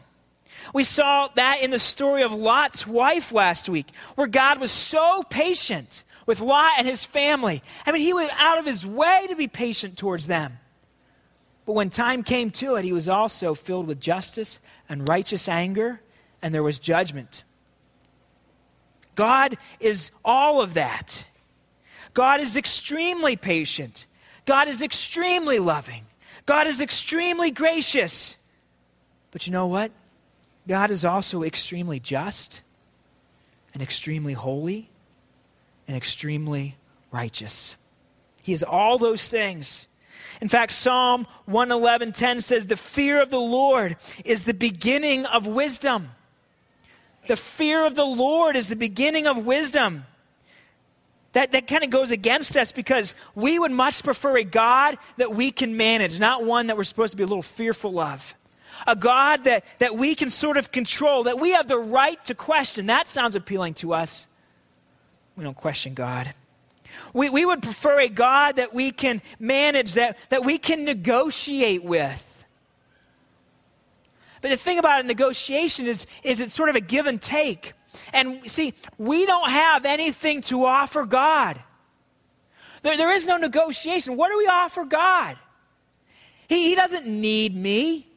We 0.73 0.83
saw 0.83 1.29
that 1.35 1.61
in 1.61 1.71
the 1.71 1.79
story 1.79 2.21
of 2.23 2.33
Lot's 2.33 2.85
wife 2.85 3.31
last 3.31 3.69
week, 3.69 3.87
where 4.15 4.27
God 4.27 4.59
was 4.59 4.71
so 4.71 5.23
patient 5.29 6.03
with 6.25 6.41
Lot 6.41 6.73
and 6.77 6.87
his 6.87 7.05
family. 7.05 7.63
I 7.85 7.91
mean, 7.91 8.01
he 8.01 8.13
went 8.13 8.31
out 8.37 8.59
of 8.59 8.65
his 8.65 8.85
way 8.85 9.25
to 9.29 9.35
be 9.35 9.47
patient 9.47 9.97
towards 9.97 10.27
them. 10.27 10.59
But 11.65 11.73
when 11.73 11.89
time 11.89 12.23
came 12.23 12.49
to 12.51 12.75
it, 12.75 12.85
he 12.85 12.93
was 12.93 13.07
also 13.07 13.53
filled 13.53 13.87
with 13.87 13.99
justice 13.99 14.59
and 14.87 15.07
righteous 15.07 15.47
anger, 15.47 16.01
and 16.41 16.53
there 16.53 16.63
was 16.63 16.79
judgment. 16.79 17.43
God 19.15 19.57
is 19.79 20.11
all 20.23 20.61
of 20.61 20.75
that. 20.75 21.25
God 22.13 22.41
is 22.41 22.57
extremely 22.57 23.35
patient. 23.35 24.05
God 24.45 24.67
is 24.67 24.81
extremely 24.81 25.59
loving. 25.59 26.05
God 26.45 26.65
is 26.67 26.81
extremely 26.81 27.51
gracious. 27.51 28.37
But 29.31 29.45
you 29.45 29.53
know 29.53 29.67
what? 29.67 29.91
God 30.67 30.91
is 30.91 31.03
also 31.03 31.43
extremely 31.43 31.99
just 31.99 32.61
and 33.73 33.81
extremely 33.81 34.33
holy 34.33 34.89
and 35.87 35.95
extremely 35.95 36.75
righteous. 37.11 37.75
He 38.43 38.53
is 38.53 38.63
all 38.63 38.97
those 38.97 39.29
things. 39.29 39.87
In 40.41 40.47
fact, 40.47 40.71
Psalm 40.71 41.27
111:10 41.47 42.41
says, 42.41 42.67
"The 42.67 42.77
fear 42.77 43.21
of 43.21 43.29
the 43.29 43.39
Lord 43.39 43.97
is 44.23 44.43
the 44.43 44.53
beginning 44.53 45.25
of 45.25 45.47
wisdom." 45.47 46.11
The 47.27 47.35
fear 47.35 47.85
of 47.85 47.95
the 47.95 48.05
Lord 48.05 48.55
is 48.55 48.69
the 48.69 48.75
beginning 48.75 49.27
of 49.27 49.45
wisdom. 49.45 50.05
That, 51.33 51.51
that 51.51 51.67
kind 51.67 51.83
of 51.83 51.91
goes 51.91 52.09
against 52.09 52.57
us 52.57 52.71
because 52.71 53.13
we 53.35 53.59
would 53.59 53.71
much 53.71 54.01
prefer 54.01 54.37
a 54.37 54.43
God 54.43 54.97
that 55.17 55.35
we 55.35 55.51
can 55.51 55.77
manage, 55.77 56.19
not 56.19 56.43
one 56.43 56.67
that 56.67 56.77
we're 56.77 56.83
supposed 56.83 57.11
to 57.11 57.17
be 57.17 57.23
a 57.23 57.27
little 57.27 57.43
fearful 57.43 57.99
of 57.99 58.33
a 58.87 58.95
God 58.95 59.43
that, 59.45 59.65
that 59.79 59.95
we 59.95 60.15
can 60.15 60.29
sort 60.29 60.57
of 60.57 60.71
control, 60.71 61.23
that 61.23 61.39
we 61.39 61.51
have 61.51 61.67
the 61.67 61.77
right 61.77 62.23
to 62.25 62.35
question. 62.35 62.87
That 62.87 63.07
sounds 63.07 63.35
appealing 63.35 63.75
to 63.75 63.93
us. 63.93 64.27
We 65.35 65.43
don't 65.43 65.57
question 65.57 65.93
God. 65.93 66.33
We, 67.13 67.29
we 67.29 67.45
would 67.45 67.61
prefer 67.61 67.99
a 67.99 68.09
God 68.09 68.57
that 68.57 68.73
we 68.73 68.91
can 68.91 69.21
manage, 69.39 69.93
that, 69.93 70.17
that 70.29 70.43
we 70.43 70.57
can 70.57 70.83
negotiate 70.83 71.83
with. 71.83 72.45
But 74.41 74.51
the 74.51 74.57
thing 74.57 74.79
about 74.79 75.03
a 75.03 75.07
negotiation 75.07 75.85
is, 75.85 76.07
is 76.23 76.39
it's 76.39 76.53
sort 76.53 76.69
of 76.69 76.75
a 76.75 76.81
give 76.81 77.05
and 77.05 77.21
take. 77.21 77.73
And 78.13 78.49
see, 78.49 78.73
we 78.97 79.25
don't 79.25 79.49
have 79.49 79.85
anything 79.85 80.41
to 80.43 80.65
offer 80.65 81.05
God. 81.05 81.61
There, 82.81 82.95
there 82.95 83.13
is 83.13 83.27
no 83.27 83.37
negotiation. 83.37 84.15
What 84.15 84.29
do 84.29 84.37
we 84.37 84.47
offer 84.47 84.85
God? 84.85 85.37
He, 86.47 86.69
he 86.69 86.75
doesn't 86.75 87.05
need 87.05 87.55
me. 87.55 88.08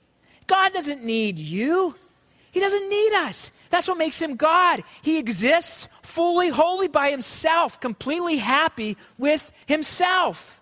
God 0.53 0.75
doesn't 0.75 1.03
need 1.03 1.39
you, 1.39 1.95
He 2.51 2.61
doesn't 2.61 2.91
need 2.91 3.13
us. 3.15 3.51
That's 3.73 3.89
what 3.89 3.97
makes 3.97 4.21
him 4.21 4.37
God. 4.37 4.83
He 5.01 5.19
exists 5.19 5.89
fully, 6.03 6.51
wholly 6.51 6.89
by 6.89 7.11
himself, 7.11 7.81
completely 7.81 8.37
happy 8.37 8.99
with 9.17 9.51
himself. 9.67 10.61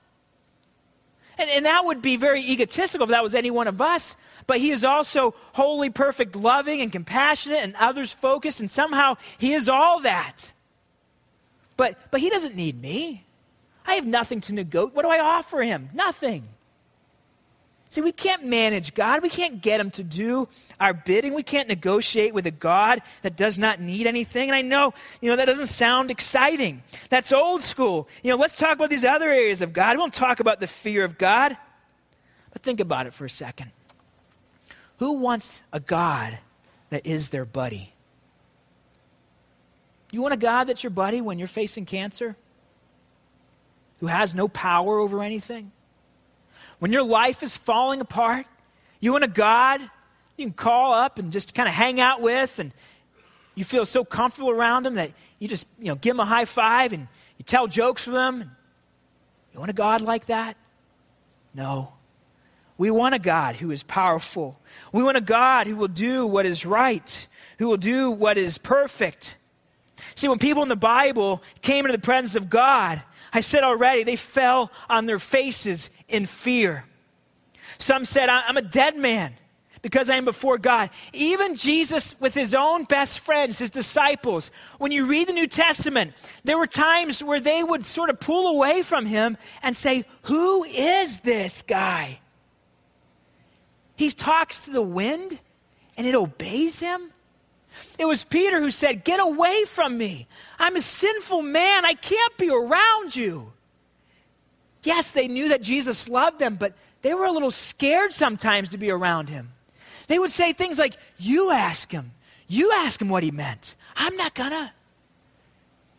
And, 1.36 1.50
and, 1.50 1.66
that 1.66 1.84
would 1.84 2.02
be 2.02 2.16
very 2.16 2.40
egotistical 2.40 3.04
if 3.04 3.10
that 3.10 3.24
was 3.24 3.34
any 3.34 3.50
one 3.50 3.66
of 3.66 3.80
us. 3.80 4.14
But 4.46 4.58
he 4.58 4.70
is 4.70 4.84
also 4.84 5.34
wholly, 5.54 5.90
perfect, 5.90 6.36
loving, 6.36 6.80
and 6.82 6.92
compassionate, 6.92 7.64
and 7.64 7.74
others 7.80 8.12
focused, 8.12 8.60
and 8.60 8.70
somehow 8.70 9.16
he 9.38 9.54
is 9.54 9.68
all 9.68 10.00
that. 10.02 10.52
But, 11.76 11.98
but 12.12 12.20
he 12.20 12.30
doesn't 12.30 12.54
need 12.54 12.80
me. 12.80 13.24
I 13.86 13.94
have 13.94 14.06
nothing 14.06 14.40
to 14.42 14.54
negotiate. 14.54 14.94
What 14.94 15.02
do 15.02 15.10
I 15.10 15.18
offer 15.18 15.62
him? 15.62 15.88
Nothing. 15.92 16.46
See, 17.90 18.00
we 18.00 18.12
can't 18.12 18.44
manage 18.44 18.94
God. 18.94 19.20
We 19.20 19.28
can't 19.28 19.60
get 19.60 19.80
Him 19.80 19.90
to 19.92 20.04
do 20.04 20.48
our 20.78 20.94
bidding. 20.94 21.34
We 21.34 21.42
can't 21.42 21.68
negotiate 21.68 22.32
with 22.32 22.46
a 22.46 22.52
God 22.52 23.02
that 23.22 23.36
does 23.36 23.58
not 23.58 23.80
need 23.80 24.06
anything. 24.06 24.48
And 24.48 24.54
I 24.54 24.62
know, 24.62 24.94
you 25.20 25.28
know, 25.28 25.34
that 25.34 25.46
doesn't 25.46 25.66
sound 25.66 26.08
exciting. 26.08 26.84
That's 27.10 27.32
old 27.32 27.62
school. 27.62 28.08
You 28.22 28.30
know, 28.30 28.36
let's 28.36 28.54
talk 28.54 28.76
about 28.76 28.90
these 28.90 29.04
other 29.04 29.28
areas 29.28 29.60
of 29.60 29.72
God. 29.72 29.96
We 29.96 30.00
won't 30.00 30.14
talk 30.14 30.38
about 30.38 30.60
the 30.60 30.68
fear 30.68 31.04
of 31.04 31.18
God. 31.18 31.56
But 32.52 32.62
think 32.62 32.78
about 32.78 33.06
it 33.06 33.12
for 33.12 33.24
a 33.24 33.30
second. 33.30 33.72
Who 34.98 35.14
wants 35.14 35.64
a 35.72 35.80
God 35.80 36.38
that 36.90 37.04
is 37.04 37.30
their 37.30 37.44
buddy? 37.44 37.92
You 40.12 40.22
want 40.22 40.34
a 40.34 40.36
God 40.36 40.64
that's 40.64 40.84
your 40.84 40.90
buddy 40.90 41.20
when 41.20 41.40
you're 41.40 41.48
facing 41.48 41.86
cancer? 41.86 42.36
Who 43.98 44.06
has 44.06 44.32
no 44.32 44.46
power 44.46 45.00
over 45.00 45.24
anything? 45.24 45.72
When 46.80 46.92
your 46.92 47.04
life 47.04 47.42
is 47.42 47.56
falling 47.56 48.00
apart, 48.00 48.46
you 48.98 49.14
and 49.14 49.24
a 49.24 49.28
God 49.28 49.80
you 50.40 50.46
can 50.46 50.54
call 50.54 50.94
up 50.94 51.18
and 51.18 51.30
just 51.30 51.54
kind 51.54 51.68
of 51.68 51.74
hang 51.74 52.00
out 52.00 52.22
with, 52.22 52.58
and 52.58 52.72
you 53.54 53.62
feel 53.62 53.84
so 53.84 54.04
comfortable 54.04 54.50
around 54.50 54.84
them 54.84 54.94
that 54.94 55.12
you 55.38 55.46
just 55.46 55.66
you 55.78 55.88
know 55.88 55.94
give 55.94 56.16
them 56.16 56.20
a 56.20 56.24
high 56.24 56.46
five 56.46 56.92
and 56.92 57.06
you 57.36 57.44
tell 57.44 57.66
jokes 57.66 58.06
with 58.06 58.14
them. 58.14 58.50
You 59.52 59.58
want 59.58 59.70
a 59.70 59.74
God 59.74 60.00
like 60.00 60.26
that? 60.26 60.56
No. 61.54 61.92
We 62.78 62.90
want 62.90 63.14
a 63.14 63.18
God 63.18 63.56
who 63.56 63.70
is 63.70 63.82
powerful. 63.82 64.58
We 64.92 65.02
want 65.02 65.18
a 65.18 65.20
God 65.20 65.66
who 65.66 65.76
will 65.76 65.88
do 65.88 66.26
what 66.26 66.46
is 66.46 66.64
right, 66.64 67.26
who 67.58 67.68
will 67.68 67.76
do 67.76 68.10
what 68.10 68.38
is 68.38 68.56
perfect. 68.56 69.36
See, 70.14 70.28
when 70.28 70.38
people 70.38 70.62
in 70.62 70.70
the 70.70 70.76
Bible 70.76 71.42
came 71.60 71.84
into 71.84 71.96
the 71.96 72.02
presence 72.02 72.36
of 72.36 72.48
God, 72.48 73.02
I 73.32 73.40
said 73.40 73.64
already, 73.64 74.02
they 74.02 74.16
fell 74.16 74.70
on 74.88 75.06
their 75.06 75.18
faces 75.18 75.90
in 76.08 76.26
fear. 76.26 76.84
Some 77.78 78.04
said, 78.04 78.28
I'm 78.28 78.56
a 78.56 78.62
dead 78.62 78.96
man 78.96 79.34
because 79.82 80.10
I 80.10 80.16
am 80.16 80.24
before 80.24 80.58
God. 80.58 80.90
Even 81.12 81.54
Jesus, 81.54 82.20
with 82.20 82.34
his 82.34 82.54
own 82.54 82.84
best 82.84 83.20
friends, 83.20 83.58
his 83.58 83.70
disciples, 83.70 84.50
when 84.78 84.92
you 84.92 85.06
read 85.06 85.28
the 85.28 85.32
New 85.32 85.46
Testament, 85.46 86.12
there 86.44 86.58
were 86.58 86.66
times 86.66 87.24
where 87.24 87.40
they 87.40 87.62
would 87.62 87.86
sort 87.86 88.10
of 88.10 88.20
pull 88.20 88.56
away 88.56 88.82
from 88.82 89.06
him 89.06 89.38
and 89.62 89.74
say, 89.74 90.04
Who 90.22 90.64
is 90.64 91.20
this 91.20 91.62
guy? 91.62 92.20
he 94.00 94.08
talks 94.08 94.64
to 94.64 94.70
the 94.70 94.82
wind 94.82 95.38
and 95.96 96.06
it 96.06 96.14
obeys 96.14 96.80
him. 96.80 97.12
It 97.98 98.06
was 98.06 98.24
Peter 98.24 98.60
who 98.60 98.70
said, 98.70 99.04
Get 99.04 99.20
away 99.20 99.64
from 99.66 99.96
me. 99.96 100.26
I'm 100.58 100.76
a 100.76 100.80
sinful 100.80 101.42
man. 101.42 101.84
I 101.84 101.94
can't 101.94 102.36
be 102.36 102.50
around 102.50 103.14
you. 103.14 103.52
Yes, 104.82 105.10
they 105.10 105.28
knew 105.28 105.50
that 105.50 105.62
Jesus 105.62 106.08
loved 106.08 106.38
them, 106.38 106.56
but 106.56 106.74
they 107.02 107.14
were 107.14 107.26
a 107.26 107.32
little 107.32 107.50
scared 107.50 108.12
sometimes 108.12 108.70
to 108.70 108.78
be 108.78 108.90
around 108.90 109.28
him. 109.28 109.52
They 110.06 110.18
would 110.18 110.30
say 110.30 110.52
things 110.52 110.78
like, 110.78 110.96
You 111.18 111.50
ask 111.50 111.90
him. 111.90 112.12
You 112.48 112.72
ask 112.72 113.00
him 113.00 113.08
what 113.08 113.22
he 113.22 113.30
meant. 113.30 113.76
I'm 113.96 114.16
not 114.16 114.34
gonna. 114.34 114.72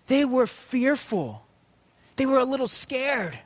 They 0.08 0.26
were 0.26 0.48
fearful. 0.48 1.45
They 2.18 2.26
were 2.26 2.39
a 2.39 2.45
little 2.45 2.68
scared. 2.68 3.39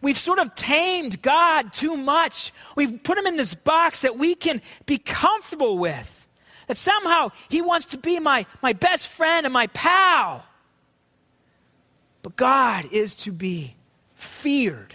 We've 0.00 0.18
sort 0.18 0.38
of 0.38 0.54
tamed 0.54 1.22
God 1.22 1.72
too 1.72 1.96
much. 1.96 2.52
We've 2.76 3.02
put 3.02 3.18
him 3.18 3.26
in 3.26 3.36
this 3.36 3.54
box 3.54 4.02
that 4.02 4.16
we 4.16 4.34
can 4.34 4.62
be 4.86 4.98
comfortable 4.98 5.78
with. 5.78 6.17
That 6.68 6.76
somehow 6.76 7.30
he 7.48 7.60
wants 7.60 7.86
to 7.86 7.98
be 7.98 8.20
my, 8.20 8.46
my 8.62 8.72
best 8.72 9.08
friend 9.08 9.44
and 9.44 9.52
my 9.52 9.66
pal. 9.68 10.44
But 12.22 12.36
God 12.36 12.84
is 12.92 13.14
to 13.16 13.32
be 13.32 13.74
feared. 14.14 14.94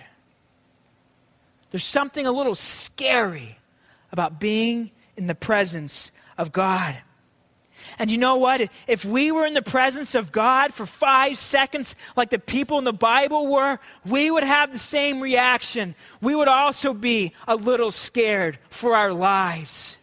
There's 1.71 1.83
something 1.83 2.25
a 2.25 2.31
little 2.31 2.55
scary 2.55 3.57
about 4.11 4.39
being 4.39 4.91
in 5.17 5.27
the 5.27 5.35
presence 5.35 6.11
of 6.37 6.51
God. 6.51 6.95
And 7.99 8.11
you 8.11 8.17
know 8.17 8.37
what? 8.37 8.61
If 8.87 9.05
we 9.05 9.31
were 9.31 9.45
in 9.45 9.53
the 9.53 9.61
presence 9.61 10.15
of 10.15 10.31
God 10.31 10.73
for 10.73 10.85
five 10.85 11.37
seconds, 11.37 11.95
like 12.15 12.29
the 12.29 12.39
people 12.39 12.77
in 12.77 12.83
the 12.83 12.93
Bible 12.93 13.47
were, 13.47 13.79
we 14.05 14.31
would 14.31 14.43
have 14.43 14.71
the 14.71 14.79
same 14.79 15.19
reaction. 15.19 15.95
We 16.21 16.35
would 16.35 16.47
also 16.47 16.93
be 16.93 17.33
a 17.47 17.55
little 17.55 17.91
scared 17.91 18.57
for 18.69 18.95
our 18.95 19.13
lives. 19.13 19.99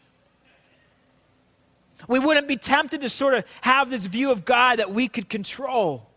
We 2.11 2.19
wouldn't 2.19 2.49
be 2.49 2.57
tempted 2.57 3.03
to 3.03 3.09
sort 3.09 3.35
of 3.35 3.45
have 3.61 3.89
this 3.89 4.05
view 4.05 4.33
of 4.33 4.45
God 4.45 4.81
that 4.81 4.91
we 4.91 5.07
could 5.07 5.29
control 5.29 6.11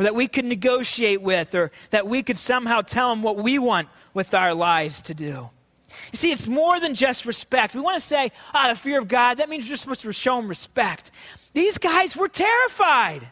or 0.00 0.02
that 0.02 0.16
we 0.16 0.26
could 0.26 0.44
negotiate 0.44 1.22
with 1.22 1.54
or 1.54 1.70
that 1.90 2.08
we 2.08 2.24
could 2.24 2.36
somehow 2.36 2.80
tell 2.80 3.12
him 3.12 3.22
what 3.22 3.36
we 3.36 3.60
want 3.60 3.88
with 4.14 4.34
our 4.34 4.52
lives 4.52 5.00
to 5.02 5.14
do. 5.14 5.48
You 6.12 6.16
see, 6.16 6.32
it's 6.32 6.48
more 6.48 6.80
than 6.80 6.96
just 6.96 7.24
respect. 7.24 7.76
We 7.76 7.82
want 7.82 7.94
to 7.94 8.04
say, 8.04 8.32
ah, 8.52 8.70
the 8.70 8.74
fear 8.74 8.98
of 8.98 9.06
God, 9.06 9.36
that 9.36 9.48
means 9.48 9.68
you're 9.68 9.76
supposed 9.76 10.00
to 10.00 10.10
show 10.12 10.40
him 10.40 10.48
respect. 10.48 11.12
These 11.52 11.78
guys 11.78 12.16
were 12.16 12.26
terrified 12.26 13.28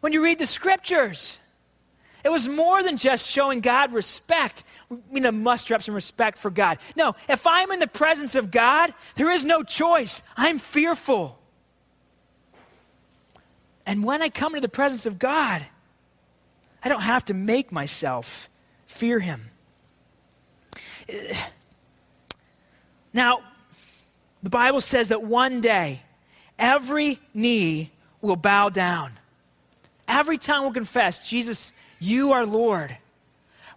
when 0.00 0.14
you 0.14 0.24
read 0.24 0.38
the 0.38 0.46
scriptures. 0.46 1.38
It 2.26 2.32
was 2.32 2.48
more 2.48 2.82
than 2.82 2.96
just 2.96 3.30
showing 3.30 3.60
God 3.60 3.92
respect. 3.92 4.64
We 4.90 5.20
need 5.20 5.22
to 5.22 5.30
muster 5.30 5.76
up 5.76 5.82
some 5.84 5.94
respect 5.94 6.38
for 6.38 6.50
God. 6.50 6.78
No, 6.96 7.14
if 7.28 7.46
I'm 7.46 7.70
in 7.70 7.78
the 7.78 7.86
presence 7.86 8.34
of 8.34 8.50
God, 8.50 8.92
there 9.14 9.30
is 9.30 9.44
no 9.44 9.62
choice. 9.62 10.24
I'm 10.36 10.58
fearful. 10.58 11.38
And 13.86 14.02
when 14.02 14.22
I 14.22 14.28
come 14.28 14.54
to 14.54 14.60
the 14.60 14.68
presence 14.68 15.06
of 15.06 15.20
God, 15.20 15.64
I 16.82 16.88
don't 16.88 17.02
have 17.02 17.24
to 17.26 17.34
make 17.34 17.70
myself 17.70 18.48
fear 18.86 19.20
Him. 19.20 19.48
Now, 23.12 23.38
the 24.42 24.50
Bible 24.50 24.80
says 24.80 25.10
that 25.10 25.22
one 25.22 25.60
day 25.60 26.02
every 26.58 27.20
knee 27.32 27.92
will 28.20 28.34
bow 28.34 28.68
down. 28.68 29.12
Every 30.08 30.38
tongue 30.38 30.64
will 30.64 30.72
confess, 30.72 31.30
Jesus, 31.30 31.70
you 31.98 32.32
are 32.32 32.46
Lord. 32.46 32.96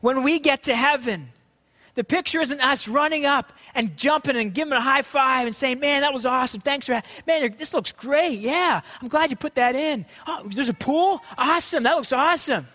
When 0.01 0.23
we 0.23 0.39
get 0.39 0.63
to 0.63 0.75
heaven, 0.75 1.29
the 1.95 2.03
picture 2.03 2.39
isn't 2.39 2.61
us 2.61 2.87
running 2.87 3.25
up 3.25 3.51
and 3.75 3.97
jumping 3.97 4.37
and 4.37 4.53
giving 4.53 4.73
a 4.73 4.81
high 4.81 5.01
five 5.01 5.45
and 5.45 5.55
saying, 5.55 5.79
Man, 5.79 6.01
that 6.01 6.13
was 6.13 6.25
awesome. 6.25 6.61
Thanks 6.61 6.85
for 6.85 7.01
Man, 7.27 7.55
this 7.57 7.73
looks 7.73 7.91
great. 7.91 8.39
Yeah, 8.39 8.81
I'm 9.01 9.07
glad 9.07 9.29
you 9.29 9.35
put 9.35 9.55
that 9.55 9.75
in. 9.75 10.05
Oh, 10.25 10.47
there's 10.49 10.69
a 10.69 10.73
pool? 10.73 11.21
Awesome. 11.37 11.83
That 11.83 11.95
looks 11.95 12.13
awesome. 12.13 12.67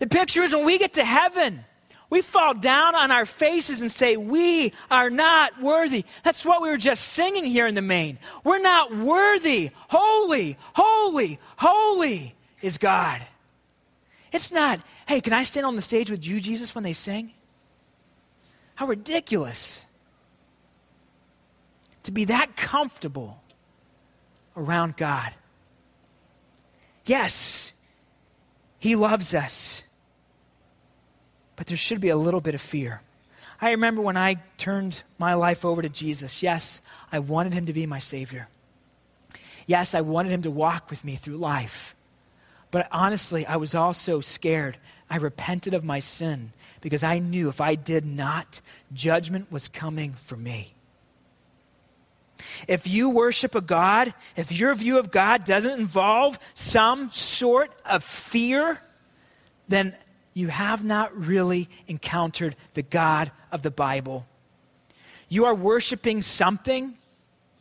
The 0.00 0.08
picture 0.08 0.42
is 0.42 0.52
when 0.52 0.66
we 0.66 0.78
get 0.78 0.94
to 0.94 1.04
heaven, 1.04 1.64
we 2.10 2.20
fall 2.20 2.54
down 2.54 2.94
on 2.94 3.10
our 3.10 3.26
faces 3.26 3.80
and 3.80 3.90
say, 3.90 4.16
We 4.16 4.72
are 4.90 5.10
not 5.10 5.60
worthy. 5.62 6.04
That's 6.22 6.44
what 6.44 6.62
we 6.62 6.68
were 6.68 6.76
just 6.76 7.04
singing 7.12 7.44
here 7.44 7.66
in 7.66 7.74
the 7.74 7.82
main. 7.82 8.18
We're 8.42 8.60
not 8.60 8.94
worthy. 8.94 9.70
Holy, 9.88 10.56
holy, 10.74 11.38
holy 11.56 12.34
is 12.60 12.78
God. 12.78 13.24
It's 14.34 14.50
not, 14.50 14.80
hey, 15.06 15.20
can 15.20 15.32
I 15.32 15.44
stand 15.44 15.64
on 15.64 15.76
the 15.76 15.80
stage 15.80 16.10
with 16.10 16.26
you, 16.26 16.40
Jesus, 16.40 16.74
when 16.74 16.82
they 16.82 16.92
sing? 16.92 17.30
How 18.74 18.88
ridiculous. 18.88 19.86
To 22.02 22.10
be 22.10 22.24
that 22.24 22.56
comfortable 22.56 23.40
around 24.56 24.96
God. 24.96 25.32
Yes, 27.06 27.74
He 28.80 28.96
loves 28.96 29.36
us, 29.36 29.84
but 31.54 31.68
there 31.68 31.76
should 31.76 32.00
be 32.00 32.08
a 32.08 32.16
little 32.16 32.40
bit 32.40 32.56
of 32.56 32.60
fear. 32.60 33.02
I 33.60 33.70
remember 33.70 34.02
when 34.02 34.16
I 34.16 34.42
turned 34.58 35.04
my 35.16 35.34
life 35.34 35.64
over 35.64 35.80
to 35.80 35.88
Jesus. 35.88 36.42
Yes, 36.42 36.82
I 37.12 37.20
wanted 37.20 37.54
Him 37.54 37.66
to 37.66 37.72
be 37.72 37.86
my 37.86 38.00
Savior. 38.00 38.48
Yes, 39.68 39.94
I 39.94 40.00
wanted 40.00 40.32
Him 40.32 40.42
to 40.42 40.50
walk 40.50 40.90
with 40.90 41.04
me 41.04 41.14
through 41.14 41.36
life. 41.36 41.94
But 42.74 42.88
honestly, 42.90 43.46
I 43.46 43.54
was 43.54 43.72
also 43.76 44.18
scared. 44.18 44.78
I 45.08 45.18
repented 45.18 45.74
of 45.74 45.84
my 45.84 46.00
sin 46.00 46.50
because 46.80 47.04
I 47.04 47.20
knew 47.20 47.48
if 47.48 47.60
I 47.60 47.76
did 47.76 48.04
not, 48.04 48.60
judgment 48.92 49.52
was 49.52 49.68
coming 49.68 50.10
for 50.10 50.34
me. 50.36 50.74
If 52.66 52.88
you 52.88 53.10
worship 53.10 53.54
a 53.54 53.60
God, 53.60 54.12
if 54.34 54.50
your 54.50 54.74
view 54.74 54.98
of 54.98 55.12
God 55.12 55.44
doesn't 55.44 55.78
involve 55.78 56.36
some 56.52 57.12
sort 57.12 57.70
of 57.86 58.02
fear, 58.02 58.82
then 59.68 59.94
you 60.32 60.48
have 60.48 60.82
not 60.82 61.16
really 61.16 61.68
encountered 61.86 62.56
the 62.72 62.82
God 62.82 63.30
of 63.52 63.62
the 63.62 63.70
Bible. 63.70 64.26
You 65.28 65.44
are 65.44 65.54
worshiping 65.54 66.22
something, 66.22 66.98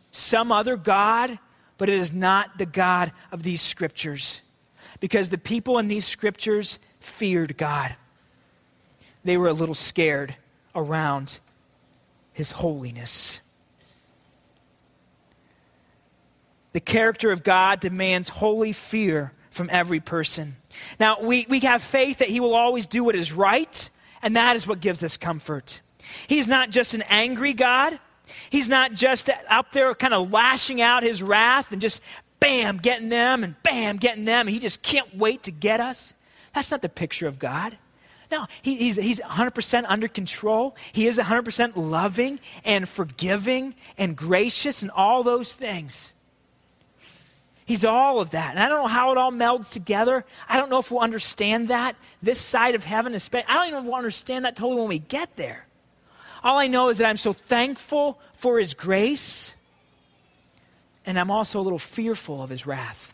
some 0.10 0.52
other 0.52 0.76
God, 0.76 1.38
but 1.78 1.88
it 1.88 2.00
is 2.00 2.14
not 2.14 2.58
the 2.58 2.66
God 2.66 3.12
of 3.32 3.44
these 3.44 3.62
scriptures 3.62 4.42
because 5.00 5.30
the 5.30 5.38
people 5.38 5.78
in 5.78 5.88
these 5.88 6.06
scriptures 6.06 6.80
feared 7.00 7.58
God. 7.58 7.96
They 9.24 9.38
were 9.38 9.48
a 9.48 9.54
little 9.54 9.76
scared 9.76 10.36
around 10.76 11.40
his 12.34 12.52
holiness. 12.52 13.42
The 16.74 16.80
character 16.80 17.32
of 17.32 17.44
God 17.44 17.80
demands 17.80 18.30
holy 18.30 18.74
fear 18.74 19.32
from 19.52 19.70
every 19.72 20.00
person. 20.00 20.56
Now, 21.00 21.18
we, 21.22 21.46
we 21.48 21.60
have 21.62 21.84
faith 21.84 22.18
that 22.18 22.30
he 22.30 22.40
will 22.40 22.56
always 22.56 22.88
do 22.88 23.04
what 23.04 23.16
is 23.16 23.32
right, 23.32 23.90
and 24.24 24.36
that 24.36 24.56
is 24.56 24.68
what 24.68 24.80
gives 24.80 25.04
us 25.04 25.16
comfort. 25.16 25.82
He's 26.28 26.48
not 26.48 26.72
just 26.72 26.96
an 26.96 27.04
angry 27.04 27.54
God. 27.54 28.00
He's 28.50 28.70
not 28.70 28.94
just 28.94 29.30
out 29.48 29.72
there 29.74 29.94
kind 29.94 30.14
of 30.14 30.32
lashing 30.32 30.82
out 30.82 31.04
his 31.04 31.22
wrath 31.22 31.72
and 31.72 31.82
just 31.82 32.02
bam, 32.44 32.78
getting 32.78 33.08
them, 33.08 33.44
and 33.44 33.62
bam, 33.64 33.98
getting 33.98 34.26
them. 34.26 34.48
And 34.48 34.50
he 34.50 34.60
just 34.60 34.82
can't 34.82 35.16
wait 35.16 35.44
to 35.44 35.52
get 35.52 35.80
us. 35.80 36.14
That's 36.54 36.70
not 36.70 36.82
the 36.82 36.90
picture 36.90 37.26
of 37.26 37.40
God. 37.40 37.78
No, 38.30 38.48
he, 38.62 38.76
he's, 38.76 38.98
he's 38.98 39.22
100% 39.22 39.86
under 39.88 40.08
control. 40.08 40.76
He 40.92 41.08
is 41.08 41.18
100% 41.18 41.74
loving 41.76 42.40
and 42.66 42.88
forgiving 42.90 43.76
and 43.98 44.18
gracious 44.18 44.82
and 44.82 44.92
all 44.92 45.24
those 45.24 45.56
things. 45.56 46.14
He's 47.66 47.86
all 47.86 48.20
of 48.20 48.32
that. 48.32 48.52
And 48.52 48.60
I 48.60 48.68
don't 48.68 48.82
know 48.82 48.88
how 48.88 49.12
it 49.14 49.18
all 49.18 49.32
melds 49.32 49.72
together. 49.72 50.26
I 50.50 50.58
don't 50.58 50.70
know 50.70 50.80
if 50.80 50.92
we'll 50.92 51.00
understand 51.00 51.70
that 51.70 51.96
this 52.22 52.40
side 52.40 52.76
of 52.76 52.84
heaven. 52.84 53.14
Is, 53.14 53.30
I 53.34 53.42
don't 53.42 53.70
even 53.70 53.86
we'll 53.86 53.96
understand 53.96 54.44
that 54.44 54.58
totally 54.58 54.82
when 54.82 54.90
we 54.90 55.00
get 55.00 55.38
there. 55.38 55.66
All 56.44 56.58
I 56.60 56.68
know 56.68 56.90
is 56.90 56.98
that 56.98 57.08
I'm 57.08 57.16
so 57.16 57.32
thankful 57.32 58.20
for 58.34 58.60
His 58.60 58.74
grace 58.74 59.56
and 61.06 61.20
I'm 61.20 61.32
also 61.32 61.60
a 61.60 61.64
little 61.64 61.80
fearful 61.80 62.42
of 62.42 62.50
his 62.50 62.66
wrath. 62.66 63.14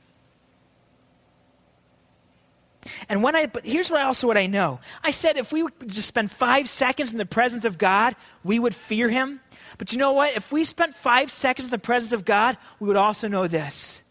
And 3.08 3.24
when 3.24 3.36
I, 3.36 3.46
but 3.48 3.66
here's 3.66 3.92
what 3.92 4.02
I 4.02 4.04
also 4.04 4.28
what 4.28 4.38
I 4.38 4.48
know. 4.48 4.80
I 5.04 5.12
said 5.12 5.38
if 5.38 5.52
we 5.52 5.64
would 5.64 5.74
just 5.88 6.08
spend 6.08 6.32
five 6.32 6.70
seconds 6.70 7.12
in 7.12 7.18
the 7.18 7.26
presence 7.26 7.66
of 7.66 7.78
God, 7.78 8.16
we 8.44 8.60
would 8.60 8.76
fear 8.76 9.10
him. 9.10 9.42
But 9.78 9.92
you 9.92 10.00
know 10.00 10.14
what? 10.14 10.36
If 10.36 10.52
we 10.52 10.64
spent 10.64 10.96
five 10.96 11.32
seconds 11.32 11.68
in 11.68 11.72
the 11.72 11.78
presence 11.78 12.14
of 12.14 12.26
God, 12.26 12.58
we 12.80 12.88
would 12.88 12.98
also 12.98 13.28
know 13.28 13.48
this 13.48 14.04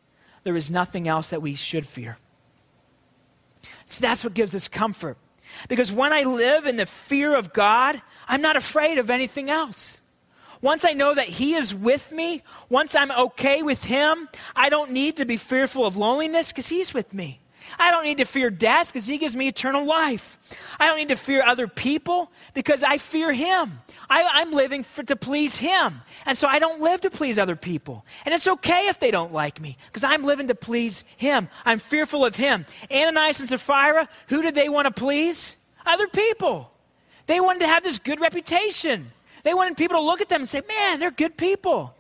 there 0.45 0.57
is 0.57 0.71
nothing 0.71 1.09
else 1.09 1.31
that 1.31 1.43
we 1.43 1.55
should 1.55 1.85
fear. 1.85 2.19
So 3.87 4.01
that's 4.03 4.25
what 4.25 4.35
gives 4.35 4.55
us 4.55 4.69
comfort. 4.69 5.19
Because 5.69 5.91
when 5.91 6.13
I 6.13 6.23
live 6.23 6.67
in 6.67 6.77
the 6.77 6.87
fear 6.87 7.35
of 7.35 7.53
God, 7.53 8.01
I'm 8.29 8.41
not 8.41 8.57
afraid 8.57 8.99
of 8.99 9.11
anything 9.11 9.51
else. 9.51 10.03
Once 10.61 10.85
I 10.85 10.93
know 10.93 11.15
that 11.15 11.29
He 11.29 11.55
is 11.55 11.75
with 11.75 12.13
me, 12.13 12.43
once 12.69 12.95
I'm 12.95 13.11
okay 13.11 13.63
with 13.63 13.85
Him, 13.85 14.29
I 14.57 14.69
don't 14.69 14.91
need 14.91 15.17
to 15.19 15.25
be 15.25 15.37
fearful 15.37 15.87
of 15.87 15.97
loneliness 15.97 16.53
because 16.53 16.69
He's 16.69 16.93
with 16.93 17.15
me. 17.15 17.41
I 17.79 17.91
don't 17.91 18.05
need 18.05 18.19
to 18.19 18.25
fear 18.25 18.51
death 18.51 18.93
because 18.93 19.07
he 19.07 19.19
gives 19.19 19.37
me 19.37 19.49
eternal 19.49 19.85
life. 19.85 20.39
I 20.79 20.87
don't 20.87 20.99
need 20.99 21.09
to 21.09 21.17
fear 21.17 21.43
other 21.45 21.67
people 21.67 22.31
because 22.55 22.83
I 22.83 22.99
fear 22.99 23.33
him. 23.33 23.81
I, 24.09 24.21
am 24.41 24.53
living 24.53 24.85
for, 24.85 25.03
to 25.03 25.17
please 25.17 25.57
him. 25.57 26.01
And 26.25 26.39
so 26.39 26.49
I 26.49 26.59
don't 26.59 26.81
live 26.81 27.03
to 27.03 27.11
please 27.11 27.39
other 27.39 27.57
people. 27.57 28.07
And 28.25 28.35
it's 28.35 28.49
okay 28.49 28.87
if 28.87 29.01
they 29.01 29.11
don't 29.11 29.33
like 29.33 29.61
me 29.61 29.77
because 29.87 30.05
I'm 30.05 30.25
living 30.25 30.49
to 30.49 30.55
please 30.55 31.05
him. 31.17 31.49
I'm 31.65 31.79
fearful 31.79 32.25
of 32.25 32.37
him. 32.37 32.65
Ananias 32.91 33.41
and 33.41 33.49
Sapphira, 33.49 34.09
who 34.29 34.43
did 34.43 34.55
they 34.55 34.69
want 34.69 34.87
to 34.87 34.93
please? 34.93 35.57
Other 35.85 36.09
people. 36.09 36.71
They 37.27 37.41
wanted 37.41 37.61
to 37.61 37.67
have 37.67 37.83
this 37.83 37.99
good 37.99 38.21
reputation. 38.21 39.11
They 39.49 39.55
wanted 39.55 39.79
people 39.79 39.97
to 39.97 40.03
look 40.03 40.21
at 40.21 40.29
them 40.29 40.43
and 40.43 40.49
say, 40.49 40.61
man, 40.69 41.01
they're 41.01 41.11
good 41.11 41.39
people. 41.39 41.95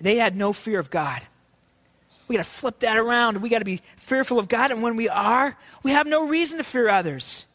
They 0.00 0.14
had 0.14 0.36
no 0.36 0.52
fear 0.52 0.78
of 0.78 0.88
God. 0.88 1.20
We 2.28 2.36
got 2.36 2.44
to 2.44 2.48
flip 2.48 2.78
that 2.78 2.96
around. 2.96 3.42
We 3.42 3.48
got 3.48 3.58
to 3.58 3.64
be 3.64 3.80
fearful 3.96 4.38
of 4.38 4.48
God. 4.48 4.70
And 4.70 4.82
when 4.82 4.94
we 4.94 5.08
are, 5.08 5.58
we 5.82 5.90
have 5.90 6.06
no 6.06 6.24
reason 6.28 6.58
to 6.58 6.62
fear 6.62 6.88
others. 6.88 7.46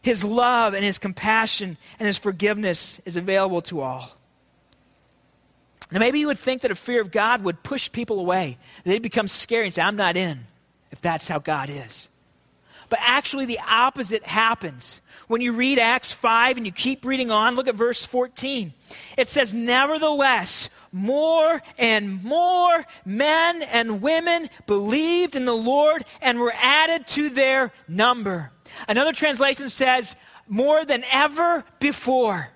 His 0.00 0.22
love 0.22 0.74
and 0.74 0.84
His 0.84 1.00
compassion 1.00 1.76
and 1.98 2.06
His 2.06 2.18
forgiveness 2.18 3.00
is 3.00 3.16
available 3.16 3.62
to 3.62 3.80
all. 3.80 4.12
Now, 5.90 5.98
maybe 5.98 6.20
you 6.20 6.28
would 6.28 6.38
think 6.38 6.60
that 6.60 6.70
a 6.70 6.76
fear 6.76 7.00
of 7.00 7.10
God 7.10 7.42
would 7.42 7.64
push 7.64 7.90
people 7.90 8.20
away. 8.20 8.58
They'd 8.84 9.02
become 9.02 9.26
scary 9.26 9.64
and 9.64 9.74
say, 9.74 9.82
I'm 9.82 9.96
not 9.96 10.16
in, 10.16 10.46
if 10.92 11.00
that's 11.00 11.26
how 11.26 11.40
God 11.40 11.68
is. 11.68 12.10
But 12.88 13.00
actually, 13.02 13.46
the 13.46 13.58
opposite 13.68 14.22
happens. 14.22 15.00
When 15.26 15.40
you 15.40 15.52
read 15.52 15.78
Acts 15.78 16.12
5 16.12 16.56
and 16.58 16.66
you 16.66 16.72
keep 16.72 17.04
reading 17.04 17.30
on, 17.30 17.54
look 17.54 17.68
at 17.68 17.74
verse 17.74 18.04
14. 18.04 18.72
It 19.16 19.28
says, 19.28 19.54
Nevertheless, 19.54 20.68
more 20.92 21.62
and 21.78 22.22
more 22.22 22.84
men 23.04 23.62
and 23.62 24.02
women 24.02 24.50
believed 24.66 25.34
in 25.34 25.44
the 25.44 25.56
Lord 25.56 26.04
and 26.20 26.38
were 26.38 26.52
added 26.56 27.06
to 27.08 27.30
their 27.30 27.72
number. 27.88 28.50
Another 28.86 29.12
translation 29.12 29.68
says, 29.68 30.16
More 30.48 30.84
than 30.84 31.04
ever 31.10 31.64
before. 31.80 32.50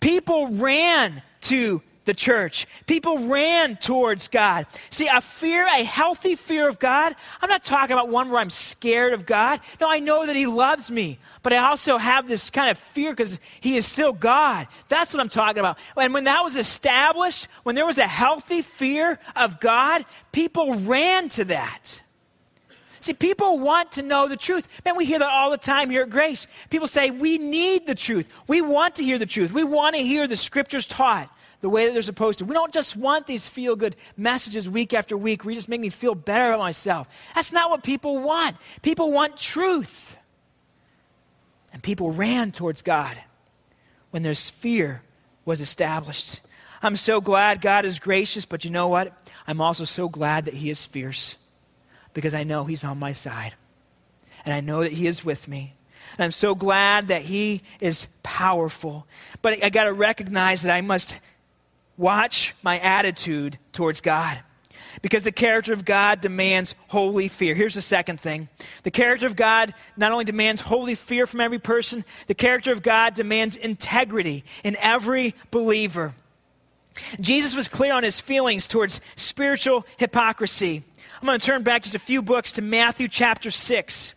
People 0.00 0.48
ran 0.48 1.22
to 1.42 1.82
the 2.08 2.14
church. 2.14 2.66
People 2.86 3.28
ran 3.28 3.76
towards 3.76 4.28
God. 4.28 4.66
See, 4.88 5.06
a 5.06 5.20
fear, 5.20 5.64
a 5.66 5.84
healthy 5.84 6.34
fear 6.34 6.66
of 6.66 6.78
God, 6.78 7.14
I'm 7.42 7.50
not 7.50 7.62
talking 7.62 7.92
about 7.92 8.08
one 8.08 8.30
where 8.30 8.40
I'm 8.40 8.50
scared 8.50 9.12
of 9.12 9.26
God. 9.26 9.60
No, 9.78 9.90
I 9.90 9.98
know 9.98 10.26
that 10.26 10.34
He 10.34 10.46
loves 10.46 10.90
me, 10.90 11.18
but 11.42 11.52
I 11.52 11.58
also 11.58 11.98
have 11.98 12.26
this 12.26 12.48
kind 12.48 12.70
of 12.70 12.78
fear 12.78 13.12
because 13.12 13.38
He 13.60 13.76
is 13.76 13.86
still 13.86 14.14
God. 14.14 14.66
That's 14.88 15.12
what 15.12 15.20
I'm 15.20 15.28
talking 15.28 15.60
about. 15.60 15.78
And 15.98 16.14
when 16.14 16.24
that 16.24 16.42
was 16.42 16.56
established, 16.56 17.46
when 17.62 17.74
there 17.74 17.86
was 17.86 17.98
a 17.98 18.06
healthy 18.06 18.62
fear 18.62 19.18
of 19.36 19.60
God, 19.60 20.04
people 20.32 20.76
ran 20.76 21.28
to 21.30 21.44
that. 21.44 22.02
See, 23.00 23.12
people 23.12 23.58
want 23.58 23.92
to 23.92 24.02
know 24.02 24.28
the 24.28 24.36
truth. 24.36 24.80
Man, 24.84 24.96
we 24.96 25.04
hear 25.04 25.18
that 25.18 25.30
all 25.30 25.50
the 25.50 25.58
time 25.58 25.90
here 25.90 26.02
at 26.02 26.10
Grace. 26.10 26.48
People 26.70 26.88
say, 26.88 27.10
we 27.10 27.36
need 27.36 27.86
the 27.86 27.94
truth. 27.94 28.32
We 28.48 28.62
want 28.62 28.96
to 28.96 29.04
hear 29.04 29.18
the 29.18 29.26
truth. 29.26 29.52
We 29.52 29.62
want 29.62 29.94
to 29.94 30.02
hear 30.02 30.26
the 30.26 30.36
scriptures 30.36 30.88
taught 30.88 31.30
the 31.60 31.68
way 31.68 31.86
that 31.86 31.92
they're 31.92 32.02
supposed 32.02 32.38
to. 32.38 32.44
We 32.44 32.54
don't 32.54 32.72
just 32.72 32.96
want 32.96 33.26
these 33.26 33.48
feel 33.48 33.74
good 33.76 33.96
messages 34.16 34.68
week 34.68 34.94
after 34.94 35.16
week 35.16 35.44
where 35.44 35.52
you 35.52 35.56
just 35.56 35.68
make 35.68 35.80
me 35.80 35.88
feel 35.88 36.14
better 36.14 36.52
about 36.52 36.60
myself. 36.60 37.08
That's 37.34 37.52
not 37.52 37.70
what 37.70 37.82
people 37.82 38.18
want. 38.18 38.56
People 38.82 39.10
want 39.10 39.36
truth. 39.36 40.16
And 41.72 41.82
people 41.82 42.12
ran 42.12 42.52
towards 42.52 42.82
God 42.82 43.16
when 44.10 44.22
their 44.22 44.34
fear 44.34 45.02
was 45.44 45.60
established. 45.60 46.40
I'm 46.82 46.96
so 46.96 47.20
glad 47.20 47.60
God 47.60 47.84
is 47.84 47.98
gracious, 47.98 48.44
but 48.44 48.64
you 48.64 48.70
know 48.70 48.88
what? 48.88 49.12
I'm 49.46 49.60
also 49.60 49.84
so 49.84 50.08
glad 50.08 50.44
that 50.44 50.54
He 50.54 50.70
is 50.70 50.86
fierce 50.86 51.36
because 52.14 52.34
I 52.34 52.44
know 52.44 52.64
He's 52.64 52.84
on 52.84 52.98
my 52.98 53.12
side. 53.12 53.54
And 54.44 54.54
I 54.54 54.60
know 54.60 54.82
that 54.82 54.92
He 54.92 55.06
is 55.06 55.24
with 55.24 55.48
me. 55.48 55.74
And 56.16 56.24
I'm 56.24 56.30
so 56.30 56.54
glad 56.54 57.08
that 57.08 57.22
He 57.22 57.62
is 57.80 58.08
powerful. 58.22 59.06
But 59.42 59.62
I 59.62 59.70
got 59.70 59.84
to 59.84 59.92
recognize 59.92 60.62
that 60.62 60.72
I 60.72 60.80
must 60.80 61.20
watch 61.98 62.54
my 62.62 62.78
attitude 62.78 63.58
towards 63.72 64.00
God. 64.00 64.38
Because 65.02 65.22
the 65.22 65.32
character 65.32 65.72
of 65.72 65.84
God 65.84 66.20
demands 66.20 66.74
holy 66.88 67.28
fear. 67.28 67.54
Here's 67.54 67.74
the 67.74 67.82
second 67.82 68.18
thing 68.18 68.48
the 68.84 68.90
character 68.90 69.26
of 69.26 69.36
God 69.36 69.74
not 69.96 70.12
only 70.12 70.24
demands 70.24 70.62
holy 70.62 70.94
fear 70.94 71.26
from 71.26 71.40
every 71.40 71.58
person, 71.58 72.04
the 72.26 72.34
character 72.34 72.72
of 72.72 72.82
God 72.82 73.14
demands 73.14 73.56
integrity 73.56 74.44
in 74.64 74.76
every 74.80 75.34
believer. 75.50 76.14
Jesus 77.20 77.54
was 77.54 77.68
clear 77.68 77.92
on 77.92 78.02
his 78.02 78.20
feelings 78.20 78.66
towards 78.66 79.00
spiritual 79.14 79.86
hypocrisy. 79.98 80.82
I'm 81.20 81.26
going 81.26 81.38
to 81.38 81.46
turn 81.46 81.62
back 81.62 81.82
just 81.82 81.94
a 81.94 82.00
few 82.00 82.22
books 82.22 82.52
to 82.52 82.62
Matthew 82.62 83.06
chapter 83.08 83.50
6 83.50 84.14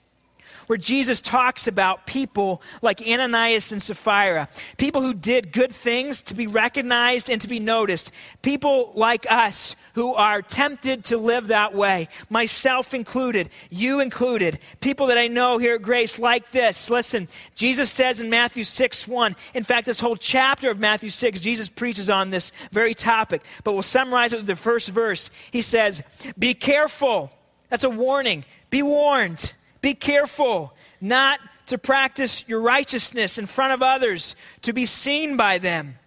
where 0.71 0.77
Jesus 0.77 1.19
talks 1.19 1.67
about 1.67 2.07
people 2.07 2.61
like 2.81 3.01
Ananias 3.05 3.73
and 3.73 3.81
Sapphira, 3.81 4.47
people 4.77 5.01
who 5.01 5.13
did 5.13 5.51
good 5.51 5.73
things 5.73 6.21
to 6.21 6.33
be 6.33 6.47
recognized 6.47 7.29
and 7.29 7.41
to 7.41 7.49
be 7.49 7.59
noticed, 7.59 8.13
people 8.41 8.93
like 8.95 9.29
us 9.29 9.75
who 9.95 10.13
are 10.13 10.41
tempted 10.41 11.03
to 11.03 11.17
live 11.17 11.47
that 11.47 11.75
way, 11.75 12.07
myself 12.29 12.93
included, 12.93 13.49
you 13.69 13.99
included, 13.99 14.59
people 14.79 15.07
that 15.07 15.17
I 15.17 15.27
know 15.27 15.57
here 15.57 15.75
at 15.75 15.81
Grace 15.81 16.17
like 16.17 16.51
this. 16.51 16.89
Listen, 16.89 17.27
Jesus 17.53 17.91
says 17.91 18.21
in 18.21 18.29
Matthew 18.29 18.63
6 18.63 19.09
1, 19.09 19.35
in 19.53 19.63
fact, 19.65 19.85
this 19.85 19.99
whole 19.99 20.15
chapter 20.15 20.71
of 20.71 20.79
Matthew 20.79 21.09
6, 21.09 21.41
Jesus 21.41 21.67
preaches 21.67 22.09
on 22.09 22.29
this 22.29 22.53
very 22.71 22.93
topic, 22.93 23.43
but 23.65 23.73
we'll 23.73 23.81
summarize 23.81 24.31
it 24.31 24.37
with 24.37 24.47
the 24.47 24.55
first 24.55 24.87
verse. 24.87 25.31
He 25.51 25.63
says, 25.63 26.01
Be 26.39 26.53
careful. 26.53 27.29
That's 27.67 27.83
a 27.83 27.89
warning. 27.89 28.45
Be 28.69 28.81
warned. 28.81 29.51
Be 29.81 29.93
careful 29.93 30.73
not 30.99 31.39
to 31.67 31.77
practice 31.77 32.47
your 32.47 32.61
righteousness 32.61 33.37
in 33.37 33.45
front 33.45 33.73
of 33.73 33.81
others 33.81 34.35
to 34.61 34.73
be 34.73 34.85
seen 34.85 35.37
by 35.37 35.57
them. 35.57 35.97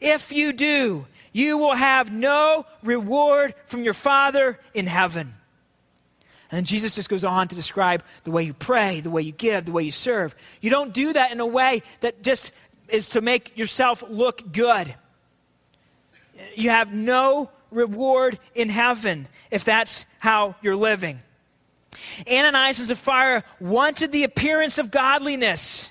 If 0.00 0.32
you 0.32 0.52
do, 0.52 1.06
you 1.32 1.58
will 1.58 1.74
have 1.74 2.12
no 2.12 2.66
reward 2.82 3.54
from 3.66 3.82
your 3.82 3.94
Father 3.94 4.58
in 4.74 4.86
heaven. 4.86 5.34
And 6.52 6.66
Jesus 6.66 6.96
just 6.96 7.08
goes 7.08 7.24
on 7.24 7.48
to 7.48 7.54
describe 7.54 8.02
the 8.24 8.30
way 8.30 8.42
you 8.42 8.54
pray, 8.54 9.00
the 9.00 9.10
way 9.10 9.22
you 9.22 9.32
give, 9.32 9.66
the 9.66 9.72
way 9.72 9.84
you 9.84 9.92
serve. 9.92 10.34
You 10.60 10.70
don't 10.70 10.92
do 10.92 11.12
that 11.12 11.30
in 11.30 11.38
a 11.40 11.46
way 11.46 11.82
that 12.00 12.22
just 12.22 12.52
is 12.88 13.10
to 13.10 13.20
make 13.20 13.56
yourself 13.56 14.02
look 14.08 14.52
good. 14.52 14.94
You 16.56 16.70
have 16.70 16.92
no 16.92 17.50
reward 17.70 18.38
in 18.54 18.68
heaven 18.68 19.28
if 19.50 19.64
that's 19.64 20.06
how 20.18 20.56
you're 20.62 20.76
living. 20.76 21.20
Ananias 22.30 22.78
and 22.78 22.88
Sapphira 22.88 23.44
wanted 23.60 24.12
the 24.12 24.24
appearance 24.24 24.78
of 24.78 24.90
godliness, 24.90 25.90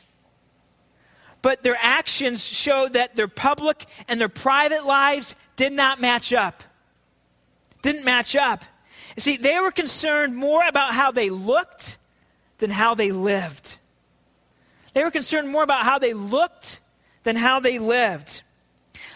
but 1.42 1.64
their 1.64 1.78
actions 1.80 2.46
showed 2.46 2.94
that 2.94 3.16
their 3.16 3.28
public 3.28 3.86
and 4.08 4.20
their 4.20 4.30
private 4.30 4.86
lives 4.86 5.36
did 5.56 5.74
not 5.74 6.02
match 6.02 6.34
up. 6.34 6.64
Didn't 7.82 8.04
match 8.04 8.36
up. 8.36 8.64
You 9.16 9.22
see, 9.22 9.38
they 9.38 9.60
were 9.60 9.72
concerned 9.72 10.36
more 10.36 10.68
about 10.68 10.94
how 10.94 11.12
they 11.12 11.30
looked 11.30 11.98
than 12.58 12.70
how 12.70 12.94
they 12.94 13.12
lived. 13.12 13.78
They 14.94 15.04
were 15.04 15.12
concerned 15.12 15.50
more 15.50 15.64
about 15.64 15.84
how 15.84 16.00
they 16.00 16.14
looked 16.14 16.80
than 17.24 17.36
how 17.36 17.60
they 17.60 17.80
lived. 17.80 18.42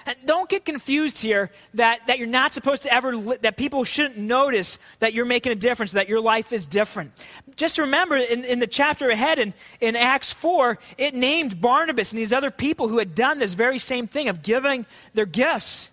And 0.05 0.15
don't 0.25 0.49
get 0.49 0.65
confused 0.65 1.21
here 1.21 1.51
that, 1.75 2.07
that 2.07 2.19
you're 2.19 2.27
not 2.27 2.53
supposed 2.53 2.83
to 2.83 2.93
ever, 2.93 3.15
li- 3.15 3.37
that 3.41 3.57
people 3.57 3.83
shouldn't 3.83 4.17
notice 4.17 4.79
that 4.99 5.13
you're 5.13 5.25
making 5.25 5.51
a 5.51 5.55
difference, 5.55 5.93
that 5.93 6.09
your 6.09 6.19
life 6.19 6.51
is 6.51 6.67
different. 6.67 7.11
Just 7.55 7.77
remember 7.77 8.17
in, 8.17 8.43
in 8.43 8.59
the 8.59 8.67
chapter 8.67 9.09
ahead 9.09 9.39
in, 9.39 9.53
in 9.79 9.95
Acts 9.95 10.33
4, 10.33 10.77
it 10.97 11.13
named 11.13 11.61
Barnabas 11.61 12.11
and 12.11 12.19
these 12.19 12.33
other 12.33 12.51
people 12.51 12.87
who 12.87 12.97
had 12.97 13.15
done 13.15 13.39
this 13.39 13.53
very 13.53 13.79
same 13.79 14.07
thing 14.07 14.29
of 14.29 14.43
giving 14.43 14.85
their 15.13 15.25
gifts. 15.25 15.91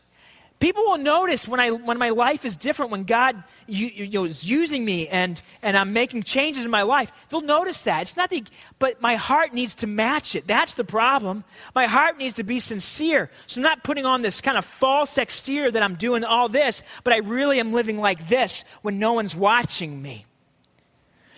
People 0.60 0.82
will 0.84 0.98
notice 0.98 1.48
when, 1.48 1.58
I, 1.58 1.70
when 1.70 1.96
my 1.96 2.10
life 2.10 2.44
is 2.44 2.54
different, 2.54 2.92
when 2.92 3.04
God 3.04 3.42
you, 3.66 3.86
you 3.86 4.10
know, 4.10 4.24
is 4.24 4.48
using 4.48 4.84
me 4.84 5.08
and, 5.08 5.40
and 5.62 5.74
I'm 5.74 5.94
making 5.94 6.22
changes 6.24 6.66
in 6.66 6.70
my 6.70 6.82
life. 6.82 7.10
They'll 7.30 7.40
notice 7.40 7.80
that. 7.84 8.02
It's 8.02 8.16
nothing, 8.16 8.46
but 8.78 9.00
my 9.00 9.16
heart 9.16 9.54
needs 9.54 9.74
to 9.76 9.86
match 9.86 10.36
it. 10.36 10.46
That's 10.46 10.74
the 10.74 10.84
problem. 10.84 11.44
My 11.74 11.86
heart 11.86 12.18
needs 12.18 12.34
to 12.34 12.44
be 12.44 12.60
sincere. 12.60 13.30
So 13.46 13.60
I'm 13.60 13.62
not 13.62 13.82
putting 13.82 14.04
on 14.04 14.20
this 14.20 14.42
kind 14.42 14.58
of 14.58 14.66
false 14.66 15.16
exterior 15.16 15.70
that 15.70 15.82
I'm 15.82 15.94
doing 15.94 16.24
all 16.24 16.50
this, 16.50 16.82
but 17.04 17.14
I 17.14 17.18
really 17.18 17.58
am 17.58 17.72
living 17.72 17.96
like 17.96 18.28
this 18.28 18.66
when 18.82 18.98
no 18.98 19.14
one's 19.14 19.34
watching 19.34 20.02
me. 20.02 20.26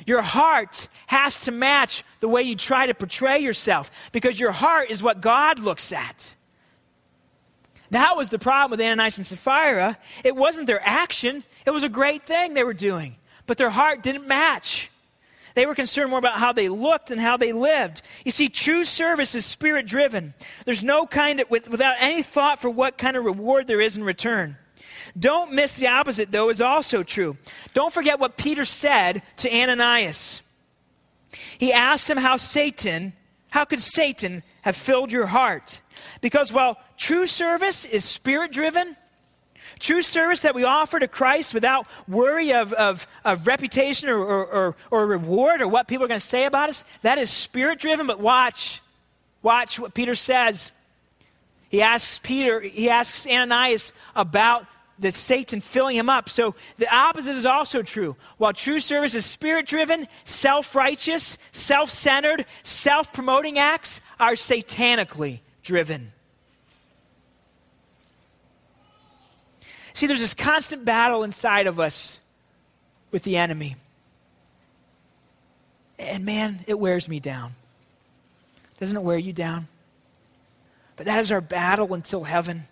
Your 0.04 0.22
heart 0.22 0.88
has 1.06 1.42
to 1.44 1.52
match 1.52 2.02
the 2.18 2.28
way 2.28 2.42
you 2.42 2.56
try 2.56 2.86
to 2.86 2.94
portray 2.94 3.38
yourself 3.38 3.88
because 4.10 4.40
your 4.40 4.50
heart 4.50 4.90
is 4.90 5.00
what 5.00 5.20
God 5.20 5.60
looks 5.60 5.92
at. 5.92 6.34
That 7.92 8.16
was 8.16 8.30
the 8.30 8.38
problem 8.38 8.70
with 8.70 8.80
Ananias 8.80 9.18
and 9.18 9.26
Sapphira. 9.26 9.98
It 10.24 10.34
wasn't 10.34 10.66
their 10.66 10.80
action, 10.82 11.44
it 11.66 11.70
was 11.70 11.84
a 11.84 11.90
great 11.90 12.24
thing 12.24 12.54
they 12.54 12.64
were 12.64 12.72
doing, 12.74 13.16
but 13.46 13.58
their 13.58 13.70
heart 13.70 14.02
didn't 14.02 14.26
match. 14.26 14.90
They 15.54 15.66
were 15.66 15.74
concerned 15.74 16.08
more 16.08 16.18
about 16.18 16.38
how 16.38 16.54
they 16.54 16.70
looked 16.70 17.08
than 17.08 17.18
how 17.18 17.36
they 17.36 17.52
lived. 17.52 18.00
You 18.24 18.30
see, 18.30 18.48
true 18.48 18.84
service 18.84 19.34
is 19.34 19.44
spirit 19.44 19.86
driven. 19.86 20.32
There's 20.64 20.82
no 20.82 21.06
kind 21.06 21.40
of, 21.40 21.50
with, 21.50 21.68
without 21.68 21.96
any 22.00 22.22
thought 22.22 22.62
for 22.62 22.70
what 22.70 22.96
kind 22.96 23.14
of 23.14 23.26
reward 23.26 23.66
there 23.66 23.82
is 23.82 23.98
in 23.98 24.04
return. 24.04 24.56
Don't 25.18 25.52
miss 25.52 25.74
the 25.74 25.88
opposite, 25.88 26.32
though, 26.32 26.48
is 26.48 26.62
also 26.62 27.02
true. 27.02 27.36
Don't 27.74 27.92
forget 27.92 28.18
what 28.18 28.38
Peter 28.38 28.64
said 28.64 29.20
to 29.36 29.54
Ananias. 29.54 30.40
He 31.58 31.70
asked 31.74 32.08
him 32.08 32.16
how 32.16 32.38
Satan, 32.38 33.12
how 33.50 33.66
could 33.66 33.82
Satan 33.82 34.42
have 34.62 34.76
filled 34.76 35.12
your 35.12 35.26
heart? 35.26 35.81
Because 36.22 36.52
while 36.52 36.78
true 36.96 37.26
service 37.26 37.84
is 37.84 38.04
spirit 38.04 38.52
driven, 38.52 38.96
true 39.80 40.00
service 40.00 40.40
that 40.42 40.54
we 40.54 40.64
offer 40.64 40.98
to 40.98 41.08
Christ 41.08 41.52
without 41.52 41.86
worry 42.08 42.54
of, 42.54 42.72
of, 42.72 43.06
of 43.24 43.46
reputation 43.46 44.08
or, 44.08 44.24
or, 44.24 44.76
or, 44.90 45.06
reward 45.06 45.60
or 45.60 45.68
what 45.68 45.88
people 45.88 46.04
are 46.04 46.08
going 46.08 46.20
to 46.20 46.26
say 46.26 46.44
about 46.44 46.70
us, 46.70 46.84
that 47.02 47.18
is 47.18 47.28
spirit 47.28 47.80
driven. 47.80 48.06
But 48.06 48.20
watch, 48.20 48.80
watch 49.42 49.80
what 49.80 49.94
Peter 49.94 50.14
says. 50.14 50.70
He 51.68 51.82
asks 51.82 52.20
Peter, 52.20 52.60
he 52.60 52.88
asks 52.88 53.26
Ananias 53.26 53.92
about 54.14 54.66
the 54.98 55.10
Satan 55.10 55.60
filling 55.60 55.96
him 55.96 56.08
up. 56.08 56.28
So 56.28 56.54
the 56.78 56.94
opposite 56.94 57.34
is 57.34 57.46
also 57.46 57.82
true. 57.82 58.14
While 58.38 58.52
true 58.52 58.78
service 58.78 59.16
is 59.16 59.26
spirit 59.26 59.66
driven, 59.66 60.06
self 60.22 60.76
righteous, 60.76 61.36
self 61.50 61.90
centered, 61.90 62.46
self 62.62 63.12
promoting 63.12 63.58
acts 63.58 64.00
are 64.20 64.34
satanically 64.34 65.40
driven. 65.62 66.12
See, 69.92 70.06
there's 70.06 70.20
this 70.20 70.34
constant 70.34 70.84
battle 70.84 71.22
inside 71.22 71.66
of 71.66 71.78
us 71.78 72.20
with 73.10 73.24
the 73.24 73.36
enemy. 73.36 73.76
And 75.98 76.24
man, 76.24 76.60
it 76.66 76.78
wears 76.78 77.08
me 77.08 77.20
down. 77.20 77.52
Doesn't 78.80 78.96
it 78.96 79.02
wear 79.02 79.18
you 79.18 79.32
down? 79.32 79.68
But 80.96 81.06
that 81.06 81.20
is 81.20 81.30
our 81.30 81.40
battle 81.40 81.94
until 81.94 82.24
heaven. 82.24 82.64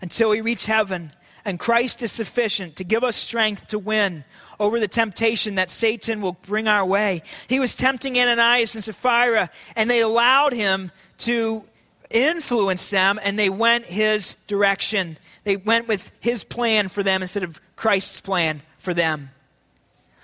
Until 0.00 0.30
we 0.30 0.40
reach 0.40 0.66
heaven. 0.66 1.12
And 1.44 1.58
Christ 1.58 2.02
is 2.02 2.10
sufficient 2.10 2.76
to 2.76 2.84
give 2.84 3.04
us 3.04 3.16
strength 3.16 3.68
to 3.68 3.78
win 3.78 4.24
over 4.58 4.80
the 4.80 4.88
temptation 4.88 5.56
that 5.56 5.70
Satan 5.70 6.22
will 6.22 6.38
bring 6.46 6.66
our 6.66 6.84
way. 6.84 7.22
He 7.48 7.60
was 7.60 7.74
tempting 7.74 8.18
Ananias 8.18 8.74
and 8.74 8.82
Sapphira, 8.82 9.50
and 9.76 9.90
they 9.90 10.00
allowed 10.00 10.52
him 10.54 10.90
to 11.18 11.64
influence 12.10 12.90
them, 12.90 13.18
and 13.22 13.38
they 13.38 13.50
went 13.50 13.86
his 13.86 14.34
direction. 14.46 15.16
They 15.44 15.56
went 15.56 15.88
with 15.88 16.10
his 16.20 16.44
plan 16.44 16.88
for 16.88 17.02
them 17.02 17.22
instead 17.22 17.42
of 17.42 17.60
Christ's 17.76 18.20
plan 18.20 18.62
for 18.78 18.94
them. 18.94 19.30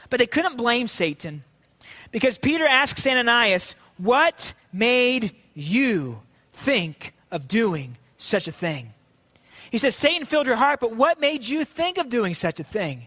But 0.08 0.18
they 0.18 0.26
couldn't 0.26 0.56
blame 0.56 0.88
Satan 0.88 1.44
because 2.10 2.38
Peter 2.38 2.66
asks 2.66 3.06
Ananias, 3.06 3.74
What 3.96 4.54
made 4.72 5.34
you 5.54 6.22
think 6.52 7.14
of 7.30 7.48
doing 7.48 7.96
such 8.16 8.48
a 8.48 8.52
thing? 8.52 8.92
He 9.70 9.78
says, 9.78 9.94
Satan 9.94 10.26
filled 10.26 10.48
your 10.48 10.56
heart, 10.56 10.80
but 10.80 10.96
what 10.96 11.20
made 11.20 11.46
you 11.46 11.64
think 11.64 11.96
of 11.96 12.10
doing 12.10 12.34
such 12.34 12.58
a 12.58 12.64
thing? 12.64 13.06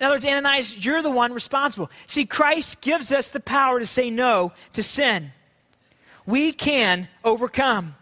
In 0.00 0.06
other 0.06 0.14
words, 0.14 0.26
Ananias, 0.26 0.84
you're 0.84 1.02
the 1.02 1.10
one 1.10 1.32
responsible. 1.32 1.90
See, 2.06 2.24
Christ 2.24 2.80
gives 2.80 3.12
us 3.12 3.28
the 3.28 3.40
power 3.40 3.78
to 3.78 3.86
say 3.86 4.10
no 4.10 4.52
to 4.72 4.82
sin. 4.82 5.32
We 6.26 6.52
can 6.52 7.08
overcome. 7.24 7.94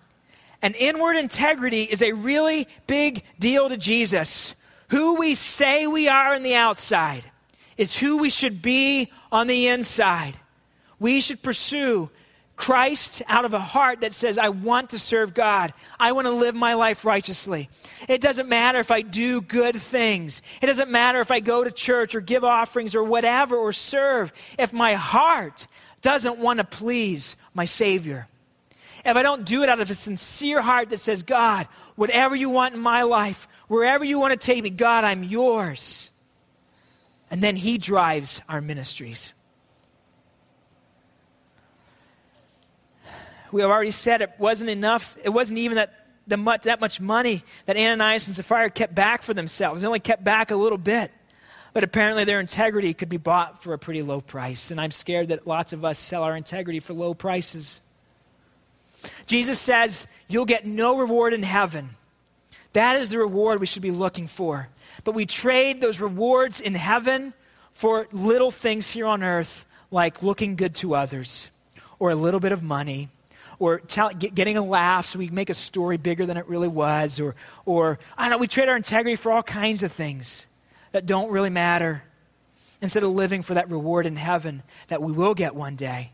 And 0.63 0.77
inward 0.77 1.17
integrity 1.17 1.83
is 1.85 2.03
a 2.03 2.13
really 2.13 2.69
big 2.87 3.25
deal 3.39 3.69
to 3.69 3.77
Jesus. 3.77 4.55
Who 4.89 5.17
we 5.17 5.35
say 5.35 5.87
we 5.87 6.09
are 6.09 6.35
on 6.35 6.43
the 6.43 6.55
outside 6.55 7.25
is 7.77 7.97
who 7.99 8.19
we 8.19 8.29
should 8.29 8.61
be 8.61 9.11
on 9.33 9.47
the 9.47 9.69
inside. 9.69 10.35
We 10.99 11.21
should 11.21 11.43
pursue 11.43 12.11
Christ 12.57 13.23
out 13.27 13.47
of 13.47 13.55
a 13.55 13.59
heart 13.59 14.03
that 14.03 14.13
says, 14.13 14.37
I 14.37 14.51
want 14.51 14.91
to 14.91 14.99
serve 14.99 15.33
God. 15.33 15.73
I 15.99 16.13
want 16.13 16.27
to 16.27 16.31
live 16.31 16.55
my 16.55 16.75
life 16.75 17.07
righteously. 17.07 17.71
It 18.07 18.21
doesn't 18.21 18.51
matter 18.51 18.79
if 18.81 18.91
I 18.91 19.01
do 19.01 19.41
good 19.41 19.77
things. 19.77 20.43
It 20.61 20.67
doesn't 20.67 20.91
matter 20.91 21.23
if 21.23 21.31
I 21.31 21.41
go 21.41 21.65
to 21.65 21.71
church 21.71 22.15
or 22.15 22.21
give 22.21 22.45
offerings 22.45 22.95
or 22.95 23.03
whatever 23.03 23.57
or 23.57 23.73
serve. 23.73 24.31
If 24.59 24.75
my 24.75 24.93
heart 24.93 25.69
doesn't 26.03 26.37
want 26.39 26.59
to 26.59 26.65
please 26.65 27.35
my 27.55 27.65
Savior, 27.65 28.29
if 29.05 29.17
I 29.17 29.23
don't 29.23 29.45
do 29.45 29.63
it 29.63 29.69
out 29.69 29.81
of 29.81 29.91
a 29.91 29.95
sincere 29.95 30.61
heart 30.61 30.91
that 30.91 30.99
says, 30.99 31.23
God, 31.23 31.67
whatever 31.97 32.37
you 32.37 32.51
want 32.51 32.75
in 32.75 32.81
my 32.81 33.03
life, 33.03 33.49
wherever 33.69 34.05
you 34.05 34.19
want 34.19 34.39
to 34.39 34.47
take 34.47 34.63
me, 34.63 34.71
God, 34.71 35.05
I'm 35.05 35.25
yours. 35.25 36.11
And 37.31 37.43
then 37.43 37.57
He 37.57 37.79
drives 37.79 38.43
our 38.49 38.61
ministries. 38.61 39.33
we 43.53 43.63
have 43.63 43.71
already 43.71 43.91
said 43.91 44.23
it 44.23 44.33
wasn't 44.39 44.71
enough. 44.71 45.17
It 45.23 45.31
wasn't 45.31 45.59
even 45.59 45.77
that, 45.77 46.07
the 46.27 46.37
much, 46.37 46.63
that 46.63 46.81
much 46.81 47.01
money 47.01 47.43
that 47.67 47.77
Ananias 47.77 48.27
and 48.29 48.37
Sapphira 48.37 48.71
kept 48.71 48.95
back 48.95 49.23
for 49.23 49.35
themselves. 49.35 49.83
They 49.83 49.87
only 49.87 50.01
kept 50.01 50.23
back 50.23 50.51
a 50.51 50.57
little 50.57 50.79
bit. 50.79 51.11
But 51.73 51.85
apparently 51.85 52.25
their 52.25 52.41
integrity 52.41 52.95
could 52.95 53.09
be 53.09 53.17
bought 53.17 53.63
for 53.63 53.73
a 53.73 53.79
pretty 53.79 54.03
low 54.03 54.21
price. 54.21 54.71
And 54.71 54.81
I'm 54.81 54.91
scared 54.91 55.29
that 55.29 55.47
lots 55.47 55.73
of 55.73 55.85
us 55.85 55.99
sell 55.99 56.25
our 56.25 56.37
integrity 56.37 56.81
for 56.81 56.95
low 56.95 57.15
prices. 57.15 57.81
Jesus 59.27 59.59
says, 59.59 60.07
You'll 60.29 60.47
get 60.47 60.67
no 60.67 60.99
reward 60.99 61.33
in 61.33 61.43
heaven. 61.43 61.91
That 62.73 62.97
is 62.97 63.11
the 63.11 63.19
reward 63.19 63.61
we 63.61 63.67
should 63.67 63.83
be 63.83 63.91
looking 63.91 64.27
for. 64.27 64.69
But 65.05 65.15
we 65.15 65.27
trade 65.27 65.81
those 65.81 66.01
rewards 66.01 66.61
in 66.61 66.75
heaven 66.75 67.35
for 67.73 68.07
little 68.13 68.51
things 68.51 68.91
here 68.91 69.07
on 69.07 69.23
earth, 69.23 69.67
like 69.91 70.23
looking 70.23 70.57
good 70.57 70.75
to 70.77 70.95
others, 70.95 71.51
or 71.99 72.11
a 72.11 72.15
little 72.15 72.41
bit 72.41 72.53
of 72.53 72.63
money, 72.63 73.09
or 73.59 73.81
tell, 73.81 74.11
get, 74.11 74.35
getting 74.35 74.57
a 74.57 74.65
laugh 74.65 75.07
so 75.07 75.19
we 75.19 75.29
make 75.31 75.51
a 75.51 75.55
story 75.55 75.97
bigger 75.97 76.27
than 76.27 76.37
it 76.37 76.47
really 76.49 76.69
was, 76.69 77.19
or, 77.19 77.35
or 77.65 77.99
I 78.17 78.25
don't 78.25 78.33
know, 78.33 78.39
we 78.39 78.47
trade 78.47 78.69
our 78.69 78.77
integrity 78.77 79.17
for 79.17 79.33
all 79.33 79.43
kinds 79.43 79.83
of 79.83 79.93
things 79.93 80.47
that 80.93 81.07
don't 81.07 81.31
really 81.31 81.51
matter 81.51 82.03
instead 82.81 83.03
of 83.03 83.11
living 83.11 83.43
for 83.43 83.55
that 83.55 83.71
reward 83.71 84.07
in 84.07 84.17
heaven 84.17 84.63
that 84.89 85.03
we 85.03 85.13
will 85.13 85.35
get 85.35 85.55
one 85.55 85.77
day 85.77 86.13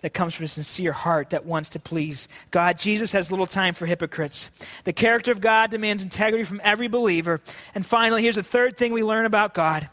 that 0.00 0.14
comes 0.14 0.34
from 0.34 0.44
a 0.44 0.48
sincere 0.48 0.92
heart 0.92 1.30
that 1.30 1.44
wants 1.44 1.70
to 1.70 1.78
please 1.78 2.28
God. 2.50 2.78
Jesus 2.78 3.12
has 3.12 3.30
little 3.30 3.46
time 3.46 3.74
for 3.74 3.86
hypocrites. 3.86 4.50
The 4.84 4.92
character 4.92 5.30
of 5.30 5.40
God 5.40 5.70
demands 5.70 6.02
integrity 6.02 6.44
from 6.44 6.60
every 6.64 6.88
believer. 6.88 7.40
And 7.74 7.84
finally, 7.84 8.22
here's 8.22 8.36
the 8.36 8.42
third 8.42 8.76
thing 8.76 8.92
we 8.92 9.04
learn 9.04 9.26
about 9.26 9.54
God 9.54 9.88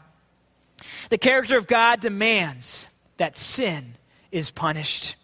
the 1.10 1.18
character 1.18 1.56
of 1.56 1.66
God 1.66 2.00
demands 2.00 2.88
that 3.16 3.36
sin 3.36 3.94
is 4.30 4.50
punished. 4.50 5.16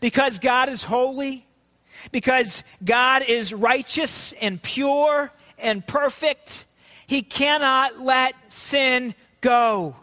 Because 0.00 0.38
God 0.38 0.68
is 0.68 0.84
holy, 0.84 1.46
because 2.12 2.62
God 2.84 3.22
is 3.26 3.54
righteous 3.54 4.32
and 4.34 4.62
pure 4.62 5.32
and 5.58 5.86
perfect, 5.86 6.66
He 7.06 7.22
cannot 7.22 8.00
let 8.00 8.34
sin 8.52 9.14
go. 9.40 9.96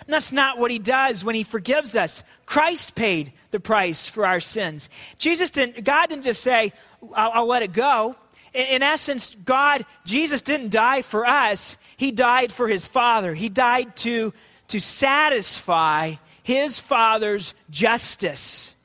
And 0.00 0.12
that's 0.12 0.32
not 0.32 0.58
what 0.58 0.70
He 0.70 0.78
does 0.78 1.24
when 1.24 1.34
He 1.34 1.44
forgives 1.44 1.96
us. 1.96 2.22
Christ 2.46 2.94
paid 2.94 3.32
the 3.50 3.60
price 3.60 4.08
for 4.08 4.26
our 4.26 4.40
sins. 4.40 4.90
Jesus 5.18 5.50
didn't, 5.50 5.84
God 5.84 6.08
didn't 6.08 6.24
just 6.24 6.42
say, 6.42 6.72
I'll, 7.14 7.30
I'll 7.32 7.46
let 7.46 7.62
it 7.62 7.72
go. 7.72 8.16
In, 8.52 8.66
in 8.76 8.82
essence, 8.82 9.34
God, 9.34 9.84
Jesus 10.04 10.42
didn't 10.42 10.70
die 10.70 11.02
for 11.02 11.26
us, 11.26 11.76
He 11.96 12.10
died 12.10 12.50
for 12.50 12.68
His 12.68 12.86
Father. 12.86 13.34
He 13.34 13.48
died 13.48 13.96
to, 13.98 14.32
to 14.68 14.80
satisfy 14.80 16.14
his 16.44 16.78
father's 16.78 17.54
justice, 17.70 18.76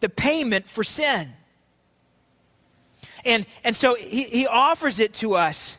the 0.00 0.08
payment 0.08 0.66
for 0.66 0.84
sin. 0.84 1.32
And, 3.24 3.46
and 3.64 3.76
so 3.76 3.94
he, 3.94 4.24
he 4.24 4.46
offers 4.46 4.98
it 4.98 5.14
to 5.14 5.34
us. 5.34 5.78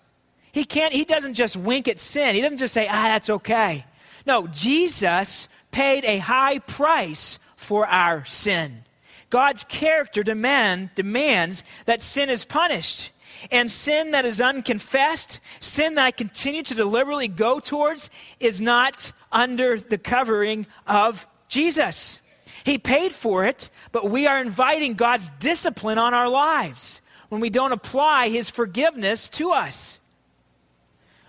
He 0.51 0.63
can't, 0.63 0.93
he 0.93 1.05
doesn't 1.05 1.33
just 1.33 1.55
wink 1.55 1.87
at 1.87 1.99
sin. 1.99 2.35
He 2.35 2.41
doesn't 2.41 2.57
just 2.57 2.73
say, 2.73 2.87
ah, 2.87 3.03
that's 3.03 3.29
okay. 3.29 3.85
No, 4.25 4.47
Jesus 4.47 5.47
paid 5.71 6.03
a 6.05 6.17
high 6.17 6.59
price 6.59 7.39
for 7.55 7.87
our 7.87 8.25
sin. 8.25 8.83
God's 9.29 9.63
character 9.63 10.23
demand, 10.23 10.89
demands 10.93 11.63
that 11.85 12.01
sin 12.01 12.29
is 12.29 12.45
punished. 12.45 13.11
And 13.51 13.71
sin 13.71 14.11
that 14.11 14.25
is 14.25 14.39
unconfessed, 14.39 15.39
sin 15.59 15.95
that 15.95 16.05
I 16.05 16.11
continue 16.11 16.61
to 16.63 16.75
deliberately 16.75 17.27
go 17.27 17.59
towards, 17.59 18.11
is 18.39 18.61
not 18.61 19.13
under 19.31 19.79
the 19.79 19.97
covering 19.97 20.67
of 20.85 21.25
Jesus. 21.47 22.19
He 22.63 22.77
paid 22.77 23.13
for 23.13 23.45
it, 23.45 23.71
but 23.91 24.09
we 24.11 24.27
are 24.27 24.39
inviting 24.39 24.93
God's 24.93 25.29
discipline 25.39 25.97
on 25.97 26.13
our 26.13 26.29
lives 26.29 27.01
when 27.29 27.41
we 27.41 27.49
don't 27.49 27.71
apply 27.71 28.29
His 28.29 28.49
forgiveness 28.49 29.27
to 29.29 29.51
us. 29.51 30.00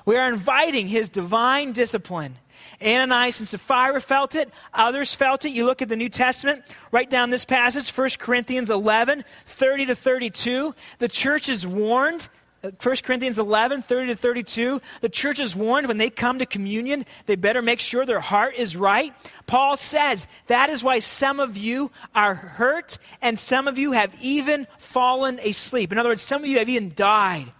We 0.04 0.16
are 0.16 0.28
inviting 0.28 0.88
His 0.88 1.08
divine 1.08 1.72
discipline. 1.72 2.36
Ananias 2.84 3.40
and 3.40 3.48
Sapphira 3.48 4.00
felt 4.00 4.34
it. 4.34 4.52
Others 4.74 5.14
felt 5.14 5.44
it. 5.44 5.50
You 5.50 5.66
look 5.66 5.82
at 5.82 5.88
the 5.88 5.96
New 5.96 6.08
Testament, 6.08 6.62
write 6.90 7.10
down 7.10 7.30
this 7.30 7.44
passage, 7.44 7.90
1 7.90 8.08
Corinthians 8.18 8.70
11, 8.70 9.24
30 9.46 9.86
to 9.86 9.94
32. 9.94 10.74
The 10.98 11.08
church 11.08 11.48
is 11.48 11.66
warned 11.66 12.28
1 12.62 12.96
Corinthians 13.02 13.40
11, 13.40 13.82
30 13.82 14.06
to 14.06 14.14
32, 14.14 14.80
the 15.00 15.08
church 15.08 15.40
is 15.40 15.56
warned 15.56 15.88
when 15.88 15.98
they 15.98 16.10
come 16.10 16.38
to 16.38 16.46
communion, 16.46 17.04
they 17.26 17.34
better 17.34 17.60
make 17.60 17.80
sure 17.80 18.06
their 18.06 18.20
heart 18.20 18.54
is 18.54 18.76
right. 18.76 19.12
Paul 19.46 19.76
says 19.76 20.28
that 20.46 20.70
is 20.70 20.84
why 20.84 21.00
some 21.00 21.40
of 21.40 21.56
you 21.56 21.90
are 22.14 22.34
hurt 22.34 22.98
and 23.20 23.36
some 23.36 23.66
of 23.66 23.78
you 23.78 23.92
have 23.92 24.14
even 24.22 24.68
fallen 24.78 25.40
asleep. 25.40 25.90
In 25.90 25.98
other 25.98 26.10
words, 26.10 26.22
some 26.22 26.42
of 26.42 26.48
you 26.48 26.58
have 26.58 26.68
even 26.68 26.92
died 26.94 27.50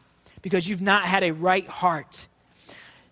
because 0.41 0.69
you've 0.69 0.83
not 0.83 1.03
had 1.03 1.25
a 1.25 1.33
right 1.33 1.67
heart. 1.67 2.29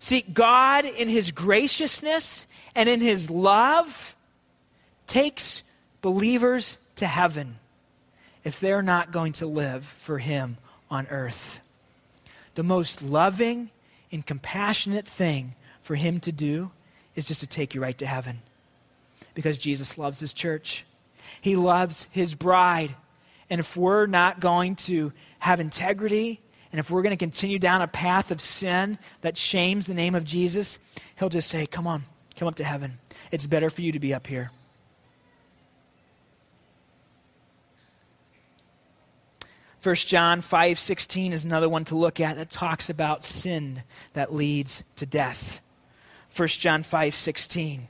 See, 0.01 0.21
God, 0.21 0.83
in 0.83 1.07
His 1.07 1.31
graciousness 1.31 2.47
and 2.75 2.89
in 2.89 2.99
His 2.99 3.29
love, 3.29 4.15
takes 5.05 5.61
believers 6.01 6.79
to 6.95 7.05
heaven 7.05 7.59
if 8.43 8.59
they're 8.59 8.81
not 8.81 9.11
going 9.11 9.31
to 9.33 9.45
live 9.45 9.85
for 9.85 10.17
Him 10.17 10.57
on 10.89 11.05
earth. 11.11 11.61
The 12.55 12.63
most 12.63 13.03
loving 13.03 13.69
and 14.11 14.25
compassionate 14.25 15.07
thing 15.07 15.53
for 15.83 15.95
Him 15.95 16.19
to 16.21 16.31
do 16.31 16.71
is 17.15 17.27
just 17.27 17.41
to 17.41 17.47
take 17.47 17.75
you 17.75 17.81
right 17.81 17.97
to 17.99 18.07
heaven 18.07 18.39
because 19.35 19.59
Jesus 19.59 19.99
loves 19.99 20.19
His 20.19 20.33
church. 20.33 20.83
He 21.39 21.55
loves 21.55 22.07
His 22.11 22.33
bride. 22.33 22.95
And 23.51 23.59
if 23.59 23.77
we're 23.77 24.07
not 24.07 24.39
going 24.39 24.77
to 24.77 25.13
have 25.37 25.59
integrity, 25.59 26.40
and 26.71 26.79
if 26.79 26.89
we're 26.89 27.01
going 27.01 27.11
to 27.11 27.17
continue 27.17 27.59
down 27.59 27.81
a 27.81 27.87
path 27.87 28.31
of 28.31 28.39
sin 28.39 28.97
that 29.21 29.37
shames 29.37 29.87
the 29.87 29.93
name 29.93 30.15
of 30.15 30.23
Jesus, 30.23 30.79
He'll 31.19 31.29
just 31.29 31.49
say, 31.49 31.67
Come 31.67 31.87
on, 31.87 32.03
come 32.35 32.47
up 32.47 32.55
to 32.55 32.63
heaven. 32.63 32.99
It's 33.31 33.47
better 33.47 33.69
for 33.69 33.81
you 33.81 33.91
to 33.91 33.99
be 33.99 34.13
up 34.13 34.27
here. 34.27 34.51
1 39.83 39.95
John 39.95 40.41
5:16 40.41 41.31
is 41.31 41.43
another 41.43 41.67
one 41.67 41.83
to 41.85 41.95
look 41.95 42.19
at 42.19 42.37
that 42.37 42.51
talks 42.51 42.87
about 42.89 43.23
sin 43.23 43.81
that 44.13 44.33
leads 44.33 44.83
to 44.95 45.07
death. 45.07 45.59
1 46.35 46.47
John 46.59 46.83
5:16. 46.83 47.87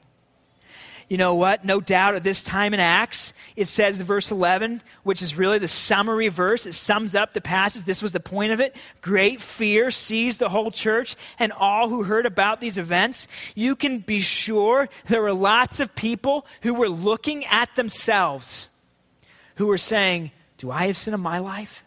You 1.12 1.18
know 1.18 1.36
what? 1.36 1.66
No 1.66 1.82
doubt 1.82 2.16
at 2.16 2.24
this 2.24 2.41
time 2.41 2.74
in 2.74 2.80
Acts, 2.80 3.34
it 3.57 3.68
says 3.68 3.99
in 3.99 4.05
verse 4.05 4.32
11, 4.32 4.82
which 5.03 5.22
is 5.22 5.36
really 5.36 5.57
the 5.57 5.68
summary 5.68 6.30
verse. 6.30 6.66
It 6.66 6.72
sums 6.72 7.16
up 7.16 7.34
the 7.34 7.41
passage. 7.41 7.84
This 7.84 8.01
was 8.01 8.14
the 8.14 8.22
point 8.22 8.53
of 8.53 8.62
it. 8.62 8.74
Great 9.01 9.41
fear 9.41 9.91
seized 9.91 10.39
the 10.39 10.47
whole 10.47 10.72
church 10.72 11.18
and 11.38 11.51
all 11.51 11.89
who 11.89 12.03
heard 12.03 12.26
about 12.26 12.62
these 12.62 12.78
events. 12.78 13.28
You 13.55 13.76
can 13.76 13.99
be 13.99 14.22
sure 14.22 14.88
there 15.07 15.22
were 15.22 15.34
lots 15.34 15.82
of 15.82 15.93
people 15.95 16.45
who 16.62 16.74
were 16.74 16.88
looking 16.88 17.43
at 17.47 17.76
themselves, 17.76 18.70
who 19.55 19.68
were 19.68 19.78
saying, 19.78 20.32
do 20.55 20.72
I 20.72 20.88
have 20.88 20.95
sin 20.95 21.14
in 21.14 21.20
my 21.20 21.39
life? 21.39 21.84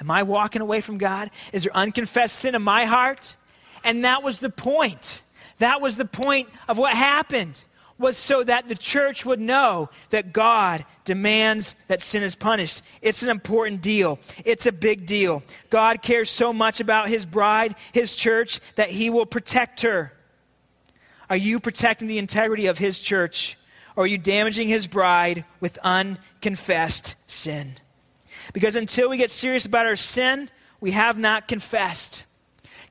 Am 0.00 0.10
I 0.10 0.24
walking 0.24 0.62
away 0.62 0.80
from 0.80 0.98
God? 0.98 1.30
Is 1.52 1.62
there 1.62 1.76
unconfessed 1.76 2.40
sin 2.40 2.56
in 2.56 2.62
my 2.62 2.86
heart? 2.86 3.36
And 3.84 4.04
that 4.04 4.24
was 4.24 4.40
the 4.40 4.50
point. 4.50 5.22
That 5.58 5.80
was 5.80 5.96
the 5.96 6.04
point 6.04 6.48
of 6.66 6.76
what 6.76 6.96
happened 6.96 7.64
was 7.98 8.16
so 8.16 8.42
that 8.42 8.68
the 8.68 8.74
church 8.74 9.24
would 9.24 9.40
know 9.40 9.88
that 10.10 10.32
God 10.32 10.84
demands 11.04 11.76
that 11.88 12.00
sin 12.00 12.22
is 12.22 12.34
punished. 12.34 12.82
It's 13.02 13.22
an 13.22 13.30
important 13.30 13.82
deal. 13.82 14.18
It's 14.44 14.66
a 14.66 14.72
big 14.72 15.06
deal. 15.06 15.42
God 15.70 16.02
cares 16.02 16.28
so 16.28 16.52
much 16.52 16.80
about 16.80 17.08
his 17.08 17.24
bride, 17.24 17.76
his 17.92 18.16
church, 18.16 18.60
that 18.74 18.90
he 18.90 19.10
will 19.10 19.26
protect 19.26 19.82
her. 19.82 20.12
Are 21.30 21.36
you 21.36 21.60
protecting 21.60 22.08
the 22.08 22.18
integrity 22.18 22.66
of 22.66 22.78
his 22.78 23.00
church? 23.00 23.56
Or 23.96 24.04
are 24.04 24.08
you 24.08 24.18
damaging 24.18 24.68
his 24.68 24.86
bride 24.86 25.44
with 25.60 25.78
unconfessed 25.78 27.14
sin? 27.26 27.76
Because 28.52 28.76
until 28.76 29.08
we 29.08 29.16
get 29.16 29.30
serious 29.30 29.66
about 29.66 29.86
our 29.86 29.96
sin, 29.96 30.50
we 30.80 30.90
have 30.90 31.16
not 31.16 31.48
confessed. 31.48 32.24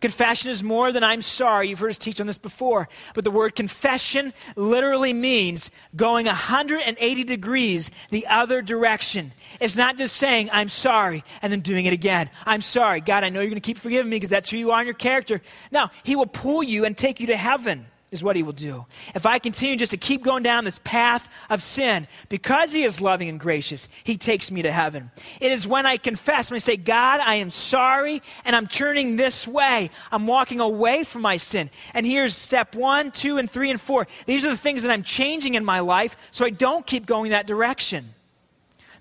Confession 0.04 0.52
is 0.52 0.66
more 0.66 0.92
than 0.92 1.02
I'm 1.02 1.22
sorry. 1.22 1.70
You've 1.70 1.80
heard 1.80 1.92
us 1.92 1.98
teach 1.98 2.20
on 2.20 2.28
this 2.28 2.38
before. 2.38 2.90
But 3.14 3.24
the 3.24 3.32
word 3.32 3.56
confession 3.56 4.34
literally 4.58 5.14
means 5.14 5.72
going 5.96 6.26
180 6.26 7.24
degrees 7.24 7.90
the 8.10 8.28
other 8.28 8.62
direction. 8.62 9.32
It's 9.62 9.78
not 9.78 9.98
just 9.98 10.18
saying, 10.18 10.50
I'm 10.52 10.68
sorry, 10.68 11.24
and 11.42 11.54
then 11.54 11.62
doing 11.62 11.86
it 11.86 11.94
again. 11.94 12.30
I'm 12.46 12.60
sorry. 12.60 13.00
God, 13.00 13.24
I 13.24 13.30
know 13.30 13.40
you're 13.40 13.50
going 13.50 13.62
to 13.62 13.66
keep 13.66 13.78
forgiving 13.78 14.10
me 14.10 14.18
because 14.18 14.30
that's 14.30 14.50
who 14.50 14.58
you 14.58 14.72
are 14.72 14.82
in 14.82 14.88
your 14.88 14.94
character. 14.94 15.42
Now, 15.72 15.90
He 16.04 16.18
will 16.18 16.26
pull 16.26 16.64
you 16.64 16.84
and 16.84 16.98
take 16.98 17.22
you 17.22 17.28
to 17.28 17.38
heaven 17.38 17.86
is 18.14 18.24
what 18.24 18.36
he 18.36 18.44
will 18.44 18.54
do. 18.54 18.86
If 19.16 19.26
I 19.26 19.40
continue 19.40 19.76
just 19.76 19.92
to 19.92 19.98
keep 19.98 20.22
going 20.24 20.44
down 20.44 20.64
this 20.64 20.80
path 20.84 21.28
of 21.50 21.62
sin, 21.62 22.08
because 22.30 22.72
he 22.72 22.84
is 22.84 23.02
loving 23.02 23.28
and 23.28 23.40
gracious, 23.40 23.90
he 24.04 24.18
takes 24.18 24.52
me 24.52 24.62
to 24.62 24.72
heaven. 24.72 25.12
It 25.42 25.52
is 25.52 25.68
when 25.68 25.86
I 25.86 25.98
confess, 25.98 26.52
when 26.52 26.56
I 26.56 26.60
say, 26.60 26.78
God, 26.78 27.20
I 27.20 27.36
am 27.36 27.50
sorry, 27.50 28.22
and 28.46 28.56
I'm 28.56 28.68
turning 28.68 29.16
this 29.16 29.48
way. 29.48 29.90
I'm 30.12 30.28
walking 30.28 30.60
away 30.60 31.04
from 31.04 31.24
my 31.24 31.38
sin. 31.38 31.72
And 31.96 32.06
here's 32.06 32.36
step 32.36 32.76
one, 32.76 33.10
two, 33.12 33.38
and 33.38 33.50
three, 33.50 33.72
and 33.72 33.82
four. 33.82 34.08
These 34.28 34.46
are 34.46 34.52
the 34.52 34.58
things 34.58 34.84
that 34.84 34.92
I'm 34.92 35.04
changing 35.04 35.56
in 35.56 35.66
my 35.66 35.80
life 35.80 36.16
so 36.30 36.46
I 36.46 36.52
don't 36.52 36.86
keep 36.86 37.08
going 37.08 37.32
that 37.32 37.48
direction. 37.48 38.14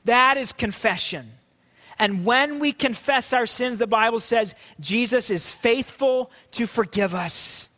That 0.06 0.38
is 0.38 0.52
confession. 0.52 1.30
And 1.98 2.24
when 2.24 2.58
we 2.58 2.72
confess 2.72 3.34
our 3.34 3.46
sins, 3.46 3.76
the 3.76 3.86
Bible 3.86 4.20
says 4.20 4.54
Jesus 4.80 5.30
is 5.30 5.50
faithful 5.50 6.32
to 6.52 6.66
forgive 6.66 7.14
us 7.14 7.68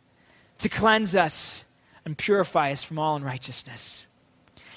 to 0.65 0.69
cleanse 0.69 1.15
us 1.15 1.63
and 2.05 2.17
purify 2.17 2.71
us 2.71 2.83
from 2.83 2.97
all 2.97 3.15
unrighteousness. 3.15 4.07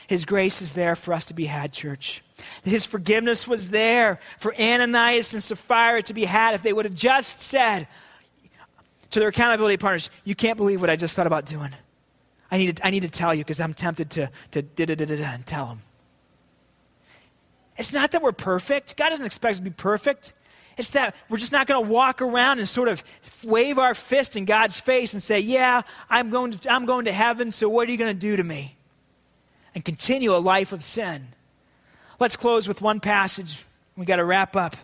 His 0.07 0.27
grace 0.27 0.61
is 0.61 0.75
there 0.75 0.95
for 0.95 1.15
us 1.15 1.25
to 1.27 1.35
be 1.35 1.47
had, 1.47 1.73
church. 1.73 2.23
His 2.63 2.85
forgiveness 2.85 3.49
was 3.49 3.71
there 3.71 4.21
for 4.37 4.55
Ananias 4.61 5.33
and 5.33 5.43
Sapphira 5.43 6.03
to 6.03 6.13
be 6.13 6.27
had 6.27 6.55
if 6.55 6.63
they 6.63 6.75
would 6.75 6.85
have 6.85 6.95
just 6.95 7.41
said 7.41 7.89
to 9.13 9.19
their 9.19 9.31
accountability 9.31 9.79
partners, 9.79 10.11
You 10.25 10.35
can't 10.35 10.59
believe 10.59 10.83
what 10.83 10.91
I 10.91 10.97
just 10.97 11.17
thought 11.17 11.27
about 11.27 11.47
doing. 11.47 11.71
I 12.51 12.59
need 12.59 12.77
to, 12.77 12.87
I 12.87 12.91
need 12.91 13.01
to 13.01 13.09
tell 13.09 13.35
you 13.35 13.43
because 13.43 13.59
I'm 13.59 13.73
tempted 13.73 14.11
to, 14.11 14.31
to 14.51 14.61
da 14.61 14.85
da 14.85 14.95
da 14.95 15.07
da 15.07 15.15
and 15.15 15.47
tell 15.47 15.65
them. 15.69 15.81
It's 17.79 17.95
not 17.95 18.11
that 18.11 18.21
we're 18.21 18.33
perfect. 18.33 18.95
God 18.99 19.09
doesn't 19.09 19.25
expect 19.25 19.53
us 19.53 19.57
to 19.57 19.65
be 19.65 19.71
perfect. 19.71 20.35
It's 20.79 20.91
that 20.91 21.17
we're 21.29 21.39
just 21.39 21.51
not 21.51 21.67
going 21.67 21.85
to 21.85 21.91
walk 21.91 22.23
around 22.23 22.61
and 22.61 22.69
sort 22.69 22.89
of 22.89 23.03
wave 23.45 23.79
our 23.79 23.95
fist 23.95 24.37
in 24.37 24.45
God's 24.45 24.79
face 24.79 25.13
and 25.13 25.23
say, 25.23 25.41
Yeah, 25.41 25.83
I'm 26.09 26.31
going 26.31 26.53
to, 26.53 26.73
I'm 26.73 26.87
going 26.87 27.07
to 27.07 27.13
heaven, 27.13 27.51
so 27.51 27.69
what 27.69 27.89
are 27.89 27.93
you 27.93 27.99
going 27.99 28.15
to 28.15 28.19
do 28.19 28.37
to 28.37 28.45
me? 28.45 28.77
And 29.75 29.85
continue 29.85 30.35
a 30.35 30.39
life 30.39 30.73
of 30.73 30.85
sin. 30.85 31.29
Let's 32.21 32.37
close 32.37 32.69
with 32.69 32.81
one 32.81 33.01
passage. 33.01 33.65
We 33.97 34.07
got 34.07 34.17
to 34.17 34.25
wrap 34.25 34.55
up. 34.55 34.77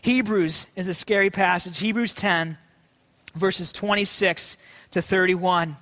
Hebrews 0.00 0.68
is 0.74 0.88
a 0.88 0.94
scary 0.94 1.30
passage. 1.30 1.78
Hebrews 1.78 2.14
10, 2.14 2.56
verses 3.34 3.72
26 3.72 4.56
to 4.92 5.02
31. 5.02 5.76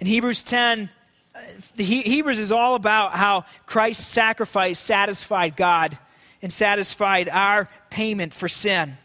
In 0.00 0.06
Hebrews 0.06 0.42
10, 0.42 0.88
uh, 1.34 1.40
the 1.76 1.84
Hebrews 1.84 2.38
is 2.38 2.50
all 2.50 2.74
about 2.74 3.12
how 3.12 3.44
Christ's 3.66 4.06
sacrifice 4.06 4.78
satisfied 4.78 5.56
God 5.56 5.98
and 6.42 6.52
satisfied 6.52 7.28
our 7.28 7.68
payment 7.90 8.34
for 8.34 8.48
sin. 8.48 8.96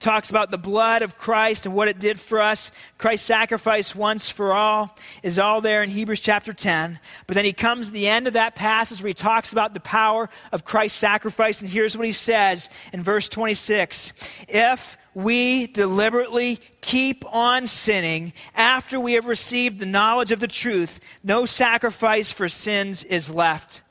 Talks 0.00 0.30
about 0.30 0.50
the 0.50 0.56
blood 0.56 1.02
of 1.02 1.18
Christ 1.18 1.66
and 1.66 1.74
what 1.74 1.88
it 1.88 2.00
did 2.00 2.18
for 2.18 2.40
us. 2.40 2.72
Christ's 2.96 3.26
sacrifice 3.26 3.94
once 3.94 4.30
for 4.30 4.54
all 4.54 4.96
is 5.22 5.38
all 5.38 5.60
there 5.60 5.82
in 5.82 5.90
Hebrews 5.90 6.22
chapter 6.22 6.54
10. 6.54 6.98
But 7.26 7.34
then 7.34 7.44
he 7.44 7.52
comes 7.52 7.88
to 7.88 7.92
the 7.92 8.08
end 8.08 8.26
of 8.26 8.32
that 8.32 8.54
passage 8.54 9.02
where 9.02 9.08
he 9.08 9.14
talks 9.14 9.52
about 9.52 9.74
the 9.74 9.80
power 9.80 10.30
of 10.52 10.64
Christ's 10.64 10.98
sacrifice. 10.98 11.60
And 11.60 11.68
here's 11.70 11.98
what 11.98 12.06
he 12.06 12.12
says 12.12 12.70
in 12.94 13.02
verse 13.02 13.28
26 13.28 14.14
If 14.48 14.96
we 15.12 15.66
deliberately 15.66 16.60
keep 16.80 17.22
on 17.30 17.66
sinning 17.66 18.32
after 18.54 18.98
we 18.98 19.12
have 19.14 19.26
received 19.26 19.80
the 19.80 19.86
knowledge 19.86 20.32
of 20.32 20.40
the 20.40 20.48
truth, 20.48 21.00
no 21.22 21.44
sacrifice 21.44 22.30
for 22.30 22.48
sins 22.48 23.04
is 23.04 23.30
left 23.30 23.82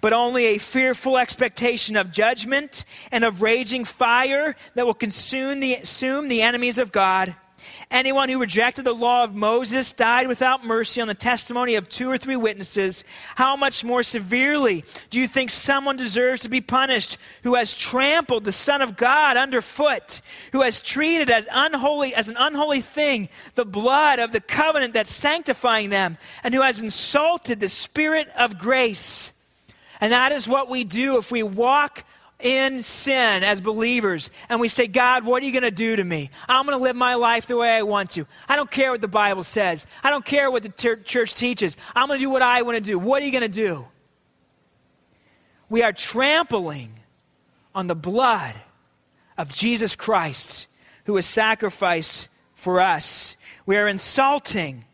but 0.00 0.12
only 0.12 0.46
a 0.46 0.58
fearful 0.58 1.18
expectation 1.18 1.96
of 1.96 2.10
judgment 2.10 2.84
and 3.10 3.24
of 3.24 3.42
raging 3.42 3.84
fire 3.84 4.56
that 4.74 4.86
will 4.86 4.94
consume 4.94 5.60
the, 5.60 5.76
consume 5.76 6.28
the 6.28 6.42
enemies 6.42 6.78
of 6.78 6.92
God. 6.92 7.34
Anyone 7.90 8.28
who 8.28 8.38
rejected 8.40 8.84
the 8.84 8.94
law 8.94 9.22
of 9.22 9.34
Moses 9.34 9.92
died 9.92 10.28
without 10.28 10.64
mercy 10.64 11.00
on 11.00 11.08
the 11.08 11.14
testimony 11.14 11.76
of 11.76 11.88
two 11.88 12.10
or 12.10 12.18
three 12.18 12.36
witnesses. 12.36 13.04
How 13.36 13.56
much 13.56 13.84
more 13.84 14.02
severely 14.02 14.84
do 15.10 15.20
you 15.20 15.28
think 15.28 15.50
someone 15.50 15.96
deserves 15.96 16.42
to 16.42 16.48
be 16.48 16.60
punished 16.60 17.18
who 17.42 17.54
has 17.54 17.74
trampled 17.74 18.44
the 18.44 18.52
Son 18.52 18.82
of 18.82 18.96
God 18.96 19.36
underfoot, 19.36 20.20
who 20.52 20.62
has 20.62 20.80
treated 20.80 21.30
as 21.30 21.48
unholy 21.50 22.14
as 22.14 22.28
an 22.28 22.36
unholy 22.38 22.80
thing 22.80 23.28
the 23.54 23.64
blood 23.64 24.18
of 24.18 24.32
the 24.32 24.40
covenant 24.40 24.94
that's 24.94 25.12
sanctifying 25.12 25.90
them, 25.90 26.18
and 26.42 26.54
who 26.54 26.62
has 26.62 26.82
insulted 26.82 27.60
the 27.60 27.68
Spirit 27.68 28.28
of 28.36 28.58
grace? 28.58 29.32
And 30.00 30.12
that 30.12 30.32
is 30.32 30.48
what 30.48 30.68
we 30.68 30.84
do 30.84 31.18
if 31.18 31.30
we 31.30 31.42
walk 31.42 32.04
in 32.40 32.82
sin 32.82 33.42
as 33.42 33.60
believers 33.60 34.30
and 34.48 34.60
we 34.60 34.68
say, 34.68 34.86
God, 34.86 35.24
what 35.24 35.42
are 35.42 35.46
you 35.46 35.52
going 35.52 35.62
to 35.62 35.70
do 35.70 35.96
to 35.96 36.04
me? 36.04 36.30
I'm 36.48 36.66
going 36.66 36.78
to 36.78 36.82
live 36.82 36.96
my 36.96 37.14
life 37.14 37.46
the 37.46 37.56
way 37.56 37.74
I 37.74 37.82
want 37.82 38.10
to. 38.10 38.26
I 38.48 38.56
don't 38.56 38.70
care 38.70 38.90
what 38.90 39.00
the 39.00 39.08
Bible 39.08 39.42
says, 39.42 39.86
I 40.02 40.10
don't 40.10 40.24
care 40.24 40.50
what 40.50 40.62
the 40.62 40.68
ter- 40.68 40.96
church 40.96 41.34
teaches. 41.34 41.76
I'm 41.94 42.08
going 42.08 42.18
to 42.18 42.24
do 42.24 42.30
what 42.30 42.42
I 42.42 42.62
want 42.62 42.76
to 42.76 42.82
do. 42.82 42.98
What 42.98 43.22
are 43.22 43.26
you 43.26 43.32
going 43.32 43.42
to 43.42 43.48
do? 43.48 43.86
We 45.68 45.82
are 45.82 45.92
trampling 45.92 46.92
on 47.74 47.86
the 47.86 47.94
blood 47.94 48.54
of 49.36 49.52
Jesus 49.52 49.96
Christ 49.96 50.68
who 51.04 51.14
was 51.14 51.26
sacrificed 51.26 52.28
for 52.54 52.80
us. 52.80 53.36
We 53.64 53.76
are 53.76 53.88
insulting 53.88 54.84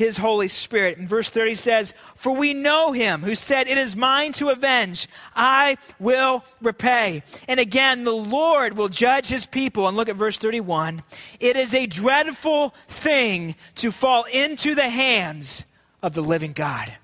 his 0.00 0.16
Holy 0.16 0.48
Spirit. 0.48 0.96
In 0.96 1.06
verse 1.06 1.28
30 1.28 1.54
says, 1.54 1.94
For 2.14 2.34
we 2.34 2.54
know 2.54 2.92
him 2.92 3.20
who 3.20 3.34
said, 3.34 3.68
It 3.68 3.76
is 3.76 3.94
mine 3.94 4.32
to 4.32 4.48
avenge, 4.48 5.06
I 5.36 5.76
will 5.98 6.42
repay. 6.62 7.22
And 7.46 7.60
again, 7.60 8.04
the 8.04 8.14
Lord 8.14 8.78
will 8.78 8.88
judge 8.88 9.26
his 9.26 9.44
people. 9.44 9.86
And 9.86 9.98
look 9.98 10.08
at 10.08 10.16
verse 10.16 10.38
31. 10.38 11.02
It 11.38 11.54
is 11.54 11.74
a 11.74 11.86
dreadful 11.86 12.70
thing 12.88 13.54
to 13.74 13.90
fall 13.90 14.24
into 14.32 14.74
the 14.74 14.88
hands 14.88 15.66
of 16.02 16.14
the 16.14 16.22
living 16.22 16.54
God. 16.54 16.94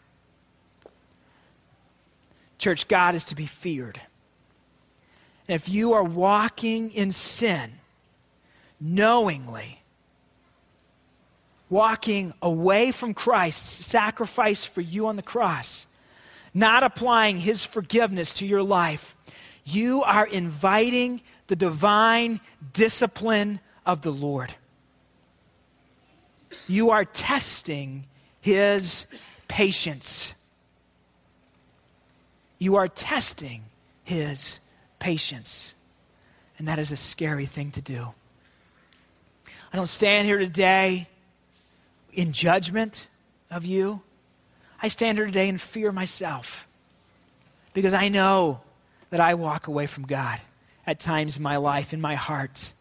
Church, 2.57 2.88
God 2.88 3.14
is 3.14 3.26
to 3.26 3.36
be 3.36 3.44
feared. 3.44 4.01
And 5.47 5.55
if 5.55 5.68
you 5.68 5.92
are 5.92 6.03
walking 6.03 6.90
in 6.92 7.12
sin 7.12 7.74
knowingly, 8.80 9.82
walking 11.69 12.33
away 12.41 12.91
from 12.91 13.14
Christ's 13.14 13.85
sacrifice 13.87 14.64
for 14.64 14.81
you 14.81 15.07
on 15.09 15.17
the 15.17 15.23
cross, 15.23 15.87
not 16.55 16.83
applying 16.83 17.39
his 17.39 17.64
forgiveness 17.64 18.33
to 18.35 18.47
your 18.47 18.62
life, 18.62 19.17
you 19.64 20.03
are 20.05 20.27
inviting 20.27 21.21
the 21.49 21.57
divine 21.57 22.41
discipline 22.73 23.61
of 23.85 24.03
the 24.03 24.12
Lord. 24.12 24.55
You 26.69 26.91
are 26.91 27.05
testing 27.05 28.07
his 28.41 29.07
patience. 29.49 30.35
You 32.59 32.77
are 32.77 32.89
testing 32.89 33.64
his 34.05 34.61
patience. 34.99 35.75
And 36.59 36.69
that 36.69 36.79
is 36.79 36.91
a 36.93 36.97
scary 36.97 37.47
thing 37.47 37.73
to 37.73 37.83
do. 37.83 38.14
I 39.73 39.77
don't 39.77 39.89
stand 39.89 40.27
here 40.27 40.39
today 40.39 41.09
in 42.17 42.33
judgment 42.33 43.09
of 43.51 43.64
you. 43.64 44.03
I 44.83 44.89
stand 44.89 45.19
here 45.19 45.27
today 45.27 45.49
in 45.49 45.59
fear 45.59 45.93
myself 45.93 46.67
because 47.73 47.95
I 47.95 48.09
know 48.09 48.61
that 49.11 49.21
I 49.21 49.35
walk 49.35 49.69
away 49.69 49.87
from 49.87 50.05
God 50.05 50.41
at 50.87 50.99
times 50.99 51.37
in 51.37 51.43
my 51.43 51.57
life, 51.57 51.93
in 51.93 52.01
my 52.01 52.14
heart. 52.14 52.73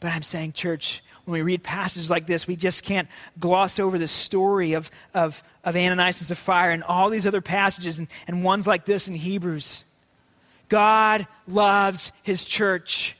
But 0.00 0.12
I'm 0.12 0.22
saying, 0.22 0.52
church, 0.52 1.02
when 1.24 1.34
we 1.34 1.42
read 1.42 1.62
passages 1.62 2.10
like 2.10 2.26
this, 2.26 2.46
we 2.46 2.56
just 2.56 2.84
can't 2.84 3.08
gloss 3.38 3.78
over 3.78 3.98
the 3.98 4.08
story 4.08 4.72
of, 4.72 4.90
of, 5.14 5.42
of 5.64 5.76
Ananias 5.76 6.20
and 6.20 6.26
Sapphira 6.26 6.72
and 6.72 6.82
all 6.82 7.10
these 7.10 7.26
other 7.26 7.40
passages 7.40 7.98
and, 7.98 8.08
and 8.26 8.42
ones 8.42 8.66
like 8.66 8.84
this 8.84 9.08
in 9.08 9.14
Hebrews. 9.14 9.84
God 10.68 11.26
loves 11.46 12.12
his 12.22 12.44
church, 12.44 13.16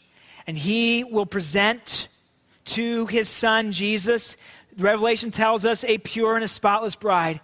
and 0.46 0.56
he 0.56 1.04
will 1.04 1.26
present 1.26 2.08
to 2.66 3.06
his 3.06 3.28
son 3.28 3.72
Jesus. 3.72 4.36
Revelation 4.78 5.30
tells 5.30 5.66
us 5.66 5.84
a 5.84 5.98
pure 5.98 6.34
and 6.34 6.44
a 6.44 6.48
spotless 6.48 6.96
bride. 6.96 7.40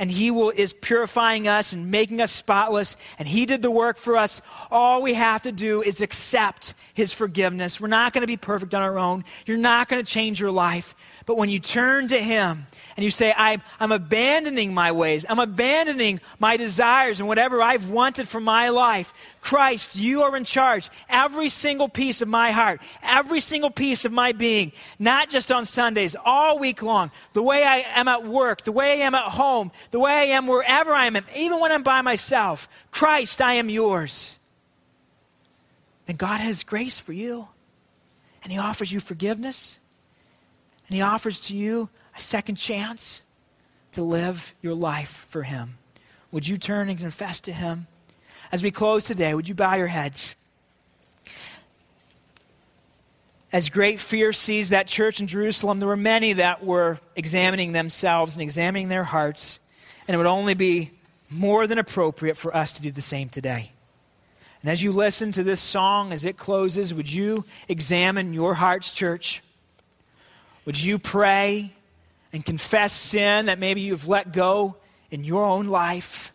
And 0.00 0.10
he 0.10 0.32
will, 0.32 0.50
is 0.50 0.72
purifying 0.72 1.46
us 1.46 1.74
and 1.74 1.90
making 1.90 2.20
us 2.20 2.32
spotless. 2.32 2.96
And 3.18 3.28
he 3.28 3.46
did 3.46 3.60
the 3.60 3.70
work 3.70 3.98
for 3.98 4.16
us. 4.16 4.40
All 4.70 5.02
we 5.02 5.14
have 5.14 5.42
to 5.42 5.52
do 5.52 5.82
is 5.82 6.00
accept 6.00 6.74
his 6.94 7.12
forgiveness. 7.12 7.80
We're 7.80 7.88
not 7.88 8.14
going 8.14 8.22
to 8.22 8.26
be 8.26 8.38
perfect 8.38 8.74
on 8.74 8.80
our 8.80 8.98
own. 8.98 9.24
You're 9.44 9.58
not 9.58 9.88
going 9.88 10.02
to 10.02 10.12
change 10.12 10.40
your 10.40 10.50
life. 10.50 10.94
But 11.26 11.36
when 11.36 11.50
you 11.50 11.58
turn 11.58 12.08
to 12.08 12.20
him 12.20 12.66
and 12.96 13.04
you 13.04 13.10
say, 13.10 13.32
I'm, 13.36 13.62
I'm 13.78 13.92
abandoning 13.92 14.74
my 14.74 14.90
ways, 14.90 15.26
I'm 15.28 15.38
abandoning 15.38 16.20
my 16.38 16.56
desires 16.56 17.20
and 17.20 17.28
whatever 17.28 17.62
I've 17.62 17.90
wanted 17.90 18.26
for 18.26 18.40
my 18.40 18.70
life. 18.70 19.12
Christ, 19.40 19.96
you 19.96 20.22
are 20.22 20.36
in 20.36 20.44
charge. 20.44 20.88
Every 21.08 21.48
single 21.48 21.88
piece 21.88 22.20
of 22.20 22.28
my 22.28 22.50
heart, 22.50 22.80
every 23.02 23.40
single 23.40 23.70
piece 23.70 24.04
of 24.04 24.12
my 24.12 24.32
being, 24.32 24.72
not 24.98 25.28
just 25.28 25.52
on 25.52 25.66
Sundays, 25.66 26.16
all 26.24 26.58
week 26.58 26.82
long, 26.82 27.10
the 27.32 27.42
way 27.42 27.64
I 27.64 27.84
am 27.94 28.08
at 28.08 28.26
work, 28.26 28.64
the 28.64 28.72
way 28.72 29.02
I 29.02 29.06
am 29.06 29.14
at 29.14 29.30
home, 29.30 29.70
the 29.90 30.00
way 30.00 30.12
I 30.12 30.24
am 30.36 30.46
wherever 30.46 30.92
I 30.92 31.06
am, 31.06 31.16
even 31.36 31.60
when 31.60 31.72
I'm 31.72 31.82
by 31.82 32.02
myself. 32.02 32.68
Christ, 32.90 33.40
I 33.40 33.54
am 33.54 33.68
yours. 33.68 34.38
Then 36.06 36.16
God 36.16 36.40
has 36.40 36.64
grace 36.64 36.98
for 36.98 37.12
you, 37.12 37.48
and 38.42 38.52
He 38.52 38.58
offers 38.58 38.92
you 38.92 39.00
forgiveness, 39.00 39.80
and 40.88 40.96
He 40.96 41.02
offers 41.02 41.40
to 41.40 41.56
you 41.56 41.88
a 42.16 42.20
second 42.20 42.56
chance 42.56 43.22
to 43.92 44.02
live 44.02 44.54
your 44.62 44.74
life 44.74 45.26
for 45.28 45.42
Him. 45.42 45.78
Would 46.32 46.46
you 46.46 46.56
turn 46.56 46.88
and 46.88 46.98
confess 46.98 47.40
to 47.42 47.52
Him? 47.52 47.86
As 48.52 48.62
we 48.62 48.70
close 48.70 49.04
today, 49.04 49.34
would 49.34 49.48
you 49.48 49.54
bow 49.54 49.74
your 49.74 49.86
heads? 49.88 50.34
As 53.52 53.68
great 53.68 53.98
fear 53.98 54.32
seized 54.32 54.70
that 54.70 54.86
church 54.86 55.20
in 55.20 55.26
Jerusalem, 55.26 55.80
there 55.80 55.88
were 55.88 55.96
many 55.96 56.34
that 56.34 56.64
were 56.64 57.00
examining 57.16 57.72
themselves 57.72 58.36
and 58.36 58.42
examining 58.42 58.88
their 58.88 59.02
hearts, 59.02 59.58
and 60.06 60.14
it 60.14 60.18
would 60.18 60.26
only 60.26 60.54
be 60.54 60.90
more 61.28 61.66
than 61.66 61.78
appropriate 61.78 62.36
for 62.36 62.54
us 62.56 62.72
to 62.74 62.82
do 62.82 62.90
the 62.90 63.00
same 63.00 63.28
today. 63.28 63.72
And 64.62 64.70
as 64.70 64.82
you 64.82 64.92
listen 64.92 65.32
to 65.32 65.42
this 65.42 65.60
song 65.60 66.12
as 66.12 66.24
it 66.24 66.36
closes, 66.36 66.92
would 66.92 67.10
you 67.10 67.44
examine 67.68 68.34
your 68.34 68.54
hearts, 68.54 68.90
church? 68.90 69.42
Would 70.66 70.82
you 70.82 70.98
pray 70.98 71.72
and 72.32 72.44
confess 72.44 72.92
sin 72.92 73.46
that 73.46 73.58
maybe 73.58 73.80
you've 73.80 74.08
let 74.08 74.32
go 74.32 74.76
in 75.10 75.24
your 75.24 75.44
own 75.44 75.66
life. 75.68 76.32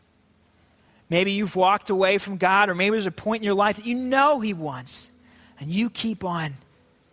Maybe 1.09 1.31
you've 1.31 1.55
walked 1.55 1.89
away 1.89 2.17
from 2.17 2.37
God, 2.37 2.69
or 2.69 2.75
maybe 2.75 2.91
there's 2.91 3.05
a 3.05 3.11
point 3.11 3.41
in 3.41 3.45
your 3.45 3.53
life 3.53 3.77
that 3.77 3.85
you 3.85 3.95
know 3.95 4.39
He 4.39 4.53
wants, 4.53 5.11
and 5.59 5.71
you 5.71 5.89
keep 5.89 6.23
on 6.23 6.55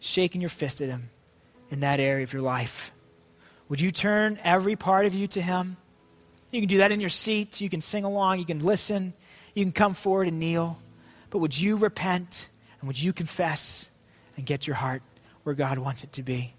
shaking 0.00 0.40
your 0.40 0.50
fist 0.50 0.80
at 0.80 0.88
Him 0.88 1.10
in 1.70 1.80
that 1.80 2.00
area 2.00 2.24
of 2.24 2.32
your 2.32 2.42
life. 2.42 2.92
Would 3.68 3.80
you 3.80 3.90
turn 3.90 4.38
every 4.42 4.76
part 4.76 5.06
of 5.06 5.14
you 5.14 5.26
to 5.28 5.42
Him? 5.42 5.76
You 6.52 6.60
can 6.60 6.68
do 6.68 6.78
that 6.78 6.92
in 6.92 7.00
your 7.00 7.10
seat. 7.10 7.60
You 7.60 7.68
can 7.68 7.80
sing 7.80 8.04
along. 8.04 8.38
You 8.38 8.44
can 8.44 8.60
listen. 8.60 9.14
You 9.54 9.64
can 9.64 9.72
come 9.72 9.94
forward 9.94 10.28
and 10.28 10.38
kneel. 10.38 10.78
But 11.30 11.38
would 11.38 11.58
you 11.58 11.76
repent 11.76 12.48
and 12.80 12.86
would 12.86 13.02
you 13.02 13.12
confess 13.12 13.90
and 14.36 14.46
get 14.46 14.66
your 14.66 14.76
heart 14.76 15.02
where 15.42 15.54
God 15.54 15.78
wants 15.78 16.04
it 16.04 16.12
to 16.12 16.22
be? 16.22 16.54